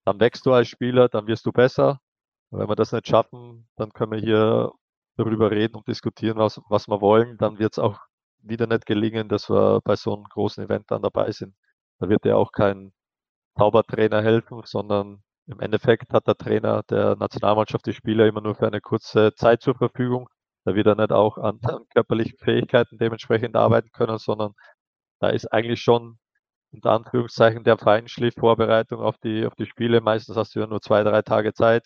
dann 0.05 0.19
wächst 0.19 0.45
du 0.45 0.53
als 0.53 0.67
Spieler, 0.69 1.09
dann 1.09 1.27
wirst 1.27 1.45
du 1.45 1.51
besser. 1.51 1.99
Und 2.49 2.59
wenn 2.59 2.69
wir 2.69 2.75
das 2.75 2.91
nicht 2.91 3.07
schaffen, 3.07 3.67
dann 3.75 3.91
können 3.93 4.11
wir 4.13 4.19
hier 4.19 4.71
darüber 5.17 5.51
reden 5.51 5.75
und 5.75 5.87
diskutieren, 5.87 6.37
was, 6.37 6.61
was 6.69 6.87
wir 6.87 7.01
wollen. 7.01 7.37
Dann 7.37 7.59
wird 7.59 7.73
es 7.73 7.79
auch 7.79 7.99
wieder 8.39 8.67
nicht 8.67 8.85
gelingen, 8.85 9.29
dass 9.29 9.49
wir 9.49 9.81
bei 9.83 9.95
so 9.95 10.15
einem 10.15 10.25
großen 10.25 10.63
Event 10.63 10.91
dann 10.91 11.01
dabei 11.01 11.31
sind. 11.31 11.55
Da 11.99 12.09
wird 12.09 12.25
ja 12.25 12.35
auch 12.35 12.51
kein 12.51 12.93
Zaubertrainer 13.57 14.21
helfen, 14.21 14.61
sondern 14.65 15.23
im 15.47 15.59
Endeffekt 15.59 16.13
hat 16.13 16.27
der 16.27 16.35
Trainer 16.35 16.83
der 16.83 17.15
Nationalmannschaft 17.15 17.85
die 17.85 17.93
Spieler 17.93 18.27
immer 18.27 18.41
nur 18.41 18.55
für 18.55 18.67
eine 18.67 18.81
kurze 18.81 19.33
Zeit 19.35 19.61
zur 19.61 19.75
Verfügung 19.75 20.29
da 20.65 20.75
wird 20.75 20.87
er 20.87 20.95
nicht 20.95 21.11
auch 21.11 21.37
an, 21.37 21.59
an 21.63 21.85
körperlichen 21.93 22.37
Fähigkeiten 22.39 22.97
dementsprechend 22.97 23.55
arbeiten 23.55 23.91
können, 23.91 24.17
sondern 24.17 24.53
da 25.19 25.29
ist 25.29 25.47
eigentlich 25.53 25.81
schon 25.81 26.19
unter 26.71 26.91
Anführungszeichen 26.91 27.63
der 27.63 27.77
Feinschliff-Vorbereitung 27.77 29.01
auf 29.01 29.17
die, 29.19 29.45
auf 29.45 29.55
die 29.55 29.65
Spiele. 29.65 30.01
Meistens 30.01 30.35
hast 30.37 30.55
du 30.55 30.59
ja 30.61 30.67
nur 30.67 30.81
zwei, 30.81 31.03
drei 31.03 31.21
Tage 31.21 31.53
Zeit, 31.53 31.85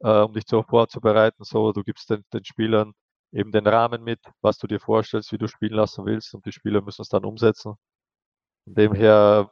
äh, 0.00 0.20
um 0.20 0.34
dich 0.34 0.44
so 0.48 0.62
vorzubereiten. 0.62 1.44
So, 1.44 1.72
du 1.72 1.82
gibst 1.84 2.10
den, 2.10 2.24
den 2.32 2.44
Spielern 2.44 2.92
eben 3.32 3.52
den 3.52 3.66
Rahmen 3.66 4.04
mit, 4.04 4.20
was 4.42 4.58
du 4.58 4.66
dir 4.66 4.80
vorstellst, 4.80 5.32
wie 5.32 5.38
du 5.38 5.48
spielen 5.48 5.74
lassen 5.74 6.06
willst 6.06 6.34
und 6.34 6.46
die 6.46 6.52
Spieler 6.52 6.82
müssen 6.82 7.02
es 7.02 7.08
dann 7.08 7.24
umsetzen. 7.24 7.74
Von 8.64 8.74
dem 8.74 8.94
her 8.94 9.50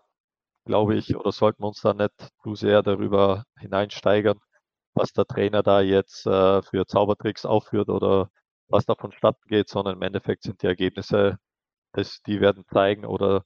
glaube 0.67 0.97
ich, 0.97 1.17
oder 1.17 1.33
sollten 1.33 1.63
wir 1.63 1.69
uns 1.69 1.81
da 1.81 1.95
nicht 1.95 2.13
zu 2.43 2.55
sehr 2.55 2.83
darüber 2.83 3.45
hineinsteigern, 3.59 4.39
was 4.95 5.13
der 5.13 5.27
Trainer 5.27 5.63
da 5.63 5.81
jetzt 5.81 6.27
äh, 6.27 6.63
für 6.63 6.87
Zaubertricks 6.87 7.47
aufführt 7.47 7.89
oder 7.89 8.31
was 8.69 8.87
da 8.87 8.95
vonstatten 8.95 9.49
geht, 9.49 9.69
sondern 9.69 9.97
im 9.97 10.03
Endeffekt 10.03 10.43
sind 10.43 10.63
die 10.63 10.67
Ergebnisse, 10.67 11.39
das, 11.93 12.21
die 12.27 12.41
werden 12.41 12.65
zeigen 12.73 13.05
oder 13.05 13.45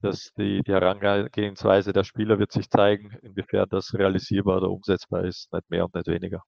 dass 0.00 0.32
die, 0.36 0.62
die 0.62 0.72
Herangehensweise 0.72 1.92
der 1.92 2.04
Spieler 2.04 2.38
wird 2.38 2.52
sich 2.52 2.68
zeigen, 2.68 3.16
inwiefern 3.22 3.68
das 3.70 3.94
realisierbar 3.94 4.58
oder 4.58 4.70
umsetzbar 4.70 5.24
ist, 5.24 5.52
nicht 5.52 5.70
mehr 5.70 5.84
und 5.84 5.94
nicht 5.94 6.08
weniger. 6.08 6.42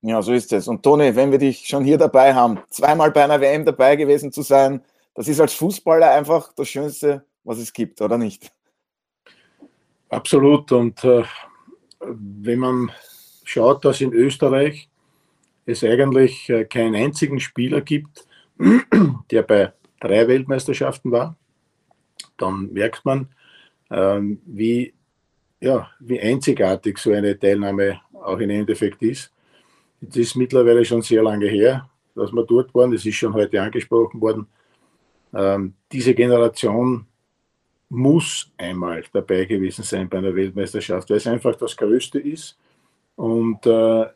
Ja, 0.00 0.20
so 0.20 0.32
ist 0.32 0.52
es. 0.52 0.66
Und 0.66 0.82
Toni, 0.82 1.14
wenn 1.14 1.30
wir 1.30 1.38
dich 1.38 1.66
schon 1.66 1.84
hier 1.84 1.96
dabei 1.96 2.34
haben, 2.34 2.58
zweimal 2.70 3.12
bei 3.12 3.22
einer 3.22 3.40
WM 3.40 3.64
dabei 3.64 3.94
gewesen 3.94 4.32
zu 4.32 4.42
sein, 4.42 4.84
das 5.14 5.28
ist 5.28 5.40
als 5.40 5.54
Fußballer 5.54 6.10
einfach 6.10 6.52
das 6.54 6.68
Schönste, 6.68 7.24
was 7.44 7.58
es 7.58 7.72
gibt, 7.72 8.00
oder 8.00 8.18
nicht? 8.18 8.52
Absolut. 10.08 10.72
Und 10.72 11.04
äh, 11.04 11.22
wenn 12.00 12.58
man 12.58 12.90
schaut, 13.44 13.84
dass 13.84 14.00
in 14.00 14.12
Österreich 14.12 14.90
es 15.66 15.84
eigentlich 15.84 16.48
äh, 16.48 16.64
keinen 16.64 16.94
einzigen 16.94 17.40
Spieler 17.40 17.80
gibt, 17.80 18.26
der 19.30 19.42
bei 19.42 19.72
drei 20.00 20.26
Weltmeisterschaften 20.26 21.10
war, 21.12 21.36
dann 22.36 22.72
merkt 22.72 23.04
man, 23.04 23.28
ähm, 23.90 24.40
wie, 24.46 24.94
ja, 25.60 25.90
wie 26.00 26.20
einzigartig 26.20 26.98
so 26.98 27.12
eine 27.12 27.38
Teilnahme 27.38 28.00
auch 28.12 28.38
im 28.38 28.50
Endeffekt 28.50 29.02
ist. 29.02 29.32
Es 30.00 30.16
ist 30.16 30.36
mittlerweile 30.36 30.84
schon 30.84 31.02
sehr 31.02 31.22
lange 31.22 31.46
her, 31.46 31.88
dass 32.14 32.32
wir 32.32 32.44
dort 32.44 32.74
waren. 32.74 32.90
Das 32.90 33.06
ist 33.06 33.14
schon 33.14 33.34
heute 33.34 33.62
angesprochen 33.62 34.20
worden. 34.20 34.46
Ähm, 35.34 35.74
diese 35.90 36.14
Generation 36.14 37.06
muss 37.88 38.50
einmal 38.56 39.04
dabei 39.12 39.44
gewesen 39.44 39.84
sein 39.84 40.08
bei 40.08 40.18
einer 40.18 40.34
Weltmeisterschaft, 40.34 41.10
weil 41.10 41.18
es 41.18 41.26
einfach 41.26 41.54
das 41.56 41.76
Größte 41.76 42.18
ist. 42.18 42.58
Und 43.16 43.64
äh, 43.66 44.06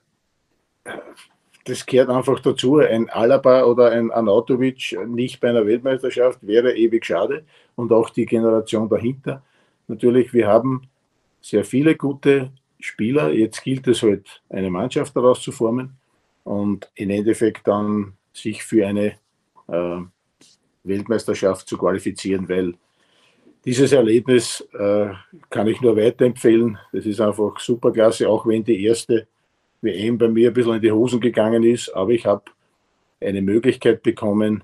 das 1.66 1.84
gehört 1.84 2.08
einfach 2.10 2.40
dazu. 2.40 2.76
Ein 2.78 3.10
Alaba 3.10 3.64
oder 3.64 3.90
ein 3.90 4.10
Anatovic 4.10 4.96
nicht 5.06 5.40
bei 5.40 5.50
einer 5.50 5.66
Weltmeisterschaft 5.66 6.38
wäre 6.46 6.76
ewig 6.76 7.04
schade 7.04 7.44
und 7.74 7.92
auch 7.92 8.10
die 8.10 8.24
Generation 8.24 8.88
dahinter. 8.88 9.42
Natürlich, 9.88 10.32
wir 10.32 10.46
haben 10.46 10.88
sehr 11.40 11.64
viele 11.64 11.96
gute 11.96 12.52
Spieler. 12.78 13.32
Jetzt 13.32 13.62
gilt 13.62 13.86
es 13.88 14.02
halt, 14.02 14.42
eine 14.48 14.70
Mannschaft 14.70 15.14
daraus 15.16 15.42
zu 15.42 15.52
formen. 15.52 15.96
und 16.44 16.88
im 16.94 17.10
Endeffekt 17.10 17.66
dann 17.66 18.12
sich 18.32 18.62
für 18.62 18.86
eine 18.86 19.14
äh, 19.66 20.00
Weltmeisterschaft 20.84 21.68
zu 21.68 21.76
qualifizieren, 21.76 22.48
weil 22.48 22.74
dieses 23.64 23.90
Erlebnis 23.90 24.60
äh, 24.78 25.08
kann 25.50 25.66
ich 25.66 25.80
nur 25.80 25.96
weiterempfehlen. 25.96 26.78
Das 26.92 27.04
ist 27.04 27.20
einfach 27.20 27.58
superklasse, 27.58 28.28
auch 28.28 28.46
wenn 28.46 28.62
die 28.62 28.84
erste 28.84 29.26
WM 29.86 30.18
bei 30.18 30.28
mir 30.28 30.50
ein 30.50 30.54
bisschen 30.54 30.74
in 30.74 30.82
die 30.82 30.92
Hosen 30.92 31.20
gegangen 31.20 31.62
ist. 31.62 31.88
Aber 31.90 32.10
ich 32.10 32.26
habe 32.26 32.42
eine 33.20 33.40
Möglichkeit 33.40 34.02
bekommen, 34.02 34.62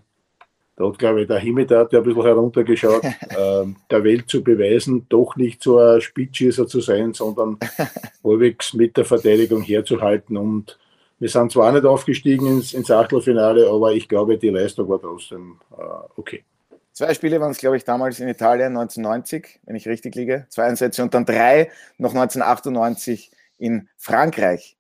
hat, 0.79 0.99
glaube 0.99 1.23
ich, 1.23 1.29
der 1.29 1.39
Himitat, 1.39 1.93
der 1.93 2.01
ein 2.01 2.05
bisschen 2.05 2.23
heruntergeschaut, 2.23 3.05
äh, 3.05 3.65
der 3.91 4.05
Welt 4.05 4.29
zu 4.29 4.43
beweisen, 4.43 5.07
doch 5.09 5.37
nicht 5.37 5.63
so 5.63 5.79
ein 5.79 6.01
Spitzschießer 6.01 6.67
zu 6.67 6.81
sein, 6.81 7.15
sondern 7.15 7.59
halbwegs 8.25 8.75
mit 8.75 8.97
der 8.97 9.05
Verteidigung 9.05 9.63
herzuhalten. 9.63 10.37
Und 10.37 10.79
wir 11.19 11.29
sind 11.29 11.53
zwar 11.53 11.73
nicht 11.73 11.85
aufgestiegen 11.85 12.47
ins, 12.47 12.75
ins 12.75 12.91
Achtelfinale, 12.91 13.69
aber 13.69 13.93
ich 13.93 14.09
glaube, 14.09 14.39
die 14.39 14.49
Leistung 14.49 14.89
war 14.89 15.01
trotzdem 15.01 15.59
äh, 15.79 15.83
okay. 16.17 16.45
Zwei 16.93 17.15
Spiele 17.15 17.41
waren 17.41 17.53
es, 17.53 17.59
glaube 17.59 17.79
ich, 17.79 17.85
damals 17.85 18.21
in 18.21 18.29
Italien 18.29 18.77
1990, 18.77 19.61
wenn 19.65 19.77
ich 19.77 19.89
richtig 19.89 20.15
liege. 20.15 20.47
Zwei 20.51 20.65
Einsätze 20.65 21.03
und 21.03 21.15
dann 21.15 21.25
drei 21.25 21.71
noch 21.97 22.11
1998 22.11 23.31
in 23.59 23.89
Frankreich. 23.97 24.77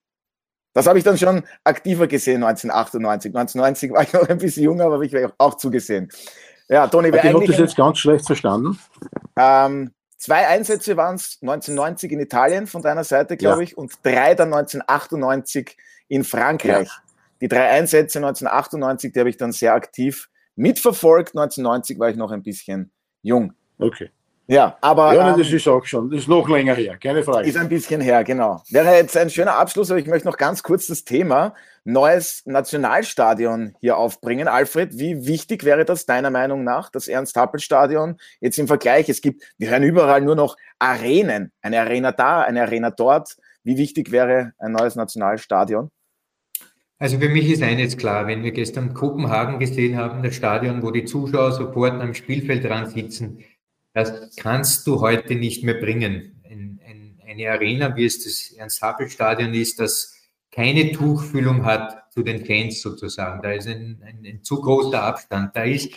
Das 0.74 0.86
habe 0.86 0.98
ich 0.98 1.04
dann 1.04 1.18
schon 1.18 1.42
aktiver 1.64 2.06
gesehen 2.06 2.42
1998. 2.42 3.34
1990 3.34 3.92
war 3.92 4.02
ich 4.02 4.12
noch 4.12 4.28
ein 4.28 4.38
bisschen 4.38 4.64
jünger, 4.64 4.86
aber 4.86 5.02
ich 5.02 5.14
habe 5.14 5.34
auch 5.38 5.54
zugesehen. 5.56 6.10
Ja, 6.68 6.86
Toni, 6.86 7.08
ich 7.08 7.22
habe 7.22 7.46
das 7.46 7.58
jetzt 7.58 7.76
ganz 7.76 7.98
schlecht 7.98 8.26
verstanden. 8.26 8.78
Ähm, 9.36 9.90
zwei 10.16 10.46
Einsätze 10.46 10.96
waren 10.96 11.16
es 11.16 11.38
1990 11.42 12.12
in 12.12 12.20
Italien 12.20 12.66
von 12.66 12.80
deiner 12.80 13.04
Seite, 13.04 13.36
glaube 13.36 13.58
ja. 13.58 13.64
ich, 13.64 13.76
und 13.76 13.92
drei 14.02 14.34
dann 14.34 14.52
1998 14.54 15.76
in 16.08 16.24
Frankreich. 16.24 16.88
Ja. 16.88 17.12
Die 17.42 17.48
drei 17.48 17.68
Einsätze 17.70 18.18
1998, 18.18 19.12
die 19.12 19.18
habe 19.18 19.28
ich 19.28 19.36
dann 19.36 19.52
sehr 19.52 19.74
aktiv 19.74 20.30
mitverfolgt. 20.54 21.36
1990 21.36 21.98
war 21.98 22.08
ich 22.08 22.16
noch 22.16 22.30
ein 22.30 22.42
bisschen 22.42 22.92
jung. 23.22 23.52
Okay. 23.78 24.10
Ja, 24.46 24.76
aber. 24.80 25.14
Ja, 25.14 25.36
das 25.36 25.48
ähm, 25.48 25.56
ist 25.56 25.68
auch 25.68 25.84
schon, 25.84 26.10
das 26.10 26.20
ist 26.20 26.28
noch 26.28 26.48
länger 26.48 26.74
her, 26.74 26.96
keine 26.98 27.22
Frage. 27.22 27.48
Ist 27.48 27.56
ein 27.56 27.68
bisschen 27.68 28.00
her, 28.00 28.24
genau. 28.24 28.62
Wäre 28.70 28.96
jetzt 28.96 29.16
ein 29.16 29.30
schöner 29.30 29.56
Abschluss, 29.56 29.90
aber 29.90 30.00
ich 30.00 30.06
möchte 30.06 30.26
noch 30.26 30.36
ganz 30.36 30.62
kurz 30.62 30.86
das 30.86 31.04
Thema 31.04 31.54
neues 31.84 32.42
Nationalstadion 32.46 33.74
hier 33.80 33.96
aufbringen. 33.96 34.48
Alfred, 34.48 34.98
wie 34.98 35.26
wichtig 35.26 35.64
wäre 35.64 35.84
das 35.84 36.06
deiner 36.06 36.30
Meinung 36.30 36.64
nach, 36.64 36.90
das 36.90 37.08
Ernst-Happel-Stadion 37.08 38.18
jetzt 38.40 38.58
im 38.58 38.66
Vergleich? 38.66 39.08
Es 39.08 39.20
gibt, 39.20 39.42
wir 39.58 39.70
hören 39.70 39.82
überall 39.82 40.20
nur 40.20 40.36
noch 40.36 40.56
Arenen, 40.78 41.52
eine 41.60 41.80
Arena 41.80 42.12
da, 42.12 42.42
eine 42.42 42.62
Arena 42.62 42.90
dort. 42.90 43.36
Wie 43.64 43.76
wichtig 43.76 44.10
wäre 44.10 44.52
ein 44.58 44.72
neues 44.72 44.96
Nationalstadion? 44.96 45.90
Also 46.98 47.18
für 47.18 47.28
mich 47.28 47.50
ist 47.50 47.62
eines 47.64 47.96
klar, 47.96 48.28
wenn 48.28 48.44
wir 48.44 48.52
gestern 48.52 48.94
Kopenhagen 48.94 49.58
gesehen 49.58 49.96
haben, 49.96 50.22
das 50.22 50.36
Stadion, 50.36 50.82
wo 50.82 50.92
die 50.92 51.04
Zuschauer 51.04 51.50
sofort 51.50 52.00
am 52.00 52.14
Spielfeld 52.14 52.64
dran 52.64 52.86
sitzen, 52.86 53.40
das 53.94 54.34
kannst 54.36 54.86
du 54.86 55.00
heute 55.00 55.34
nicht 55.34 55.64
mehr 55.64 55.74
bringen. 55.74 56.40
Ein, 56.44 56.80
ein, 56.86 57.20
eine 57.26 57.50
Arena, 57.50 57.94
wie 57.96 58.04
es 58.04 58.24
das 58.24 58.52
Ernst-Happel-Stadion 58.56 59.52
ist, 59.54 59.78
das 59.80 60.14
keine 60.50 60.92
Tuchfühlung 60.92 61.64
hat 61.64 62.12
zu 62.12 62.22
den 62.22 62.44
Fans 62.44 62.82
sozusagen. 62.82 63.42
Da 63.42 63.52
ist 63.52 63.66
ein, 63.66 64.02
ein, 64.04 64.42
zu 64.42 64.60
großer 64.60 65.02
Abstand. 65.02 65.56
Da 65.56 65.64
ist, 65.64 65.90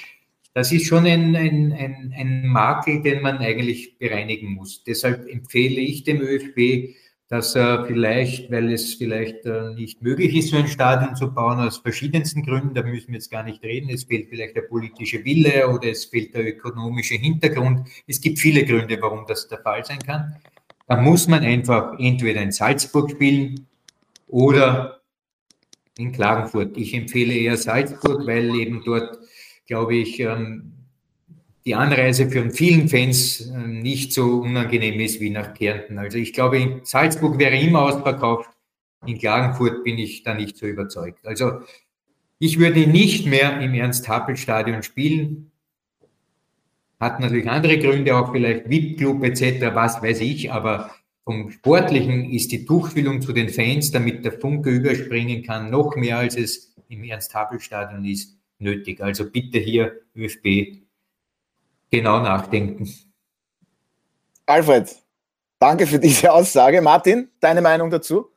das 0.54 0.72
ist 0.72 0.88
schon 0.88 1.06
ein, 1.06 1.36
ein 1.36 2.48
Makel, 2.48 3.02
den 3.02 3.22
man 3.22 3.40
eigentlich 3.40 3.98
bereinigen 3.98 4.54
muss. 4.54 4.84
Deshalb 4.84 5.28
empfehle 5.28 5.82
ich 5.82 6.04
dem 6.04 6.22
ÖFB, 6.22 6.96
dass 7.28 7.56
er 7.56 7.86
vielleicht, 7.86 8.52
weil 8.52 8.72
es 8.72 8.94
vielleicht 8.94 9.46
äh, 9.46 9.74
nicht 9.74 10.02
möglich 10.02 10.36
ist, 10.36 10.50
so 10.50 10.58
ein 10.58 10.68
Stadion 10.68 11.16
zu 11.16 11.34
bauen, 11.34 11.60
aus 11.60 11.78
verschiedensten 11.78 12.44
Gründen, 12.44 12.76
da 12.76 12.84
müssen 12.84 13.08
wir 13.08 13.16
jetzt 13.16 13.32
gar 13.32 13.44
nicht 13.44 13.64
reden, 13.64 13.90
es 13.90 14.04
fehlt 14.04 14.30
vielleicht 14.30 14.56
der 14.56 14.62
politische 14.62 15.26
Wille 15.26 15.68
oder 15.68 15.90
es 15.90 16.06
fehlt 16.06 16.36
der 16.36 16.48
ökonomische 16.48 17.16
Hintergrund. 17.16 17.88
Es 18.06 18.22
gibt 18.22 18.38
viele 18.38 18.64
Gründe, 18.64 18.98
warum 19.02 19.26
das 19.28 19.48
der 19.48 19.60
Fall 19.60 19.84
sein 19.84 20.00
kann. 20.00 20.36
Da 20.88 21.02
muss 21.02 21.28
man 21.28 21.44
einfach 21.44 21.98
entweder 21.98 22.44
in 22.44 22.52
Salzburg 22.52 23.10
spielen 23.10 23.66
oder 24.28 25.02
in 25.98 26.12
Klagenfurt. 26.12 26.78
Ich 26.78 26.94
empfehle 26.94 27.34
eher 27.34 27.58
Salzburg, 27.58 28.28
weil 28.28 28.54
eben 28.56 28.84
dort, 28.86 29.18
glaube 29.66 29.96
ich, 29.96 30.20
ähm, 30.20 30.75
die 31.66 31.74
Anreise 31.74 32.30
für 32.30 32.50
vielen 32.52 32.88
Fans 32.88 33.42
äh, 33.42 33.58
nicht 33.58 34.14
so 34.14 34.42
unangenehm 34.42 35.00
ist 35.00 35.20
wie 35.20 35.32
nach 35.32 35.54
Kärnten. 35.54 35.98
Also 35.98 36.18
ich 36.18 36.34
glaube, 36.34 36.60
in 36.60 36.82
Salzburg 36.84 37.40
wäre 37.40 37.58
immer 37.58 37.82
ausverkauft. 37.82 38.50
In 39.06 39.18
Klagenfurt 39.18 39.84
bin 39.84 39.98
ich 39.98 40.24
da 40.24 40.34
nicht 40.34 40.58
so 40.58 40.68
überzeugt. 40.68 41.26
Also 41.26 41.62
ich 42.38 42.60
würde 42.60 42.88
nicht 42.88 43.26
mehr 43.26 43.60
im 43.62 43.74
Ernst-Happel-Stadion 43.74 44.84
spielen. 44.84 45.52
Hat 47.00 47.20
natürlich 47.20 47.50
andere 47.50 47.78
Gründe, 47.80 48.16
auch 48.16 48.32
vielleicht 48.32 48.70
VIP-Club 48.70 49.24
etc., 49.24 49.74
was 49.74 50.02
weiß 50.02 50.22
ich, 50.22 50.52
aber 50.52 50.92
vom 51.24 51.52
Sportlichen 51.52 52.30
ist 52.30 52.52
die 52.52 52.66
Tuchfühlung 52.66 53.22
zu 53.22 53.34
den 53.34 53.50
Fans, 53.50 53.92
damit 53.92 54.24
der 54.24 54.32
Funke 54.32 54.70
überspringen 54.70 55.44
kann, 55.44 55.72
noch 55.72 55.96
mehr 55.96 56.20
als 56.20 56.36
es 56.36 56.74
im 56.88 57.04
Ernst-Happel-Stadion 57.04 58.06
ist, 58.06 58.38
nötig. 58.60 59.02
Also 59.02 59.30
bitte 59.30 59.60
hier 59.60 60.02
ÖFB 60.16 60.85
genau 61.96 62.20
nachdenken. 62.20 62.90
Alfred, 64.46 64.96
danke 65.60 65.88
für 65.88 66.00
diese 66.00 66.32
Aussage. 66.32 66.82
Martin, 66.82 67.32
deine 67.40 67.62
Meinung 67.62 67.90
dazu? 67.90 68.30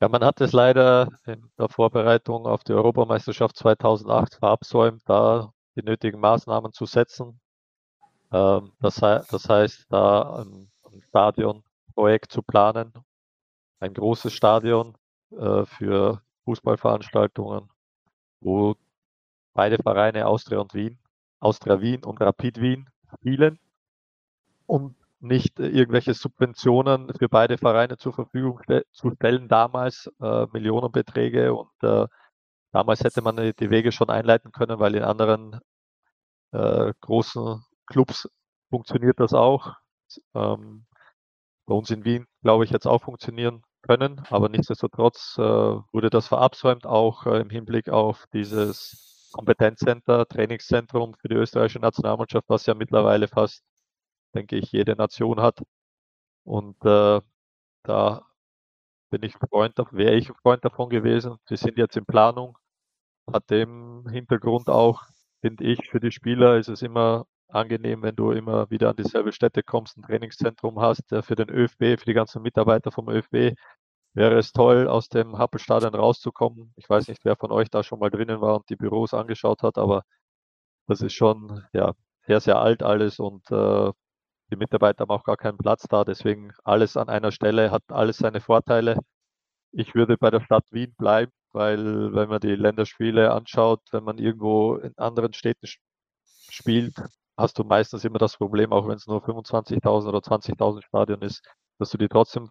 Ja, 0.00 0.08
man 0.08 0.24
hat 0.24 0.40
es 0.40 0.52
leider 0.52 1.08
in 1.26 1.50
der 1.58 1.68
Vorbereitung 1.68 2.46
auf 2.46 2.62
die 2.62 2.72
Europameisterschaft 2.72 3.56
2008 3.56 4.36
verabsäumt, 4.36 5.02
da 5.06 5.52
die 5.74 5.82
nötigen 5.82 6.20
Maßnahmen 6.20 6.72
zu 6.72 6.86
setzen. 6.86 7.40
Ähm, 8.32 8.72
das, 8.80 9.02
heißt, 9.02 9.86
da 9.90 10.36
ein, 10.36 10.70
ein 10.92 11.02
Stadionprojekt 11.02 12.30
zu 12.30 12.42
planen, 12.42 12.92
ein 13.80 13.92
großes 13.92 14.32
Stadion 14.32 14.96
äh, 15.32 15.64
für 15.64 16.22
Fußballveranstaltungen, 16.44 17.68
wo 18.40 18.76
beide 19.52 19.82
Vereine, 19.82 20.26
Austria 20.28 20.60
und 20.60 20.74
Wien, 20.74 20.98
Austria 21.40 21.80
Wien 21.80 22.04
und 22.04 22.20
Rapid 22.20 22.60
Wien 22.60 22.88
spielen 23.14 23.58
und 24.66 24.96
nicht 25.20 25.58
irgendwelche 25.58 26.14
Subventionen 26.14 27.12
für 27.14 27.28
beide 27.28 27.58
Vereine 27.58 27.96
zur 27.96 28.12
Verfügung 28.12 28.60
zu 28.92 29.10
stellen, 29.16 29.48
damals 29.48 30.10
äh, 30.20 30.46
Millionenbeträge 30.52 31.54
und 31.54 31.70
äh, 31.82 32.06
damals 32.72 33.02
hätte 33.02 33.22
man 33.22 33.36
die 33.36 33.70
Wege 33.70 33.92
schon 33.92 34.10
einleiten 34.10 34.52
können, 34.52 34.78
weil 34.78 34.94
in 34.94 35.02
anderen 35.02 35.60
äh, 36.52 36.92
großen 37.00 37.64
Clubs 37.86 38.28
funktioniert 38.70 39.20
das 39.20 39.32
auch. 39.34 39.74
Ähm, 40.34 40.86
bei 41.66 41.74
uns 41.74 41.90
in 41.90 42.04
Wien, 42.04 42.26
glaube 42.42 42.64
ich, 42.64 42.70
jetzt 42.70 42.86
auch 42.86 43.02
funktionieren 43.02 43.62
können, 43.82 44.22
aber 44.30 44.48
nichtsdestotrotz 44.48 45.36
äh, 45.38 45.42
wurde 45.42 46.10
das 46.10 46.28
verabsäumt, 46.28 46.86
auch 46.86 47.26
äh, 47.26 47.40
im 47.40 47.50
Hinblick 47.50 47.88
auf 47.90 48.26
dieses 48.32 49.07
Kompetenzcenter, 49.32 50.26
Trainingszentrum 50.26 51.14
für 51.14 51.28
die 51.28 51.36
österreichische 51.36 51.80
Nationalmannschaft, 51.80 52.48
was 52.48 52.66
ja 52.66 52.74
mittlerweile 52.74 53.28
fast, 53.28 53.62
denke 54.34 54.56
ich, 54.56 54.72
jede 54.72 54.96
Nation 54.96 55.40
hat. 55.40 55.62
Und 56.44 56.76
äh, 56.84 57.20
da 57.84 58.26
bin 59.10 59.22
ich 59.22 59.34
Freund, 59.36 59.74
wäre 59.92 60.16
ich 60.16 60.28
ein 60.30 60.36
Freund 60.36 60.64
davon 60.64 60.90
gewesen. 60.90 61.36
Wir 61.48 61.56
sind 61.56 61.78
jetzt 61.78 61.96
in 61.96 62.06
Planung. 62.06 62.58
Hat 63.32 63.50
dem 63.50 64.06
Hintergrund 64.10 64.68
auch, 64.68 65.04
finde 65.40 65.64
ich, 65.64 65.88
für 65.90 66.00
die 66.00 66.12
Spieler 66.12 66.56
ist 66.58 66.68
es 66.68 66.82
immer 66.82 67.26
angenehm, 67.48 68.02
wenn 68.02 68.16
du 68.16 68.32
immer 68.32 68.70
wieder 68.70 68.90
an 68.90 68.96
dieselbe 68.96 69.32
Stätte 69.32 69.62
kommst, 69.62 69.96
ein 69.96 70.02
Trainingszentrum 70.02 70.80
hast, 70.80 71.04
für 71.08 71.34
den 71.34 71.50
ÖFB, 71.50 71.98
für 71.98 72.04
die 72.06 72.14
ganzen 72.14 72.42
Mitarbeiter 72.42 72.92
vom 72.92 73.08
ÖFB, 73.08 73.54
wäre 74.14 74.38
es 74.38 74.52
toll, 74.52 74.88
aus 74.88 75.08
dem 75.08 75.38
Happelstadion 75.38 75.94
rauszukommen. 75.94 76.72
Ich 76.76 76.88
weiß 76.88 77.08
nicht, 77.08 77.24
wer 77.24 77.36
von 77.36 77.52
euch 77.52 77.70
da 77.70 77.82
schon 77.82 78.00
mal 78.00 78.10
drinnen 78.10 78.40
war 78.40 78.56
und 78.56 78.68
die 78.70 78.76
Büros 78.76 79.14
angeschaut 79.14 79.62
hat, 79.62 79.78
aber 79.78 80.02
das 80.86 81.02
ist 81.02 81.14
schon 81.14 81.64
ja, 81.72 81.94
sehr, 82.26 82.40
sehr 82.40 82.58
alt 82.58 82.82
alles 82.82 83.18
und 83.20 83.50
äh, 83.50 83.92
die 84.50 84.56
Mitarbeiter 84.56 85.02
haben 85.02 85.10
auch 85.10 85.24
gar 85.24 85.36
keinen 85.36 85.58
Platz 85.58 85.86
da. 85.88 86.04
Deswegen 86.04 86.52
alles 86.64 86.96
an 86.96 87.08
einer 87.08 87.32
Stelle 87.32 87.70
hat 87.70 87.82
alles 87.88 88.18
seine 88.18 88.40
Vorteile. 88.40 88.98
Ich 89.72 89.94
würde 89.94 90.16
bei 90.18 90.30
der 90.30 90.40
Stadt 90.40 90.64
Wien 90.72 90.94
bleiben, 90.96 91.32
weil 91.52 92.14
wenn 92.14 92.28
man 92.28 92.40
die 92.40 92.54
Länderspiele 92.54 93.32
anschaut, 93.32 93.82
wenn 93.92 94.04
man 94.04 94.18
irgendwo 94.18 94.76
in 94.76 94.96
anderen 94.98 95.34
Städten 95.34 95.66
spielt, 96.50 96.94
hast 97.36 97.58
du 97.58 97.64
meistens 97.64 98.04
immer 98.04 98.18
das 98.18 98.36
Problem, 98.36 98.72
auch 98.72 98.88
wenn 98.88 98.96
es 98.96 99.06
nur 99.06 99.22
25.000 99.24 100.08
oder 100.08 100.18
20.000 100.20 100.82
Stadion 100.84 101.22
ist, 101.22 101.42
dass 101.78 101.90
du 101.90 101.98
die 101.98 102.08
trotzdem 102.08 102.50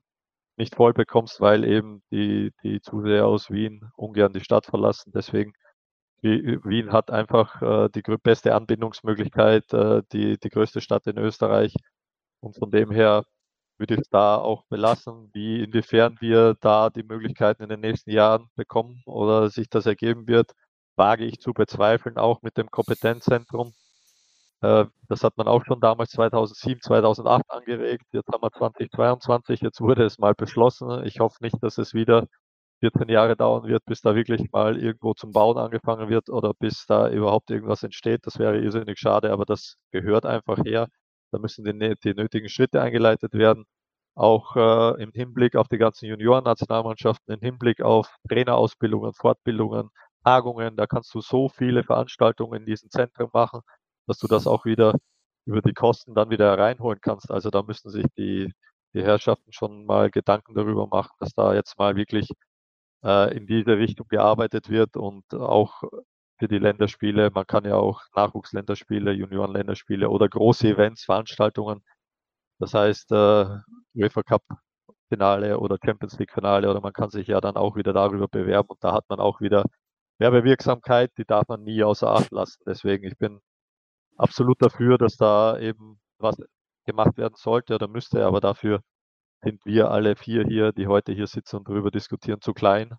nicht 0.57 0.75
voll 0.75 0.93
bekommst, 0.93 1.39
weil 1.41 1.63
eben 1.63 2.01
die, 2.11 2.51
die 2.63 2.81
Zuseher 2.81 3.27
aus 3.27 3.51
Wien 3.51 3.89
ungern 3.95 4.33
die 4.33 4.43
Stadt 4.43 4.65
verlassen. 4.65 5.11
Deswegen, 5.15 5.53
Wien 6.21 6.91
hat 6.91 7.11
einfach 7.11 7.61
äh, 7.61 7.89
die 7.89 8.01
beste 8.23 8.55
Anbindungsmöglichkeit, 8.55 9.71
äh, 9.73 10.01
die, 10.11 10.37
die 10.39 10.49
größte 10.49 10.81
Stadt 10.81 11.05
in 11.07 11.17
Österreich. 11.17 11.73
Und 12.41 12.57
von 12.57 12.71
dem 12.71 12.91
her 12.91 13.23
würde 13.77 13.95
ich 13.95 14.01
es 14.01 14.09
da 14.09 14.37
auch 14.37 14.63
belassen. 14.69 15.29
Wie 15.33 15.63
inwiefern 15.63 16.17
wir 16.19 16.55
da 16.61 16.89
die 16.89 17.03
Möglichkeiten 17.03 17.63
in 17.63 17.69
den 17.69 17.81
nächsten 17.81 18.11
Jahren 18.11 18.49
bekommen 18.55 19.01
oder 19.05 19.49
sich 19.49 19.69
das 19.69 19.85
ergeben 19.85 20.27
wird, 20.27 20.51
wage 20.95 21.25
ich 21.25 21.39
zu 21.39 21.53
bezweifeln, 21.53 22.17
auch 22.17 22.41
mit 22.41 22.57
dem 22.57 22.69
Kompetenzzentrum. 22.71 23.73
Äh, 24.61 24.85
das 25.09 25.23
hat 25.23 25.37
man 25.37 25.47
auch 25.47 25.63
schon 25.65 25.79
damals 25.79 26.11
2007, 26.11 26.81
2008 26.81 27.43
angeregt. 27.49 28.05
Jetzt 28.11 28.29
haben 28.31 28.41
wir 28.41 28.51
2022, 28.51 29.61
jetzt 29.61 29.81
wurde 29.81 30.03
es 30.05 30.17
mal 30.19 30.33
beschlossen. 30.35 31.03
Ich 31.05 31.19
hoffe 31.19 31.37
nicht, 31.41 31.61
dass 31.61 31.77
es 31.77 31.93
wieder 31.93 32.27
14 32.81 33.09
Jahre 33.09 33.35
dauern 33.35 33.67
wird, 33.67 33.85
bis 33.85 34.01
da 34.01 34.15
wirklich 34.15 34.51
mal 34.51 34.77
irgendwo 34.77 35.13
zum 35.13 35.31
Bauen 35.31 35.57
angefangen 35.57 36.09
wird 36.09 36.29
oder 36.29 36.53
bis 36.53 36.85
da 36.87 37.09
überhaupt 37.09 37.49
irgendwas 37.51 37.83
entsteht. 37.83 38.25
Das 38.25 38.39
wäre 38.39 38.59
irrsinnig 38.59 38.99
schade, 38.99 39.31
aber 39.31 39.45
das 39.45 39.77
gehört 39.91 40.25
einfach 40.25 40.59
her. 40.63 40.87
Da 41.31 41.39
müssen 41.39 41.65
die, 41.65 41.95
die 42.03 42.13
nötigen 42.13 42.49
Schritte 42.49 42.81
eingeleitet 42.81 43.33
werden. 43.33 43.65
Auch 44.15 44.55
äh, 44.55 45.03
im 45.03 45.11
Hinblick 45.13 45.55
auf 45.55 45.67
die 45.67 45.77
ganzen 45.77 46.07
Junioren-Nationalmannschaften, 46.07 47.35
im 47.35 47.41
Hinblick 47.41 47.81
auf 47.81 48.15
Trainerausbildungen, 48.29 49.13
Fortbildungen, 49.13 49.89
Tagungen. 50.23 50.75
Da 50.75 50.87
kannst 50.87 51.13
du 51.15 51.21
so 51.21 51.49
viele 51.49 51.83
Veranstaltungen 51.83 52.61
in 52.61 52.65
diesen 52.65 52.89
Zentren 52.91 53.29
machen, 53.33 53.61
dass 54.07 54.19
du 54.19 54.27
das 54.27 54.47
auch 54.47 54.65
wieder 54.65 54.95
über 55.45 55.61
die 55.61 55.73
Kosten 55.73 56.15
dann 56.15 56.29
wieder 56.29 56.57
reinholen 56.57 56.99
kannst. 57.01 57.31
Also 57.31 57.49
da 57.49 57.63
müssen 57.63 57.89
sich 57.89 58.05
die, 58.17 58.53
die 58.93 59.03
Herrschaften 59.03 59.53
schon 59.53 59.85
mal 59.85 60.09
Gedanken 60.11 60.55
darüber 60.55 60.87
machen, 60.87 61.11
dass 61.19 61.33
da 61.33 61.53
jetzt 61.53 61.77
mal 61.79 61.95
wirklich 61.95 62.29
äh, 63.03 63.35
in 63.37 63.47
diese 63.47 63.77
Richtung 63.77 64.07
gearbeitet 64.09 64.69
wird 64.69 64.97
und 64.97 65.25
auch 65.33 65.83
für 66.39 66.47
die 66.47 66.59
Länderspiele. 66.59 67.31
Man 67.33 67.47
kann 67.47 67.65
ja 67.65 67.75
auch 67.75 68.01
Nachwuchsländerspiele, 68.15 69.11
Juniorenländerspiele 69.13 70.09
oder 70.09 70.29
große 70.29 70.67
Events, 70.69 71.05
Veranstaltungen. 71.05 71.81
Das 72.59 72.73
heißt, 72.73 73.11
äh, 73.11 73.45
UEFA 73.95 74.23
Cup 74.23 74.43
Finale 75.09 75.59
oder 75.59 75.77
Champions 75.83 76.19
League 76.19 76.33
Finale 76.33 76.69
oder 76.69 76.81
man 76.81 76.93
kann 76.93 77.09
sich 77.09 77.27
ja 77.27 77.41
dann 77.41 77.55
auch 77.57 77.75
wieder 77.75 77.93
darüber 77.93 78.27
bewerben 78.27 78.69
und 78.69 78.83
da 78.83 78.93
hat 78.93 79.05
man 79.09 79.19
auch 79.19 79.41
wieder 79.41 79.63
Werbewirksamkeit, 80.19 81.11
die 81.17 81.25
darf 81.25 81.47
man 81.47 81.63
nie 81.63 81.83
außer 81.83 82.09
Acht 82.09 82.31
lassen. 82.31 82.61
Deswegen, 82.65 83.05
ich 83.05 83.17
bin 83.17 83.39
absolut 84.17 84.61
dafür, 84.61 84.97
dass 84.97 85.17
da 85.17 85.59
eben 85.59 85.99
was 86.19 86.37
gemacht 86.85 87.17
werden 87.17 87.35
sollte 87.37 87.75
oder 87.75 87.87
müsste, 87.87 88.25
aber 88.25 88.41
dafür 88.41 88.81
sind 89.43 89.65
wir 89.65 89.91
alle 89.91 90.15
vier 90.15 90.45
hier, 90.45 90.71
die 90.73 90.87
heute 90.87 91.13
hier 91.13 91.27
sitzen 91.27 91.57
und 91.57 91.69
darüber 91.69 91.91
diskutieren, 91.91 92.41
zu 92.41 92.53
klein. 92.53 92.97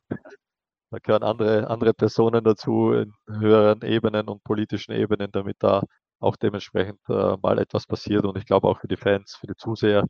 Da 0.90 0.98
gehören 1.00 1.22
andere, 1.22 1.68
andere 1.68 1.92
Personen 1.94 2.44
dazu 2.44 2.92
in 2.92 3.12
höheren 3.28 3.82
Ebenen 3.82 4.28
und 4.28 4.42
politischen 4.44 4.92
Ebenen, 4.92 5.30
damit 5.32 5.56
da 5.60 5.82
auch 6.20 6.36
dementsprechend 6.36 7.00
äh, 7.08 7.36
mal 7.42 7.58
etwas 7.58 7.86
passiert. 7.86 8.24
Und 8.24 8.38
ich 8.38 8.46
glaube 8.46 8.68
auch 8.68 8.80
für 8.80 8.88
die 8.88 8.96
Fans, 8.96 9.36
für 9.36 9.46
die 9.46 9.56
Zuseher 9.56 10.06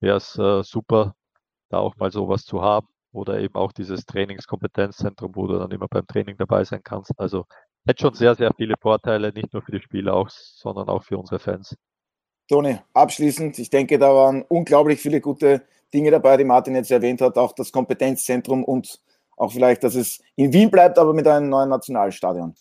wäre 0.00 0.16
es 0.16 0.38
äh, 0.38 0.62
super, 0.64 1.14
da 1.70 1.78
auch 1.78 1.96
mal 1.96 2.10
sowas 2.12 2.44
zu 2.44 2.62
haben. 2.62 2.88
Oder 3.12 3.40
eben 3.40 3.54
auch 3.56 3.72
dieses 3.72 4.06
Trainingskompetenzzentrum, 4.06 5.34
wo 5.36 5.46
du 5.46 5.58
dann 5.58 5.70
immer 5.72 5.88
beim 5.88 6.06
Training 6.06 6.36
dabei 6.38 6.64
sein 6.64 6.82
kannst. 6.84 7.12
Also 7.18 7.46
hat 7.88 8.00
schon 8.00 8.14
sehr, 8.14 8.34
sehr 8.34 8.52
viele 8.54 8.74
Vorteile, 8.80 9.32
nicht 9.32 9.52
nur 9.52 9.62
für 9.62 9.72
die 9.72 9.80
Spieler, 9.80 10.14
auch, 10.14 10.28
sondern 10.28 10.88
auch 10.88 11.02
für 11.02 11.18
unsere 11.18 11.38
Fans. 11.38 11.76
Toni, 12.48 12.78
abschließend, 12.94 13.58
ich 13.58 13.70
denke, 13.70 13.98
da 13.98 14.14
waren 14.14 14.42
unglaublich 14.48 15.00
viele 15.00 15.20
gute 15.20 15.62
Dinge 15.92 16.10
dabei, 16.10 16.36
die 16.36 16.44
Martin 16.44 16.74
jetzt 16.74 16.90
erwähnt 16.90 17.20
hat, 17.20 17.36
auch 17.36 17.52
das 17.52 17.72
Kompetenzzentrum 17.72 18.64
und 18.64 19.00
auch 19.36 19.52
vielleicht, 19.52 19.84
dass 19.84 19.94
es 19.94 20.20
in 20.36 20.52
Wien 20.52 20.70
bleibt, 20.70 20.98
aber 20.98 21.14
mit 21.14 21.26
einem 21.26 21.48
neuen 21.48 21.68
Nationalstadion. 21.68 22.54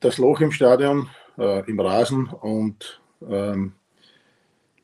Das 0.00 0.18
Loch 0.18 0.40
im 0.40 0.52
Stadion, 0.52 1.08
äh, 1.38 1.68
im 1.68 1.80
Rasen 1.80 2.28
und 2.28 3.00
ähm, 3.28 3.74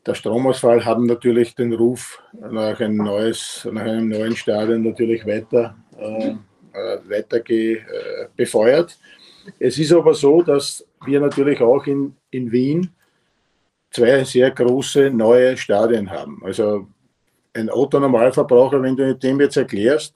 der 0.07 0.14
Stromausfall 0.14 0.84
haben 0.84 1.07
natürlich 1.07 1.55
den 1.55 1.72
Ruf 1.72 2.22
nach, 2.32 2.80
ein 2.80 2.97
neues, 2.97 3.66
nach 3.70 3.82
einem 3.82 4.09
neuen 4.09 4.36
Stadion 4.36 4.82
natürlich 4.82 5.24
weiter, 5.26 5.76
äh, 5.97 6.34
äh 6.75 6.99
weiter 7.09 7.49
äh, 7.49 7.79
befeuert. 8.37 8.99
Es 9.59 9.79
ist 9.79 9.93
aber 9.93 10.14
so, 10.14 10.43
dass 10.43 10.85
wir 11.05 11.20
natürlich 11.20 11.61
auch 11.61 11.87
in, 11.87 12.16
in 12.31 12.51
Wien 12.51 12.91
zwei 13.91 14.25
sehr 14.25 14.51
große 14.51 15.11
neue 15.11 15.57
Stadien 15.57 16.11
haben. 16.11 16.43
Also 16.45 16.87
ein 17.53 17.70
Otto-Normalverbraucher, 17.70 18.83
wenn 18.83 18.97
du 18.97 19.14
dem 19.14 19.41
jetzt 19.41 19.57
erklärst, 19.57 20.14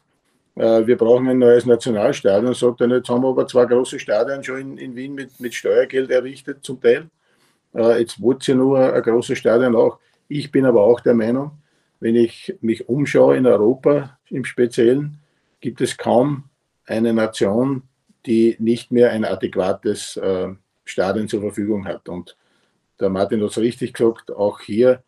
äh, 0.57 0.87
wir 0.87 0.97
brauchen 0.97 1.29
ein 1.29 1.39
neues 1.39 1.67
Nationalstadion, 1.67 2.53
sagt 2.55 2.81
er, 2.81 2.89
jetzt 2.89 3.09
haben 3.09 3.23
wir 3.23 3.29
aber 3.29 3.47
zwei 3.47 3.65
große 3.65 3.99
Stadien 3.99 4.43
schon 4.43 4.59
in, 4.59 4.79
in 4.79 4.97
Wien 4.97 5.15
mit, 5.15 5.39
mit 5.39 5.55
Steuergeld 5.55 6.11
errichtet 6.11 6.65
zum 6.65 6.81
Teil. 6.81 7.09
Äh, 7.75 8.01
jetzt 8.01 8.21
wollt 8.21 8.47
ihr 8.49 8.57
nur 8.57 8.93
ein 8.93 9.03
großes 9.03 9.39
Stadion 9.39 9.77
auch. 9.77 9.99
Ich 10.27 10.51
bin 10.51 10.67
aber 10.67 10.83
auch 10.83 11.01
der 11.01 11.15
Meinung, 11.15 11.53
wenn 12.01 12.17
ich 12.17 12.55
mich 12.61 12.89
umschaue 12.89 13.37
in 13.37 13.47
Europa 13.47 14.19
im 14.31 14.45
Speziellen, 14.45 15.19
gibt 15.61 15.81
es 15.81 15.97
kaum 15.97 16.45
eine 16.87 17.13
Nation, 17.13 17.83
die 18.27 18.57
nicht 18.59 18.91
mehr 18.91 19.11
ein 19.11 19.25
adäquates 19.25 20.17
äh, 20.17 20.49
Stadion 20.85 21.29
zur 21.29 21.41
Verfügung 21.41 21.87
hat. 21.87 22.09
Und 22.09 22.37
der 23.01 23.11
Martin 23.11 23.43
hat 23.43 23.51
es 23.51 23.59
richtig 23.59 23.93
gesagt, 23.93 24.31
auch 24.31 24.61
hier 24.61 25.03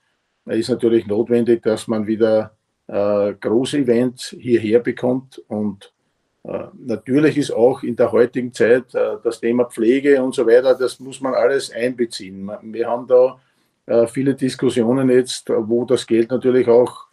ist 0.47 0.69
natürlich 0.69 1.07
notwendig, 1.07 1.63
dass 1.63 1.89
man 1.89 2.07
wieder 2.07 2.57
äh, 2.87 3.35
große 3.35 3.79
Events 3.79 4.35
hierher 4.39 4.81
bekommt. 4.81 5.43
Und 5.49 5.93
äh, 6.45 6.65
natürlich 6.75 7.37
ist 7.37 7.51
auch 7.51 7.83
in 7.83 7.97
der 7.97 8.13
heutigen 8.13 8.53
Zeit 8.53 8.95
äh, 8.95 9.17
das 9.23 9.41
Thema 9.41 9.67
Pflege 9.67 10.23
und 10.23 10.35
so 10.35 10.47
weiter, 10.47 10.75
das 10.75 10.99
muss 11.01 11.21
man 11.21 11.35
alles 11.35 11.71
einbeziehen. 11.71 12.51
Wir 12.63 12.89
haben 12.89 13.07
da 13.07 13.39
äh, 13.87 14.07
viele 14.07 14.35
Diskussionen 14.35 15.11
jetzt, 15.11 15.51
wo 15.51 15.85
das 15.85 16.07
Geld 16.07 16.31
natürlich 16.31 16.69
auch 16.69 17.07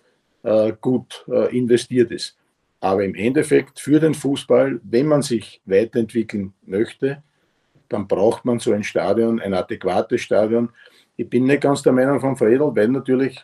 äh, 0.44 0.74
gut 0.80 1.26
äh, 1.28 1.56
investiert 1.58 2.12
ist. 2.12 2.37
Aber 2.80 3.04
im 3.04 3.16
Endeffekt 3.16 3.80
für 3.80 4.00
den 4.00 4.14
Fußball, 4.14 4.80
wenn 4.84 5.08
man 5.08 5.22
sich 5.22 5.62
weiterentwickeln 5.66 6.54
möchte, 6.66 7.24
dann 7.90 8.08
braucht 8.08 8.46
man 8.46 8.60
so 8.60 8.72
ein 8.74 8.84
Stadion, 8.84 9.40
ein 9.40 9.54
adäquates 9.54 10.22
Stadion. 10.22 10.70
Ich 11.16 11.30
bin 11.30 11.46
nicht 11.46 11.62
ganz 11.62 11.82
der 11.82 11.94
Meinung 11.94 12.20
von 12.20 12.36
Fredel, 12.36 12.76
weil 12.76 12.90
natürlich, 12.90 13.40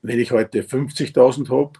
wenn 0.00 0.18
ich 0.18 0.30
heute 0.30 0.62
50.000 0.62 1.50
habe, 1.50 1.72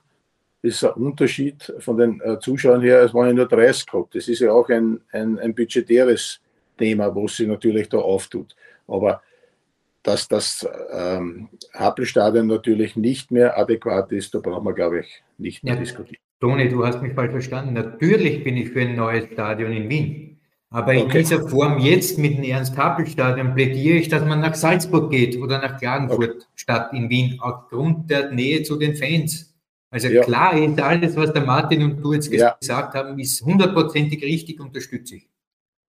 ist 0.60 0.84
ein 0.84 0.92
Unterschied 0.92 1.72
von 1.78 1.96
den 1.96 2.20
äh, 2.20 2.38
Zuschauern 2.38 2.82
her, 2.82 3.00
als 3.00 3.14
wenn 3.14 3.28
ich 3.28 3.34
nur 3.34 3.48
30 3.48 3.86
habe. 3.92 4.08
Das 4.12 4.28
ist 4.28 4.40
ja 4.40 4.52
auch 4.52 4.68
ein, 4.68 5.00
ein, 5.10 5.38
ein 5.38 5.54
budgetäres 5.54 6.40
Thema, 6.78 7.14
was 7.14 7.36
sich 7.36 7.48
natürlich 7.48 7.88
da 7.88 7.98
auftut. 7.98 8.54
Aber 8.86 9.22
dass 10.02 10.28
das 10.28 10.66
ähm, 10.92 11.48
Happelstadion 11.74 12.46
natürlich 12.46 12.96
nicht 12.96 13.30
mehr 13.30 13.56
adäquat 13.56 14.12
ist, 14.12 14.34
da 14.34 14.40
brauchen 14.40 14.64
wir, 14.64 14.74
glaube 14.74 15.00
ich, 15.00 15.22
nicht 15.38 15.64
mehr 15.64 15.74
ja, 15.74 15.80
diskutieren. 15.80 16.22
Toni, 16.42 16.68
du 16.68 16.84
hast 16.84 17.00
mich 17.00 17.12
falsch 17.12 17.30
verstanden. 17.30 17.74
Natürlich 17.74 18.42
bin 18.42 18.56
ich 18.56 18.70
für 18.70 18.80
ein 18.80 18.96
neues 18.96 19.26
Stadion 19.32 19.70
in 19.70 19.88
Wien. 19.88 20.40
Aber 20.70 20.92
in 20.92 21.04
okay. 21.04 21.20
dieser 21.20 21.48
Form 21.48 21.78
jetzt 21.78 22.18
mit 22.18 22.36
dem 22.36 22.42
Ernst-Happel-Stadion 22.42 23.54
plädiere 23.54 23.98
ich, 23.98 24.08
dass 24.08 24.24
man 24.24 24.40
nach 24.40 24.56
Salzburg 24.56 25.08
geht 25.12 25.40
oder 25.40 25.60
nach 25.60 25.78
Klagenfurt 25.78 26.30
okay. 26.30 26.44
statt 26.56 26.92
in 26.94 27.08
Wien, 27.08 27.38
aufgrund 27.40 28.10
der 28.10 28.32
Nähe 28.32 28.64
zu 28.64 28.76
den 28.76 28.96
Fans. 28.96 29.54
Also 29.90 30.08
ja. 30.08 30.24
klar 30.24 30.56
ist 30.56 30.80
alles, 30.80 31.14
was 31.14 31.32
der 31.32 31.44
Martin 31.44 31.84
und 31.84 32.02
du 32.02 32.12
jetzt 32.12 32.32
ja. 32.32 32.56
gesagt 32.58 32.94
haben, 32.94 33.20
ist 33.20 33.40
hundertprozentig 33.44 34.20
richtig, 34.24 34.58
unterstütze 34.58 35.16
ich. 35.16 35.28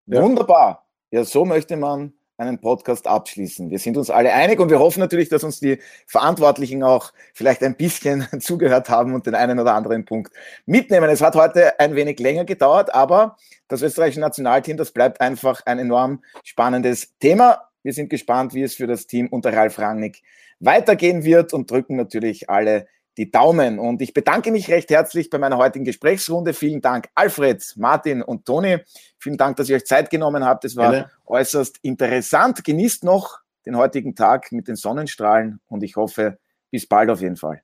Ja. 0.05 0.21
Wunderbar. 0.21 0.85
Ja, 1.09 1.23
so 1.23 1.45
möchte 1.45 1.77
man 1.77 2.13
einen 2.48 2.60
Podcast 2.60 3.07
abschließen. 3.07 3.70
Wir 3.70 3.80
sind 3.80 3.98
uns 3.98 4.10
alle 4.10 4.34
einig 4.34 4.60
und 4.60 4.70
wir 4.70 4.80
hoffen 4.80 4.99
natürlich, 4.99 5.30
dass 5.30 5.44
uns 5.44 5.60
die 5.60 5.80
Verantwortlichen 6.07 6.84
auch 6.84 7.11
vielleicht 7.34 7.64
ein 7.64 7.76
bisschen 7.76 8.28
zugehört 8.40 8.90
haben 8.90 9.14
und 9.14 9.26
den 9.26 9.36
einen 9.36 9.60
oder 9.60 9.74
anderen 9.74 10.06
Punkt 10.06 10.34
mitnehmen. 10.65 11.10
Es 11.10 11.22
hat 11.22 11.36
heute 11.36 11.80
ein 11.80 11.95
wenig 11.95 12.20
länger 12.20 12.45
gedauert, 12.45 12.94
aber 12.94 13.38
das 13.68 13.82
österreichische 13.82 14.20
Nationalteam, 14.20 14.78
das 14.78 14.91
bleibt 14.91 15.22
einfach 15.22 15.65
ein 15.65 15.80
enorm 15.80 16.24
spannendes 16.44 17.18
Thema. 17.20 17.70
Wir 17.82 17.94
sind 17.94 18.10
gespannt, 18.10 18.53
wie 18.53 18.64
es 18.64 18.76
für 18.76 18.88
das 18.88 19.07
Team 19.07 19.28
unter 19.28 19.53
Ralf 19.53 19.80
Rangnick 19.80 20.22
weitergehen 20.60 21.24
wird 21.24 21.53
und 21.53 21.70
drücken 21.70 21.95
natürlich 21.95 22.49
alle 22.49 22.88
die 23.18 23.31
Daumen. 23.31 23.80
Und 23.80 24.02
ich 24.02 24.14
bedanke 24.14 24.52
mich 24.52 24.69
recht 24.69 24.90
herzlich 24.90 25.30
bei 25.30 25.38
meiner 25.38 25.57
heutigen 25.57 25.85
Gesprächsrunde. 25.85 26.53
Vielen 26.53 26.81
Dank, 26.81 27.10
Alfred, 27.15 27.64
Martin 27.77 28.22
und 28.22 28.45
Toni. 28.45 28.80
Vielen 29.19 29.38
Dank, 29.38 29.57
dass 29.57 29.69
ihr 29.69 29.76
euch 29.76 29.85
Zeit 29.85 30.10
genommen 30.10 30.44
habt. 30.44 30.65
Es 30.65 30.76
war 30.76 30.91
Gerne. 30.91 31.11
äußerst 31.26 31.80
interessant. 31.81 32.64
Genießt 32.64 33.03
noch 33.03 33.40
den 33.65 33.77
heutigen 33.77 34.15
Tag 34.15 34.52
mit 34.52 34.68
den 34.68 34.76
Sonnenstrahlen 34.76 35.60
und 35.68 35.84
ich 35.84 35.95
hoffe, 35.95 36.38
bis 36.72 36.88
bald 36.88 37.10
auf 37.10 37.22
jeden 37.22 37.38
Fall. 37.38 37.61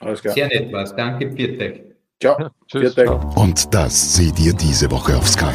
Alles 0.00 0.20
klar. 0.20 0.34
Sehr 0.34 0.48
nett 0.48 0.72
was. 0.72 0.94
Danke, 0.94 1.32
Viertek. 1.32 1.96
Ciao. 2.20 2.38
Ja, 2.38 2.50
tschüss. 2.66 2.96
Und 3.36 3.74
das 3.74 4.16
seht 4.16 4.38
ihr 4.40 4.52
diese 4.54 4.90
Woche 4.90 5.16
auf 5.16 5.28
Sky. 5.28 5.54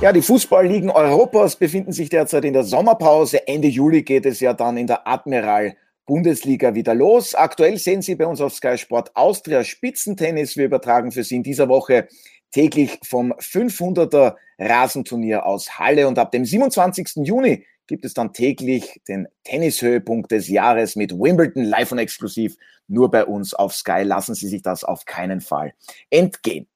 Ja, 0.00 0.12
die 0.12 0.22
Fußballligen 0.22 0.90
Europas 0.90 1.56
befinden 1.56 1.90
sich 1.90 2.10
derzeit 2.10 2.44
in 2.44 2.52
der 2.52 2.64
Sommerpause. 2.64 3.48
Ende 3.48 3.68
Juli 3.68 4.02
geht 4.02 4.26
es 4.26 4.40
ja 4.40 4.52
dann 4.52 4.76
in 4.76 4.86
der 4.86 5.08
Admiral 5.08 5.74
Bundesliga 6.06 6.74
wieder 6.74 6.94
los. 6.94 7.34
Aktuell 7.34 7.78
sehen 7.78 8.00
Sie 8.00 8.14
bei 8.14 8.26
uns 8.26 8.40
auf 8.40 8.54
Sky 8.54 8.78
Sport 8.78 9.14
Austria 9.14 9.64
Spitzentennis. 9.64 10.56
Wir 10.56 10.66
übertragen 10.66 11.12
für 11.12 11.24
Sie 11.24 11.36
in 11.36 11.42
dieser 11.42 11.68
Woche 11.68 12.08
täglich 12.52 12.98
vom 13.02 13.32
500er 13.32 14.36
Rasenturnier 14.58 15.44
aus 15.44 15.78
Halle 15.78 16.08
und 16.08 16.18
ab 16.18 16.30
dem 16.30 16.44
27. 16.44 17.26
Juni 17.26 17.66
gibt 17.86 18.04
es 18.04 18.14
dann 18.14 18.32
täglich 18.32 19.00
den 19.08 19.28
Tennishöhepunkt 19.44 20.30
des 20.30 20.48
Jahres 20.48 20.96
mit 20.96 21.12
Wimbledon 21.12 21.64
live 21.64 21.92
und 21.92 21.98
exklusiv 21.98 22.56
nur 22.88 23.10
bei 23.10 23.24
uns 23.24 23.54
auf 23.54 23.74
Sky. 23.74 24.02
Lassen 24.02 24.34
Sie 24.34 24.48
sich 24.48 24.62
das 24.62 24.84
auf 24.84 25.04
keinen 25.04 25.40
Fall 25.40 25.74
entgehen. 26.10 26.66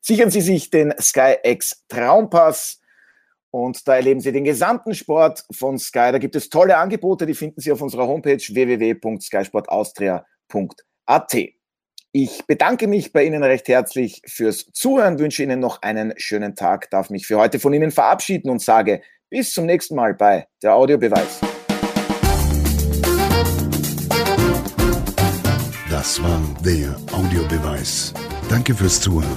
Sichern 0.00 0.30
Sie 0.30 0.40
sich 0.40 0.70
den 0.70 0.94
Sky 1.00 1.34
X 1.42 1.84
Traumpass 1.88 2.80
und 3.50 3.88
da 3.88 3.96
erleben 3.96 4.20
Sie 4.20 4.32
den 4.32 4.44
gesamten 4.44 4.94
Sport 4.94 5.44
von 5.52 5.78
Sky. 5.78 6.12
Da 6.12 6.18
gibt 6.18 6.36
es 6.36 6.48
tolle 6.48 6.76
Angebote, 6.76 7.26
die 7.26 7.34
finden 7.34 7.60
Sie 7.60 7.72
auf 7.72 7.80
unserer 7.80 8.06
Homepage 8.06 8.38
www.skysportaustria.at. 8.38 11.36
Ich 12.12 12.46
bedanke 12.46 12.86
mich 12.86 13.12
bei 13.12 13.24
Ihnen 13.24 13.42
recht 13.42 13.66
herzlich 13.68 14.22
fürs 14.26 14.66
Zuhören, 14.72 15.18
wünsche 15.18 15.42
Ihnen 15.42 15.60
noch 15.60 15.82
einen 15.82 16.14
schönen 16.16 16.54
Tag, 16.54 16.88
darf 16.90 17.10
mich 17.10 17.26
für 17.26 17.36
heute 17.36 17.58
von 17.58 17.74
Ihnen 17.74 17.90
verabschieden 17.90 18.48
und 18.50 18.62
sage 18.62 19.02
bis 19.28 19.52
zum 19.52 19.66
nächsten 19.66 19.96
Mal 19.96 20.14
bei 20.14 20.46
der 20.62 20.74
Audiobeweis. 20.74 21.40
Das 25.90 26.22
war 26.22 26.40
der 26.64 26.96
Audiobeweis. 27.12 28.14
Danke 28.48 28.74
fürs 28.74 29.00
Zuhören. 29.00 29.36